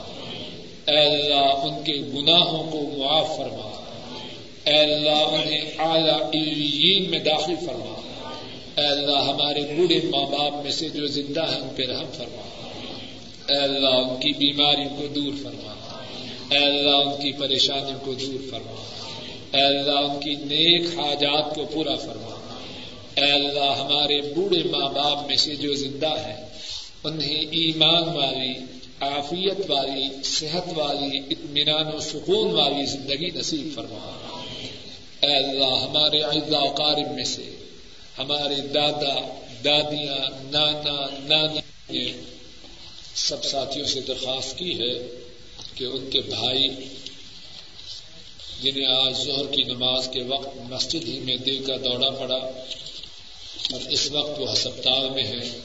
اے 0.86 0.98
اللہ، 0.98 1.34
ان 1.34 1.84
کے 1.84 1.92
گناہوں 1.92 2.70
کو 2.70 2.82
معاف 2.96 3.36
فرما۔ 3.36 3.65
اے 4.66 4.76
اللہ 4.76 5.10
انہیں 5.10 5.70
اعلی 5.78 7.06
میں 7.10 7.18
داخل 7.18 7.54
فرما۔ 7.66 8.00
اے 8.76 8.86
اللہ 8.86 9.18
ہمارے 9.18 9.60
بوڑھے 9.60 10.00
ماں 10.04 10.24
باپ 10.24 10.62
میں 10.62 10.72
سے 10.72 10.88
جو 10.88 11.06
زندہ 11.06 11.40
ہیں 11.40 11.60
ان 11.60 11.68
پہ 11.76 11.86
رحم 11.86 12.10
فرما۔ 12.12 12.42
اے 13.48 13.58
اللہ 13.58 13.88
ان 13.88 14.20
کی 14.20 14.32
بیماریوں 14.32 14.96
کو 14.96 15.06
دور 15.06 15.32
فرما۔ 15.42 15.72
اے 16.50 16.58
اللہ 16.58 16.90
ان 16.90 17.22
کی 17.22 17.32
پریشانیوں 17.32 17.98
کو 18.04 18.14
دور 18.14 18.50
فرما۔ 18.50 18.84
اے 19.56 19.62
اللہ 19.62 19.90
ان 19.90 20.20
کی 20.20 20.34
نیک 20.34 20.98
حاجات 20.98 21.54
کو 21.54 21.64
پورا 21.64 21.96
فرما۔ 21.96 22.54
اے 23.16 23.32
اللہ 23.32 23.74
ہمارے 23.78 24.20
بوڑھے 24.20 24.62
ماں 24.70 24.92
باپ 24.92 25.26
میں 25.26 25.36
سے 25.36 25.56
جو 25.56 25.74
زندہ 25.74 26.14
ہیں، 26.26 26.48
انہیں 27.04 27.44
ایمان 27.50 28.08
والی، 28.08 28.54
عافیت 29.00 29.70
والی، 29.70 30.22
صحت 30.24 30.78
والی، 30.78 31.18
اطمینان 31.18 31.94
و 31.94 31.98
سکون 31.98 32.50
والی 32.50 32.86
زندگی 32.86 33.30
نصیب 33.34 33.68
فرما۔ 33.74 34.25
اے 35.26 35.36
اللہ، 35.36 35.84
ہمارے 35.84 36.22
اعزا 36.22 36.72
قارب 36.74 37.14
میں 37.14 37.24
سے، 37.24 37.56
ہمارے 38.18 38.54
دادا، 38.54 39.14
دادیاں، 39.64 40.18
نانا، 40.50 41.06
نانی 41.18 41.60
نے 41.90 42.12
سب 43.14 43.44
ساتھیوں 43.44 43.86
سے 43.86 44.00
درخواست 44.00 44.58
کی 44.58 44.78
ہے 44.80 45.18
کہ 45.74 45.84
ان 45.84 46.10
کے 46.10 46.20
بھائی، 46.20 46.68
جنہیں 48.62 48.86
آج 48.86 49.14
ظہر 49.24 49.46
کی 49.46 49.62
نماز 49.62 50.08
کے 50.12 50.22
وقت 50.22 50.56
مسجد 50.56 51.08
ہی 51.08 51.20
میں 51.20 51.36
دل 51.36 51.64
کا 51.64 51.76
دوڑا 51.76 52.10
پڑا 52.10 52.40
اور 53.70 53.88
اس 53.88 54.10
وقت 54.10 54.40
وہ 54.40 54.52
ہسپتال 54.52 55.10
میں 55.10 55.24
ہیں، 55.24 55.58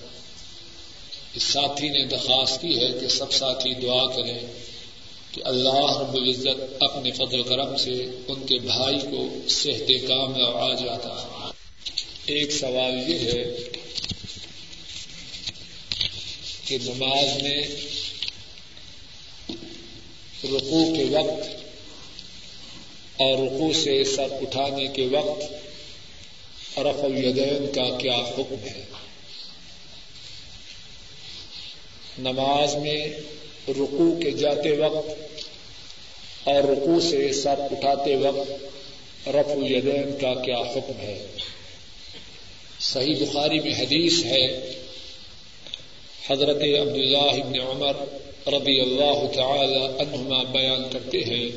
اس 1.33 1.43
ساتھی 1.43 1.89
نے 1.89 2.05
درخواست 2.05 2.61
کی 2.61 2.79
ہے 2.81 2.87
کہ 3.01 3.07
سب 3.07 3.33
ساتھی 3.33 3.73
دعا 3.73 4.05
کریں۔ 4.15 4.39
کہ 5.31 5.41
اللہ 5.45 5.99
رب 6.01 6.13
العزت 6.13 6.83
اپنے 6.83 7.11
فضل 7.11 7.39
و 7.39 7.43
کرم 7.43 7.75
سے 7.77 8.05
ان 8.27 8.45
کے 8.45 8.59
بھائی 8.59 8.99
کو 8.99 9.49
صحت 9.49 9.91
کام 10.07 10.33
آ 10.55 10.73
جاتا 10.73 11.51
ایک 12.25 12.51
سوال 12.51 13.09
یہ 13.11 13.19
ہے 13.19 13.43
کہ 16.65 16.77
نماز 16.81 17.41
میں 17.43 17.61
رقو 20.43 20.83
کے 20.95 21.03
وقت 21.03 21.47
اور 23.21 23.37
رقو 23.37 23.73
سے 23.73 24.03
سر 24.03 24.27
اٹھانے 24.31 24.87
کے 24.87 25.07
وقت 25.11 25.41
رف 26.77 27.03
الیدین 27.03 27.71
کا 27.75 27.97
کیا 27.97 28.17
حکم 28.17 28.67
ہے؟ 28.67 28.83
نماز 32.19 32.75
میں 32.75 33.07
رکو 33.69 34.19
کے 34.21 34.31
جاتے 34.31 34.77
وقت 34.77 35.09
اور 36.43 36.63
رکو 36.63 36.99
سے 36.99 37.33
سر 37.33 37.59
اٹھاتے 37.71 38.15
وقت 38.15 39.27
رف 39.27 39.49
الیدین 39.49 40.11
کا 40.21 40.33
کیا 40.33 40.57
حکم 40.57 40.99
ہے؟ 40.99 41.27
صحیح 42.79 43.15
بخاری 43.19 43.59
میں 43.59 43.73
حدیث 43.73 44.25
ہے، 44.25 44.45
حضرت 46.29 46.61
عبداللہ 46.61 47.43
ابن 47.43 47.59
عمر 47.59 47.95
رضی 48.47 48.79
اللہ 48.79 49.25
تعالی 49.35 49.85
عنہما 49.99 50.43
بیان 50.43 50.89
کرتے 50.91 51.23
ہیں 51.23 51.49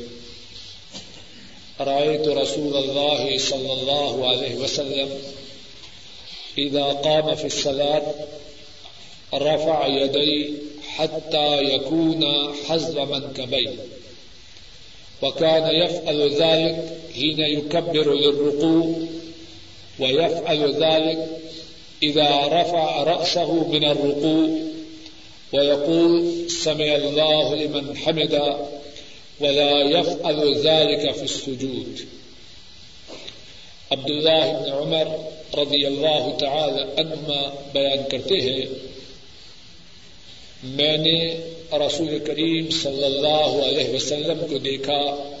رأيت 1.79 2.27
رسول 2.27 2.75
الله 2.77 3.37
صلى 3.37 3.73
الله 3.73 4.29
عليه 4.29 4.55
وسلم 4.55 5.09
إذا 6.57 6.83
قام 6.83 7.35
في 7.35 7.45
الصلاة 7.45 8.13
رفع 9.33 9.87
يدي 9.87 10.53
حتى 10.97 11.63
يكون 11.63 12.53
حزب 12.67 12.99
منكبيه. 12.99 13.75
وكان 15.21 15.75
يفعل 15.75 16.29
ذلك 16.29 16.97
حين 17.15 17.39
يكبر 17.39 18.13
للركوع 18.13 18.95
ويفعل 19.99 20.83
ذلك 20.83 21.27
إذا 22.03 22.47
رفع 22.47 23.03
رأسه 23.03 23.67
من 23.67 23.85
الركوع 23.85 24.49
ويقول 25.53 26.33
سمع 26.51 26.95
الله 26.95 27.55
لمن 27.55 27.97
حمد 27.97 28.55
ولا 29.39 29.81
يفعل 29.81 30.55
ذلك 30.55 31.11
في 31.11 31.23
السجود. 31.23 31.99
عبد 33.91 34.09
الله 34.09 34.51
بن 34.51 34.71
عمر 34.71 35.07
رضی 35.57 35.85
اللہ 35.85 36.37
تعالی 36.39 36.81
عنہما 36.97 37.41
بیان 37.71 38.09
کرتے 38.11 38.41
ہیں 38.41 38.94
میں 40.65 40.97
نے 40.97 41.37
رسول 41.73 42.19
کریم 42.19 42.69
صلی 42.69 43.03
اللہ 43.03 43.67
علیہ 43.67 43.95
وسلم 43.95 44.39
کو 44.49 44.57
دیکھا۔ 44.57 45.31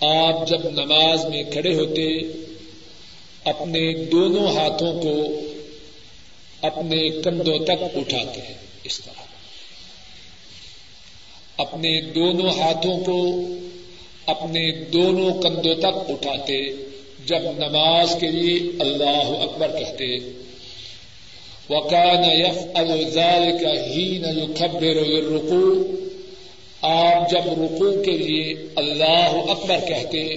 آپ 0.00 0.48
جب 0.48 0.70
نماز 0.70 1.24
میں 1.24 1.42
کھڑے 1.52 1.74
ہوتے، 1.74 2.18
اپنے 3.44 4.04
دونوں 4.04 4.46
ہاتھوں 4.56 5.02
کو 5.02 5.40
اپنے 6.62 7.08
کندھوں 7.08 7.58
تک 7.58 7.96
اٹھاتے 7.96 8.40
ہیں۔ 8.40 8.54
اس 8.84 9.00
طرح۔ 9.00 9.22
اپنے 11.56 12.00
دونوں 12.00 12.50
ہاتھوں 12.50 13.04
کو 13.04 13.42
اپنے 14.26 14.84
دونوں 14.84 15.42
کندھوں 15.42 15.74
تک 15.74 16.10
اٹھاتے، 16.10 16.68
جب 17.26 17.38
نماز 17.38 18.16
کے 18.20 18.30
لیے 18.30 18.70
اللہ 18.80 19.42
اکبر 19.42 19.68
کہتے 19.78 20.18
وکان 21.70 22.24
یف 22.24 22.58
الزال 22.74 23.58
کا 23.62 23.84
ہی 23.86 24.18
نہ 24.18 24.26
آپ 26.80 27.30
جب 27.30 27.46
رکو 27.62 28.02
کے 28.02 28.10
لیے 28.10 28.54
اللہ 28.76 29.32
اکبر 29.48 29.76
کہتے، 29.88 30.34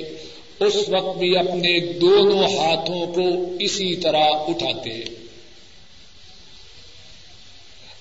اس 0.59 0.75
وقت 0.89 1.17
بھی 1.17 1.37
اپنے 1.37 1.79
دونوں 1.79 2.43
ہاتھوں 2.57 3.07
کو 3.07 3.23
اسی 3.59 3.95
طرح 3.95 4.23
اٹھاتے۔ 4.23 5.03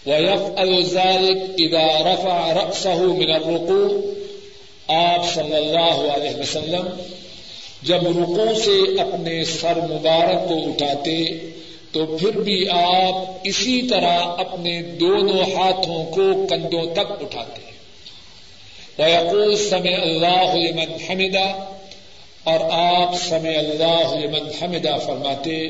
ویف 0.07 0.41
الزال 0.57 1.31
ادا 1.59 2.13
رفا 2.13 2.53
رقصہ 2.55 2.89
من 2.89 3.31
الرقو 3.31 4.13
آپ 4.89 5.35
صلی 5.35 5.55
اللہ 5.55 6.15
علیہ 6.15 6.37
وسلم 6.41 6.89
جب 7.83 8.03
رکو 8.03 8.47
سے 8.65 9.01
اپنے 9.01 9.45
سر 9.45 9.77
مبارک 9.77 10.49
کو 10.49 10.55
اٹھاتے 10.55 11.17
تو 11.93 12.17
پھر 12.17 12.31
بھی 12.31 12.69
آپ 12.71 13.15
اسی 13.45 13.83
طرح 13.83 14.19
اپنے 14.39 14.83
دونوں 14.83 15.43
ہاتھوں 15.43 16.05
کو 16.05 16.47
کندھوں 16.47 16.95
تک 16.95 17.13
اٹھاتے 17.23 17.61
ویقول 18.99 19.57
سمع 19.57 20.03
اللہ 20.03 20.55
لمن 20.55 20.93
حمدا 21.09 21.75
اور 22.45 22.61
آپ 22.71 23.15
سمع 23.29 23.59
اللہ 23.59 24.15
لمن 24.15 24.49
حمدا 24.63 24.97
فرماتے 24.97 25.69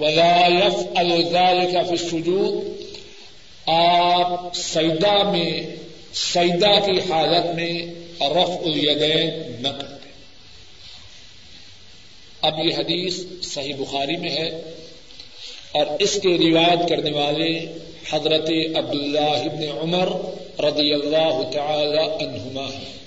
ولا 0.00 0.46
يفعل 0.46 1.22
ذلك 1.22 1.86
في 1.86 1.90
السجود 1.90 2.82
آپ 3.66 4.54
سیدا 4.54 5.30
میں 5.30 5.76
سیدا 6.12 6.80
کی 6.80 7.12
حالت 7.12 7.54
میں 7.54 7.72
رفع 8.20 8.56
الیدین 8.64 9.62
نہ 9.62 9.68
کرتے۔ 9.68 10.08
اب 12.42 12.58
یہ 12.64 12.74
حدیث 12.74 13.20
صحیح 13.42 13.74
بخاری 13.78 14.16
میں 14.16 14.30
ہے۔ 14.30 14.62
اور 15.72 15.86
اس 15.98 16.18
کے 16.22 16.28
روایت 16.28 16.88
کرنے 16.88 17.12
والے 17.12 17.78
حضرت 18.10 18.50
عبداللہ 18.76 19.20
ابن 19.20 19.78
عمر 19.78 20.08
رضی 20.64 20.92
اللہ 20.92 21.50
تعالی 21.52 22.24
عنہما 22.24 22.62
ہیں۔ 22.62 22.98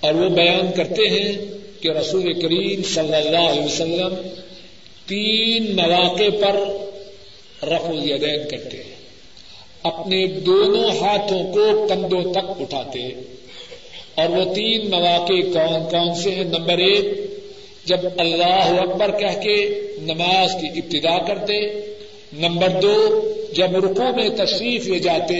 اور 0.00 0.14
وہ 0.14 0.28
بیان 0.28 0.72
کرتے 0.76 1.08
ہیں 1.08 1.32
کہ 1.80 1.88
رسول 1.88 2.40
کریم 2.40 2.82
صلی 2.82 3.14
اللہ 3.14 3.50
علیہ 3.50 3.62
وسلم 3.62 4.14
تین 5.06 5.76
مواقع 5.76 6.30
پر 6.40 6.56
رف 7.68 7.88
الیدین 7.88 8.48
کرتے 8.48 8.76
ہیں۔ 8.76 8.92
اپنے 9.82 10.26
دونوں 10.26 10.90
ہاتھوں 10.90 11.52
کو 11.52 11.86
کندھوں 11.88 12.32
تک 12.32 12.60
اٹھاتے 12.60 13.08
اور 14.14 14.28
وہ 14.28 14.54
تین 14.54 14.90
مواقع 14.90 15.32
کون 15.32 15.90
کون 15.90 16.14
سے 16.14 16.30
ہیں؟ 16.30 16.44
نمبر 16.44 16.78
ایک 16.78 17.31
جب 17.84 17.98
اللہ 18.16 18.80
اکبر 18.80 19.10
کہہ 19.10 19.40
کے 19.42 19.56
نماز 19.98 20.54
کی 20.60 20.68
ابتدا 20.68 21.18
کرتے، 21.18 21.54
نمبر 22.32 22.68
دو، 22.68 22.96
جب 23.52 23.76
رکو 23.76 24.16
میں 24.16 24.28
تشریف 24.28 24.86
لے 24.86 24.98
جاتے، 24.98 25.34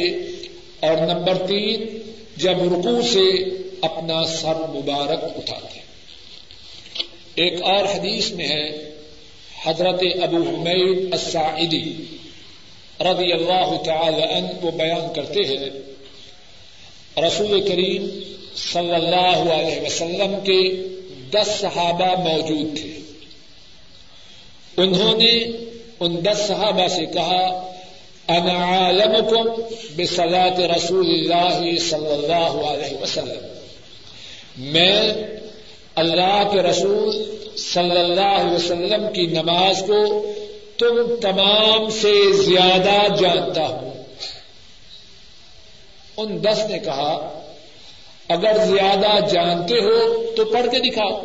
اور 0.80 0.97
نمبر 0.97 1.47
تین، 1.47 1.99
جب 2.36 2.62
رکو 2.74 3.03
سے 3.03 3.45
اپنا 3.80 4.24
سر 4.24 4.55
مبارک 4.55 5.24
اٹھاتے۔ 5.24 5.80
ایک 7.34 7.62
اور 7.62 7.84
حدیث 7.84 8.30
میں 8.30 8.49
ہے، 8.49 8.93
حضرت 9.64 10.03
ابو 10.22 10.36
حمید 10.36 11.12
الساعدی 11.12 11.93
رضی 13.01 13.32
اللہ 13.32 13.76
تعالی 13.84 14.22
عنہ 14.22 14.49
وہ 14.62 14.70
بیان 14.70 15.12
کرتے 15.14 15.40
ہیں، 15.40 15.70
رسول 17.26 17.61
کریم 17.68 18.09
صلی 18.57 18.95
اللہ 18.95 19.53
علیہ 19.53 19.80
وسلم 19.80 20.34
کے 20.45 20.91
دس 21.33 21.49
صحابہ 21.61 22.28
موجود 22.28 22.78
تھے۔ 22.78 22.99
انہوں 24.76 25.16
نے 25.16 25.45
ان 26.01 26.24
دس 26.24 26.39
صحابہ 26.49 26.87
سے 26.87 27.07
کہا، 27.07 27.72
انا 28.28 28.85
عالمکم 28.85 29.62
بصلاة 29.97 30.70
رسول 30.76 31.07
اللہ 31.07 31.78
صلی 31.78 32.12
اللہ 32.12 32.66
علیہ 32.66 33.03
وسلم۔ 33.03 33.47
میں 34.59 35.12
اللہ 35.95 36.49
کے 36.53 36.62
رسول 36.62 37.37
صلی 37.57 37.99
اللہ 37.99 38.41
علیہ 38.41 38.55
وسلم 38.55 39.12
کی 39.12 39.26
نماز 39.26 39.83
کو 39.87 40.33
تم 40.78 41.14
تمام 41.22 41.91
سے 41.91 42.33
زیادہ 42.33 43.14
جانتا 43.20 43.62
ہوں۔ 43.62 44.05
ان 46.16 46.45
دس 46.45 46.70
نے 46.70 46.78
کہا 46.78 47.41
اگر 48.28 48.56
زیادہ 48.64 49.26
جانتے 49.32 49.74
ہو 49.74 50.24
تو 50.36 50.44
پڑھ 50.44 50.66
کے 50.70 50.90
دکھاؤ۔ 50.90 51.20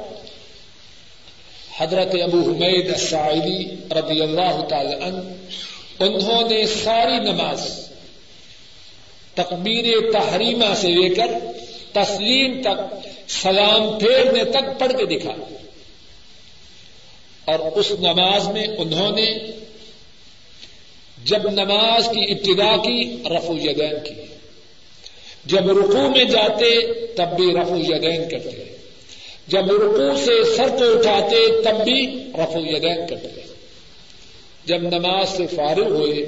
حضرت 1.78 2.16
ابو 2.24 2.42
حمید 2.42 2.92
السائلی 2.94 3.76
رضی 3.92 4.22
اللہ 4.22 4.66
تعالی 4.70 4.94
عنہ، 4.94 5.22
انہوں 6.00 6.50
نے 6.50 6.66
ساری 6.66 7.20
نماز 7.20 7.90
تقبیر 9.34 10.12
تحریمہ 10.12 10.74
سے 10.76 10.88
لے 10.88 11.10
کر 11.10 11.28
تسلیم 11.94 12.62
تک، 12.62 13.08
سلام 13.28 14.00
پھیرنے 14.00 14.44
تک 14.44 14.80
پڑھ 14.80 14.92
کے 14.92 15.06
دکھا 15.06 15.34
اور 17.46 17.60
اس 17.60 17.92
نماز 17.92 18.48
میں 18.48 18.68
انہوں 18.78 19.12
نے 19.12 19.26
جب 21.26 21.50
نماز 21.50 22.10
کی 22.14 22.32
ابتدا 22.32 22.78
کی، 22.78 23.24
رفع 23.26 23.54
یدین 23.54 24.04
کی۔ 24.04 24.37
جب 25.48 25.70
رکو 25.70 26.10
میں 26.10 26.24
جاتے 26.24 26.94
تب 27.16 27.36
بھی 27.36 27.56
رف 27.56 27.72
الیدین 27.72 28.30
کرتے 28.30 28.76
جب 29.48 29.66
رکو 29.72 30.16
سے 30.26 30.56
سر 30.58 30.70
کو 30.70 31.00
اٹھاتے 31.00 31.62
تب 31.62 31.84
بھی 31.84 32.24
رف 32.34 32.56
الیدین 32.56 33.08
کرتے 33.10 33.42
جب 34.66 34.82
نماز 34.82 35.30
سے 35.30 35.48
فارغ 35.48 35.88
ہوئے 35.88 36.26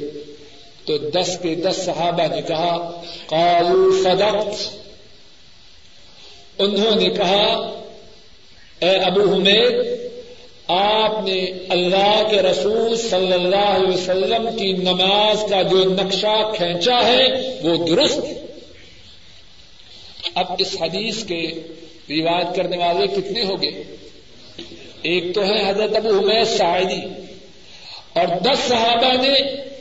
تو 0.85 0.97
دس 0.97 1.37
کے 1.41 1.55
دس 1.55 1.75
صحابہ 1.75 2.35
نے 2.35 2.41
کہا، 2.41 3.01
قالوا 3.25 4.01
صدقت۔ 4.03 4.77
انہوں 6.57 6.95
نے 6.95 7.09
کہا، 7.09 7.79
اے 8.79 8.89
ابو 8.89 9.33
حمید، 9.33 9.73
آپ 10.67 11.23
نے 11.23 11.45
اللہ 11.69 12.27
کے 12.31 12.41
رسول 12.41 12.97
صلی 12.97 13.33
اللہ 13.33 13.55
علیہ 13.55 13.93
وسلم 13.93 14.49
کی 14.57 14.71
نماز 14.71 15.37
کا 15.49 15.61
جو 15.61 15.83
نقشہ 15.83 16.51
کھینچا 16.55 17.07
ہے، 17.07 17.59
وہ 17.63 17.87
درست 17.87 18.25
ہے۔ 18.25 18.38
اب 20.35 20.45
اس 20.57 20.81
حدیث 20.81 21.23
کے 21.23 21.51
روایت 22.09 22.55
کرنے 22.55 22.77
والے 22.77 23.07
کتنے 23.07 23.43
ہو 23.43 23.61
گئے 23.61 23.83
ایک 25.01 25.35
تو 25.35 25.43
ہے 25.43 25.69
حضرت 25.69 25.95
ابو 25.95 26.17
حمید 26.17 26.47
سعیدی 26.47 27.07
اور 28.13 28.27
دس 28.39 28.59
صحابہ 28.67 29.21
نے 29.21 29.33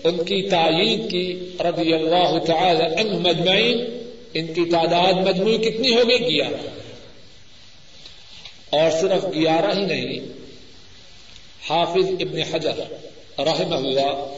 ان 0.05 0.16
کی 0.16 0.49
تعید 0.49 1.11
کی 1.11 1.57
رضی 1.61 1.93
اللہ 1.93 2.39
تعالی 2.47 3.01
عنہ 3.01 3.28
مجمعین، 3.28 3.80
ان 4.34 4.47
کی 4.47 4.70
تعداد 4.70 5.12
مجموعی 5.12 5.59
کتنی 5.59 5.95
ہو 5.95 6.09
گئی؟ 6.09 6.18
گیارہ۔ 6.18 6.68
اور 8.70 8.91
صرف 8.91 9.34
گیارہ 9.34 9.78
ہی 9.78 9.84
نہیں، 9.86 10.18
حافظ 11.70 12.11
ابن 12.20 12.43
حجر 12.43 12.78
رحم 13.39 13.72
اللہ، 13.72 14.36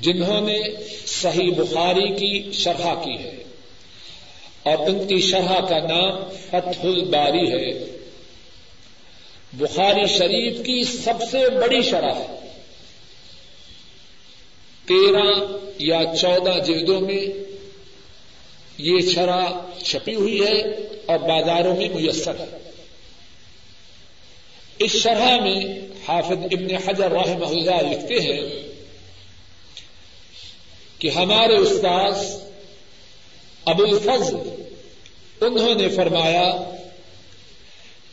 جنہوں 0.00 0.40
نے 0.40 0.58
صحیح 1.06 1.50
بخاری 1.56 2.14
کی 2.14 2.52
شرح 2.52 2.94
کی 2.94 3.18
ہے۔ 3.18 3.39
اور 4.62 4.78
ان 4.78 5.06
کی 5.06 5.20
شرح 5.20 5.60
کا 5.60 5.78
نام 5.78 6.30
فتح 6.46 6.86
الباری 6.86 7.52
ہے۔ 7.52 7.96
بخاری 9.52 10.06
شریف 10.06 10.58
کی 10.58 10.84
سب 10.84 11.14
سے 11.30 11.50
بڑی 11.50 11.82
شرح 11.82 12.14
ہے۔ 12.14 12.36
تیرہ 14.88 15.42
یا 15.78 16.00
چودہ 16.20 16.64
جلدوں 16.66 17.00
میں 17.00 17.50
یہ 18.78 18.98
شرح 19.14 19.46
چھپی 19.84 20.14
ہوئی 20.14 20.40
ہے 20.40 20.60
اور 21.06 21.18
بازاروں 21.18 21.76
میں 21.76 21.88
میسر 21.88 22.34
ہے۔ 22.40 22.70
اس 24.78 24.90
شرح 24.90 25.40
میں 25.40 25.64
حافظ 26.08 26.44
ابن 26.50 26.74
حجر 26.74 27.10
رحمہ 27.10 27.46
اللہ 27.46 27.90
لکھتے 27.90 28.20
ہیں 28.20 28.72
کہ 30.98 31.08
ہمارے 31.08 31.56
استاذ 31.56 32.49
ابو 33.70 33.84
الفضل، 33.84 34.36
انہوں 35.40 35.74
نے 35.74 35.88
فرمایا 35.88 36.50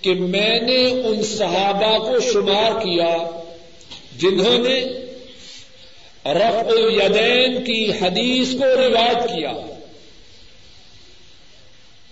کہ 0.02 0.14
میں 0.14 0.60
نے 0.60 0.86
ان 1.02 1.24
صحابہ 1.24 1.98
کو 1.98 2.20
شمار 2.20 2.80
کیا 2.80 3.16
جنہوں 4.18 4.58
نے 4.58 4.80
رفع 6.26 6.70
الیدین 6.70 7.64
کی 7.64 7.92
حدیث 8.02 8.52
کو 8.54 8.66
روایت 8.78 9.24
کیا۔ 9.24 9.54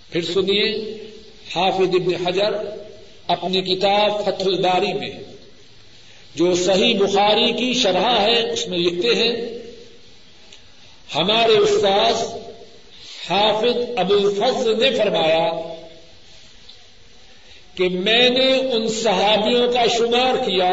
پھر 0.10 0.22
سنیے، 0.22 0.70
حافظ 1.56 1.96
ابن 1.96 2.28
حجر 2.28 2.54
اپنی 3.28 3.62
کتاب 3.62 4.26
فتح 4.26 4.46
الباری 4.46 4.94
میں، 4.94 5.12
جو 6.36 6.56
صحیح 6.56 6.98
بخاری 7.00 7.52
کی 7.52 7.74
شرح 7.74 8.10
ہے، 8.22 8.52
اس 8.52 8.68
میں 8.68 8.78
لکھتے 8.78 9.16
ہیں، 9.16 9.34
ہمارے 11.16 11.58
استاذ 11.58 12.24
حافظ 13.30 13.78
ابو 13.98 14.14
الفضل 14.14 14.80
نے 14.80 14.90
فرمایا 14.98 15.46
کہ 17.76 17.88
میں 17.90 18.30
نے 18.30 18.52
ان 18.74 18.88
صحابیوں 18.88 19.72
کا 19.74 19.86
شمار 19.98 20.38
کیا 20.46 20.70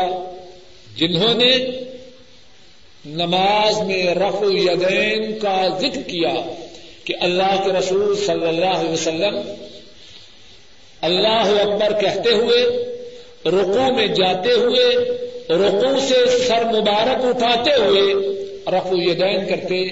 جنہوں 0.96 1.32
نے 1.34 1.50
نماز 3.04 3.80
میں 3.86 4.02
رف 4.14 4.42
الیدین 4.42 5.38
کا 5.38 5.56
ذکر 5.80 6.02
کیا 6.02 6.34
کہ 7.04 7.14
اللہ 7.20 7.56
کے 7.64 7.72
رسول 7.72 8.14
صلی 8.16 8.46
اللہ 8.48 8.76
علیہ 8.76 8.90
وسلم 8.90 9.40
اللہ 11.02 11.50
اکبر 11.60 11.98
کہتے 12.00 12.34
ہوئے 12.34 12.62
رقو 13.52 13.90
میں 13.94 14.06
جاتے 14.14 14.52
ہوئے 14.54 14.86
رقو 15.56 15.98
سے 16.00 16.24
سر 16.38 16.64
مبارک 16.66 17.24
اٹھاتے 17.26 17.74
ہوئے 17.76 18.02
رف 18.72 18.86
الیدین 18.90 19.46
کرتے 19.46 19.82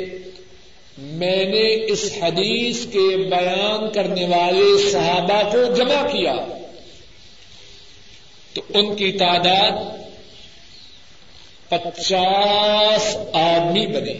میں 1.01 1.45
نے 1.45 1.93
اس 1.93 2.13
حدیث 2.23 2.87
کے 2.87 3.17
بیان 3.17 3.93
کرنے 3.93 4.25
والے 4.25 4.91
صحابہ 4.93 5.51
کو 5.53 5.75
جمع 5.75 6.09
کیا 6.09 6.35
تو 8.55 8.63
ان 8.69 8.97
کی 8.97 9.13
تعداد 9.13 9.73
پچاس 11.69 13.17
آدمی 13.33 13.87
بنے۔ 13.87 14.15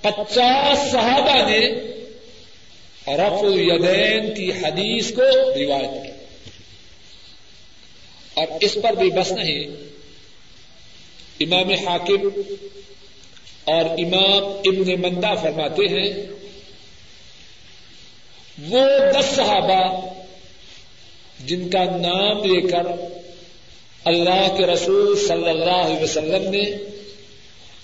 پچاس 0.00 0.92
صحابہ 0.92 1.50
نے 1.50 1.70
رف 3.06 3.44
الیدین 3.44 4.34
کی 4.34 4.52
حدیث 4.52 5.14
کو 5.14 5.22
روایت 5.54 6.04
کی۔ 6.04 6.24
اور 8.34 8.46
اس 8.60 8.78
پر 8.82 8.92
بھی 8.92 9.10
بس 9.10 9.32
نہیں، 9.32 9.66
امام 11.40 11.70
حاکم 11.88 12.28
اور 13.66 13.84
امام 13.84 14.44
ابن 14.64 15.00
مندا 15.00 15.34
فرماتے 15.34 15.82
ہیں، 15.82 16.26
وہ 18.68 18.80
دس 19.12 19.36
صحابہ 19.36 20.08
جن 21.40 21.70
کا 21.70 21.84
نام 21.84 22.44
لے 22.44 22.60
کر 22.60 22.86
اللہ 24.04 24.54
کے 24.58 24.66
رسول 24.66 25.26
صلی 25.28 25.48
اللہ 25.48 25.86
علیہ 25.86 26.02
وسلم 26.02 26.50
نے 26.50 26.64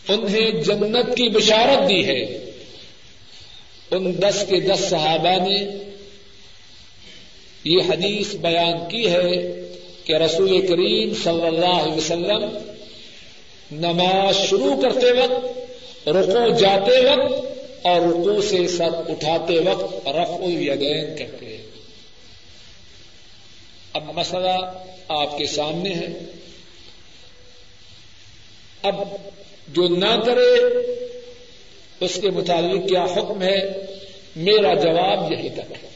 انہیں 0.08 0.50
جنت 0.50 1.16
کی 1.16 1.28
بشارت 1.28 1.90
دی 1.90 2.06
ہے۔ 2.06 2.22
ان 3.90 4.22
دس 4.22 4.44
کے 4.48 4.60
دس 4.60 4.80
صحابہ 4.90 5.48
نے 5.48 5.66
یہ 7.64 7.78
حدیث 7.88 8.34
بیان 8.34 8.88
کی 8.88 9.10
ہے 9.10 9.52
کہ 10.04 10.12
رسول 10.12 10.66
کریم 10.66 11.14
صلی 11.24 11.46
اللہ 11.46 11.82
علیہ 11.82 11.94
وسلم 11.94 12.58
نماز 13.72 14.50
شروع 14.50 14.80
کرتے 14.82 15.12
وقت 15.12 15.61
رکو 16.06 16.54
جاتے 16.58 17.10
وقت 17.10 17.58
اور 17.82 18.00
رکو 18.00 18.42
سے 18.42 18.68
سر 18.68 18.88
اٹھاتے 19.08 19.58
وقت 19.58 20.08
رف 20.08 20.28
الیدین 20.28 21.16
کرتے 21.16 21.46
ہیں۔ 21.46 21.62
اب 23.92 24.18
مسئلہ 24.18 24.82
آپ 25.08 25.38
کے 25.38 25.46
سامنے 25.46 25.94
ہے۔ 25.94 26.20
اب 28.82 28.94
جو 29.68 29.88
نہ 29.88 30.20
کرے، 30.26 30.56
اس 32.00 32.18
کے 32.22 32.30
متعلق 32.30 32.88
کیا 32.88 33.04
حکم 33.04 33.42
ہے؟ 33.42 33.60
میرا 34.36 34.74
جواب 34.74 35.32
یہی 35.32 35.48
تک 35.48 35.72
ہے۔ 35.82 35.88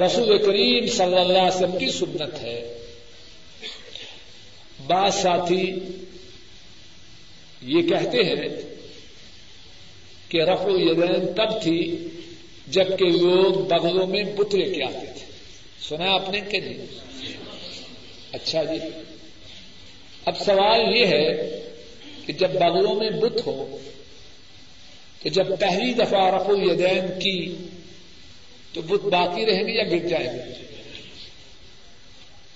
رسول 0.00 0.38
کریم 0.38 0.86
صلی 0.86 1.18
اللہ 1.18 1.38
علیہ 1.38 1.56
وسلم 1.56 1.78
کی 1.78 1.88
سنت 1.88 2.42
ہے۔ 2.42 2.78
بعض 4.86 5.14
ساتھی 5.14 5.74
یہ 7.62 7.82
کہتے 7.82 8.18
ہیں 8.18 8.48
کہ 10.28 10.42
رف 10.42 10.60
الیدین 10.60 11.32
تب 11.32 11.62
تھی 11.62 12.08
جبکہ 12.68 13.04
لوگ 13.04 13.54
بغلوں 13.54 14.06
میں 14.06 14.24
بترے 14.24 14.72
کے 14.72 14.84
آتے 14.84 15.06
تھے۔ 15.06 15.26
سنا 15.88 16.14
آپ 16.14 16.30
نے 16.30 16.40
کہ 16.40 16.60
نہیں؟ 16.60 16.86
اچھا 18.32 18.64
جی۔ 18.64 18.88
اب 20.24 20.38
سوال 20.38 20.96
یہ 20.96 21.06
ہے 21.06 21.60
کہ 22.26 22.32
جب 22.32 22.50
بغلوں 22.50 22.94
میں 22.94 23.10
بت 23.10 23.46
ہو، 23.46 23.78
تو 25.22 25.28
جب 25.28 25.46
پہلی 25.60 25.94
دفعہ 25.94 26.34
رف 26.34 26.48
الیدین 26.48 27.20
کی، 27.20 27.56
تو 28.72 28.82
بت 28.82 29.04
باقی 29.04 29.46
رہیں 29.46 29.62
گے 29.62 29.72
یا 29.72 29.84
گر 29.84 30.08
جائیں 30.08 30.28
گے؟ 30.28 30.66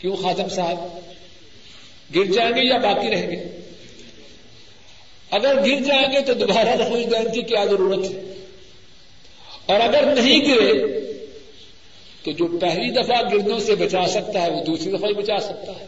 کیوں 0.00 0.16
خاتم 0.16 0.48
صاحب؟ 0.48 0.98
گر 2.14 2.24
جائیں 2.24 2.52
گے 2.54 2.60
یا 2.68 2.78
باقی 2.78 3.10
رہیں 3.10 3.30
گے؟ 3.30 3.65
اگر 5.36 5.56
گر 5.66 5.80
جائیں 5.80 6.12
گے 6.12 6.20
تو 6.20 6.34
دوبارہ 6.34 6.68
رف 6.68 6.92
الیدین 6.92 7.32
کی 7.32 7.42
کیا 7.42 7.64
ضرورت 7.64 7.98
ہے؟ 7.98 8.34
اور 9.66 9.80
اگر 9.80 10.14
نہیں 10.14 10.40
گرے، 10.44 11.00
تو 12.22 12.32
جو 12.32 12.58
پہلی 12.60 12.90
دفعہ 12.90 13.22
گردوں 13.32 13.58
سے 13.58 13.74
بچا 13.74 14.08
سکتا 14.08 14.42
ہے، 14.42 14.50
وہ 14.50 14.64
دوسری 14.64 14.92
دفعہ 14.92 15.08
ہی 15.08 15.14
بچا 15.14 15.40
سکتا 15.40 15.72
ہے۔ 15.80 15.86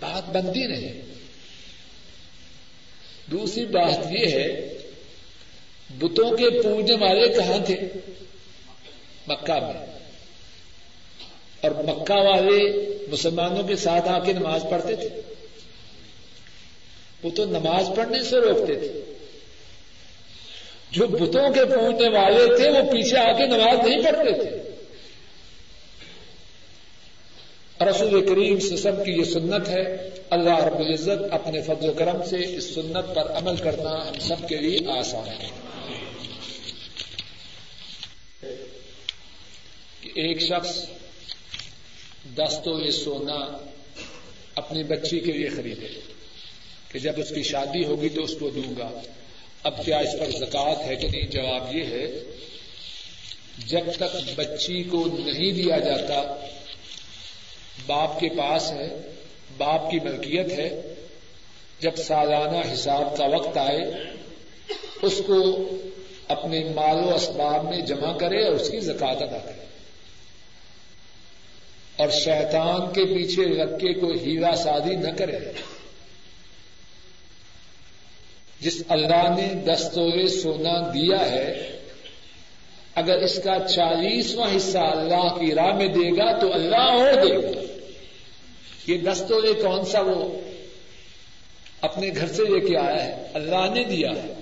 بات 0.00 0.36
بنتی 0.36 0.66
نہیں۔ 0.66 1.02
دوسری 3.30 3.66
بات 3.66 4.06
یہ 4.10 4.26
ہے، 4.26 4.78
بتوں 5.98 6.36
کے 6.36 6.62
پوجنے 6.62 6.96
والے 7.04 7.28
کہاں 7.28 7.66
تھے؟ 7.66 7.76
مکہ 9.26 9.52
میں۔ 9.52 9.86
اور 11.60 11.70
مکہ 11.70 12.14
والے 12.14 12.88
مسلمانوں 13.10 13.62
کے 13.62 13.76
ساتھ 13.76 14.08
آ 14.08 14.18
کے 14.18 14.32
نماز 14.32 14.66
پڑھتے 14.70 14.96
تھے۔ 14.96 15.33
وہ 17.24 17.30
تو 17.30 17.44
نماز 17.44 17.86
پڑھنے 17.96 18.22
سے 18.22 18.40
روکتے 18.40 18.74
تھے۔ 18.74 19.14
جو 20.90 21.06
بتوں 21.06 21.52
کے 21.52 21.64
پہنچنے 21.64 22.08
والے 22.08 22.56
تھے، 22.56 22.70
وہ 22.70 22.92
پیچھے 22.92 23.18
آ 23.18 23.32
کے 23.32 23.46
نماز 23.46 23.88
نہیں 23.88 24.02
پڑھتے 24.04 24.32
تھے۔ 24.32 24.70
رسول 27.90 28.26
کریم 28.28 28.60
سے 28.60 28.76
سب 28.76 29.04
کی 29.04 29.12
یہ 29.12 29.24
سنت 29.24 29.68
ہے۔ 29.68 30.10
اللہ 30.30 30.64
رب 30.64 30.78
العزت 30.78 31.32
اپنے 31.32 31.62
فضل 31.62 31.88
و 31.88 31.92
کرم 31.92 32.24
سے 32.24 32.56
اس 32.56 32.74
سنت 32.74 33.14
پر 33.14 33.32
عمل 33.32 33.56
کرنا 33.56 34.08
ہم 34.08 34.18
سب 34.20 34.48
کے 34.48 34.56
لیے 34.56 34.78
آسان 34.98 35.28
ہے۔ 35.28 35.48
کہ 40.00 40.08
ایک 40.14 40.40
شخص 40.40 40.78
دستوں 42.36 42.80
یہ 42.80 42.90
سونا 42.90 43.56
اپنی 44.54 44.82
بچی 44.82 45.20
کے 45.20 45.32
لیے 45.32 45.48
خریدے۔ 45.48 46.13
کہ 46.94 47.00
جب 47.00 47.12
اس 47.16 47.28
کی 47.28 47.42
شادی 47.42 47.84
ہوگی 47.84 48.08
تو 48.08 48.22
اس 48.22 48.34
کو 48.40 48.50
دوں 48.50 48.78
گا۔ 48.78 49.00
اب 49.62 49.84
کیا 49.84 49.98
اس 49.98 50.20
پر 50.20 50.46
زکات 50.46 50.78
ہے 50.86 50.96
کہ 50.96 51.08
نہیں؟ 51.08 51.22
جواب 51.22 51.76
یہ 51.76 51.84
ہے، 51.84 52.20
جب 53.66 53.80
تک 53.96 54.16
بچی 54.36 54.82
کو 54.82 55.06
نہیں 55.06 55.52
دیا 55.52 55.78
جاتا، 55.78 56.46
باپ 57.86 58.20
کے 58.20 58.28
پاس 58.28 58.70
ہے، 58.70 59.14
باپ 59.56 59.90
کی 59.90 60.00
ملکیت 60.00 60.52
ہے، 60.52 60.94
جب 61.80 61.96
سالانہ 61.96 62.72
حساب 62.72 63.16
کا 63.16 63.26
وقت 63.26 63.58
آئے، 63.58 63.80
اس 65.02 65.22
کو 65.26 65.68
اپنے 66.28 66.64
مال 66.74 66.96
و 66.96 67.14
اسباب 67.14 67.64
میں 67.64 67.80
جمع 67.80 68.18
کرے 68.18 68.44
اور 68.44 68.52
اس 68.52 68.70
کی 68.70 68.80
زکات 68.80 69.22
ادا 69.22 69.38
کرے۔ 69.38 69.64
اور 71.96 72.08
شیطان 72.10 72.92
کے 72.92 73.04
پیچھے 73.04 73.44
لگ 73.44 73.78
کے 73.78 73.92
کوئی 73.92 74.18
ہیرا 74.18 74.56
سادی 74.56 74.96
نہ 74.96 75.10
کرے۔ 75.18 75.38
جس 78.64 78.82
اللہ 78.88 79.36
نے 79.36 79.54
دستور 79.54 80.26
سونا 80.26 80.90
دیا 80.94 81.30
ہے، 81.30 81.76
اگر 82.94 83.16
اس 83.16 83.40
کا 83.44 83.68
چالیسواں 83.68 84.56
حصہ 84.56 84.78
اللہ 84.78 85.38
کی 85.40 85.54
راہ 85.54 85.76
میں 85.76 85.86
دے 85.86 86.16
گا 86.16 86.38
تو 86.38 86.52
اللہ 86.52 86.76
اور 86.76 87.12
دے 87.12 87.42
گا۔ 87.42 87.60
یہ 88.86 88.98
دستور 88.98 89.42
کون 89.62 89.84
سا 89.84 90.00
وہ 90.00 90.40
اپنے 91.80 92.10
گھر 92.16 92.26
سے 92.26 92.42
لے 92.42 92.60
کے 92.60 92.78
آیا 92.78 93.04
ہے؟ 93.04 93.28
اللہ 93.34 93.74
نے 93.74 93.84
دیا 93.84 94.10
ہے۔ 94.10 94.32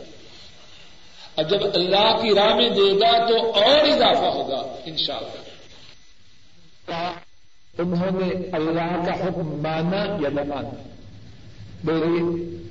اور 1.35 1.45
جب 1.45 1.64
اللہ 1.75 2.23
کی 2.23 2.35
راہ 2.35 2.55
میں 2.55 2.70
دے 2.70 2.97
گا 2.97 3.29
تو 3.29 3.51
اور 3.51 3.89
اضافہ 3.89 4.27
ہوگا 4.27 4.77
ان 4.85 4.97
شاء 4.97 5.16
اللہ 5.16 7.12
انہوں 7.79 8.20
نے 8.20 8.49
اللہ 8.53 9.05
کا 9.07 9.25
حکم 9.25 9.62
مانا 9.62 10.16
یا 10.20 10.29
نہ 10.29 10.55
مانا؟ 10.55 10.91
بولیے۔ 11.85 12.62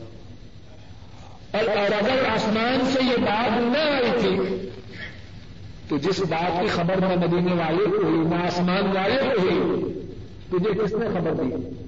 اور 1.54 1.92
اگر 1.92 2.26
آسمان 2.34 2.86
سے 2.86 3.00
یہ 3.04 3.16
بات 3.18 3.62
نہ 3.62 3.78
آئی 3.78 4.12
تھی 4.20 4.58
تو 5.88 5.98
جس 5.98 6.20
بات 6.20 6.62
کی 6.62 6.68
خبر 6.68 6.96
نہ 6.96 7.26
مدینے 7.26 7.54
والے 7.54 7.86
کو 7.86 8.04
ہوئی، 8.04 8.28
نہ 8.28 8.36
آسمان 8.36 8.96
والے 8.96 9.36
کو 9.36 9.42
ہوئی، 9.42 9.94
تجھے 10.50 10.84
کس 10.84 10.94
نے 10.94 11.06
خبر 11.14 11.32
دی؟ 11.32 11.81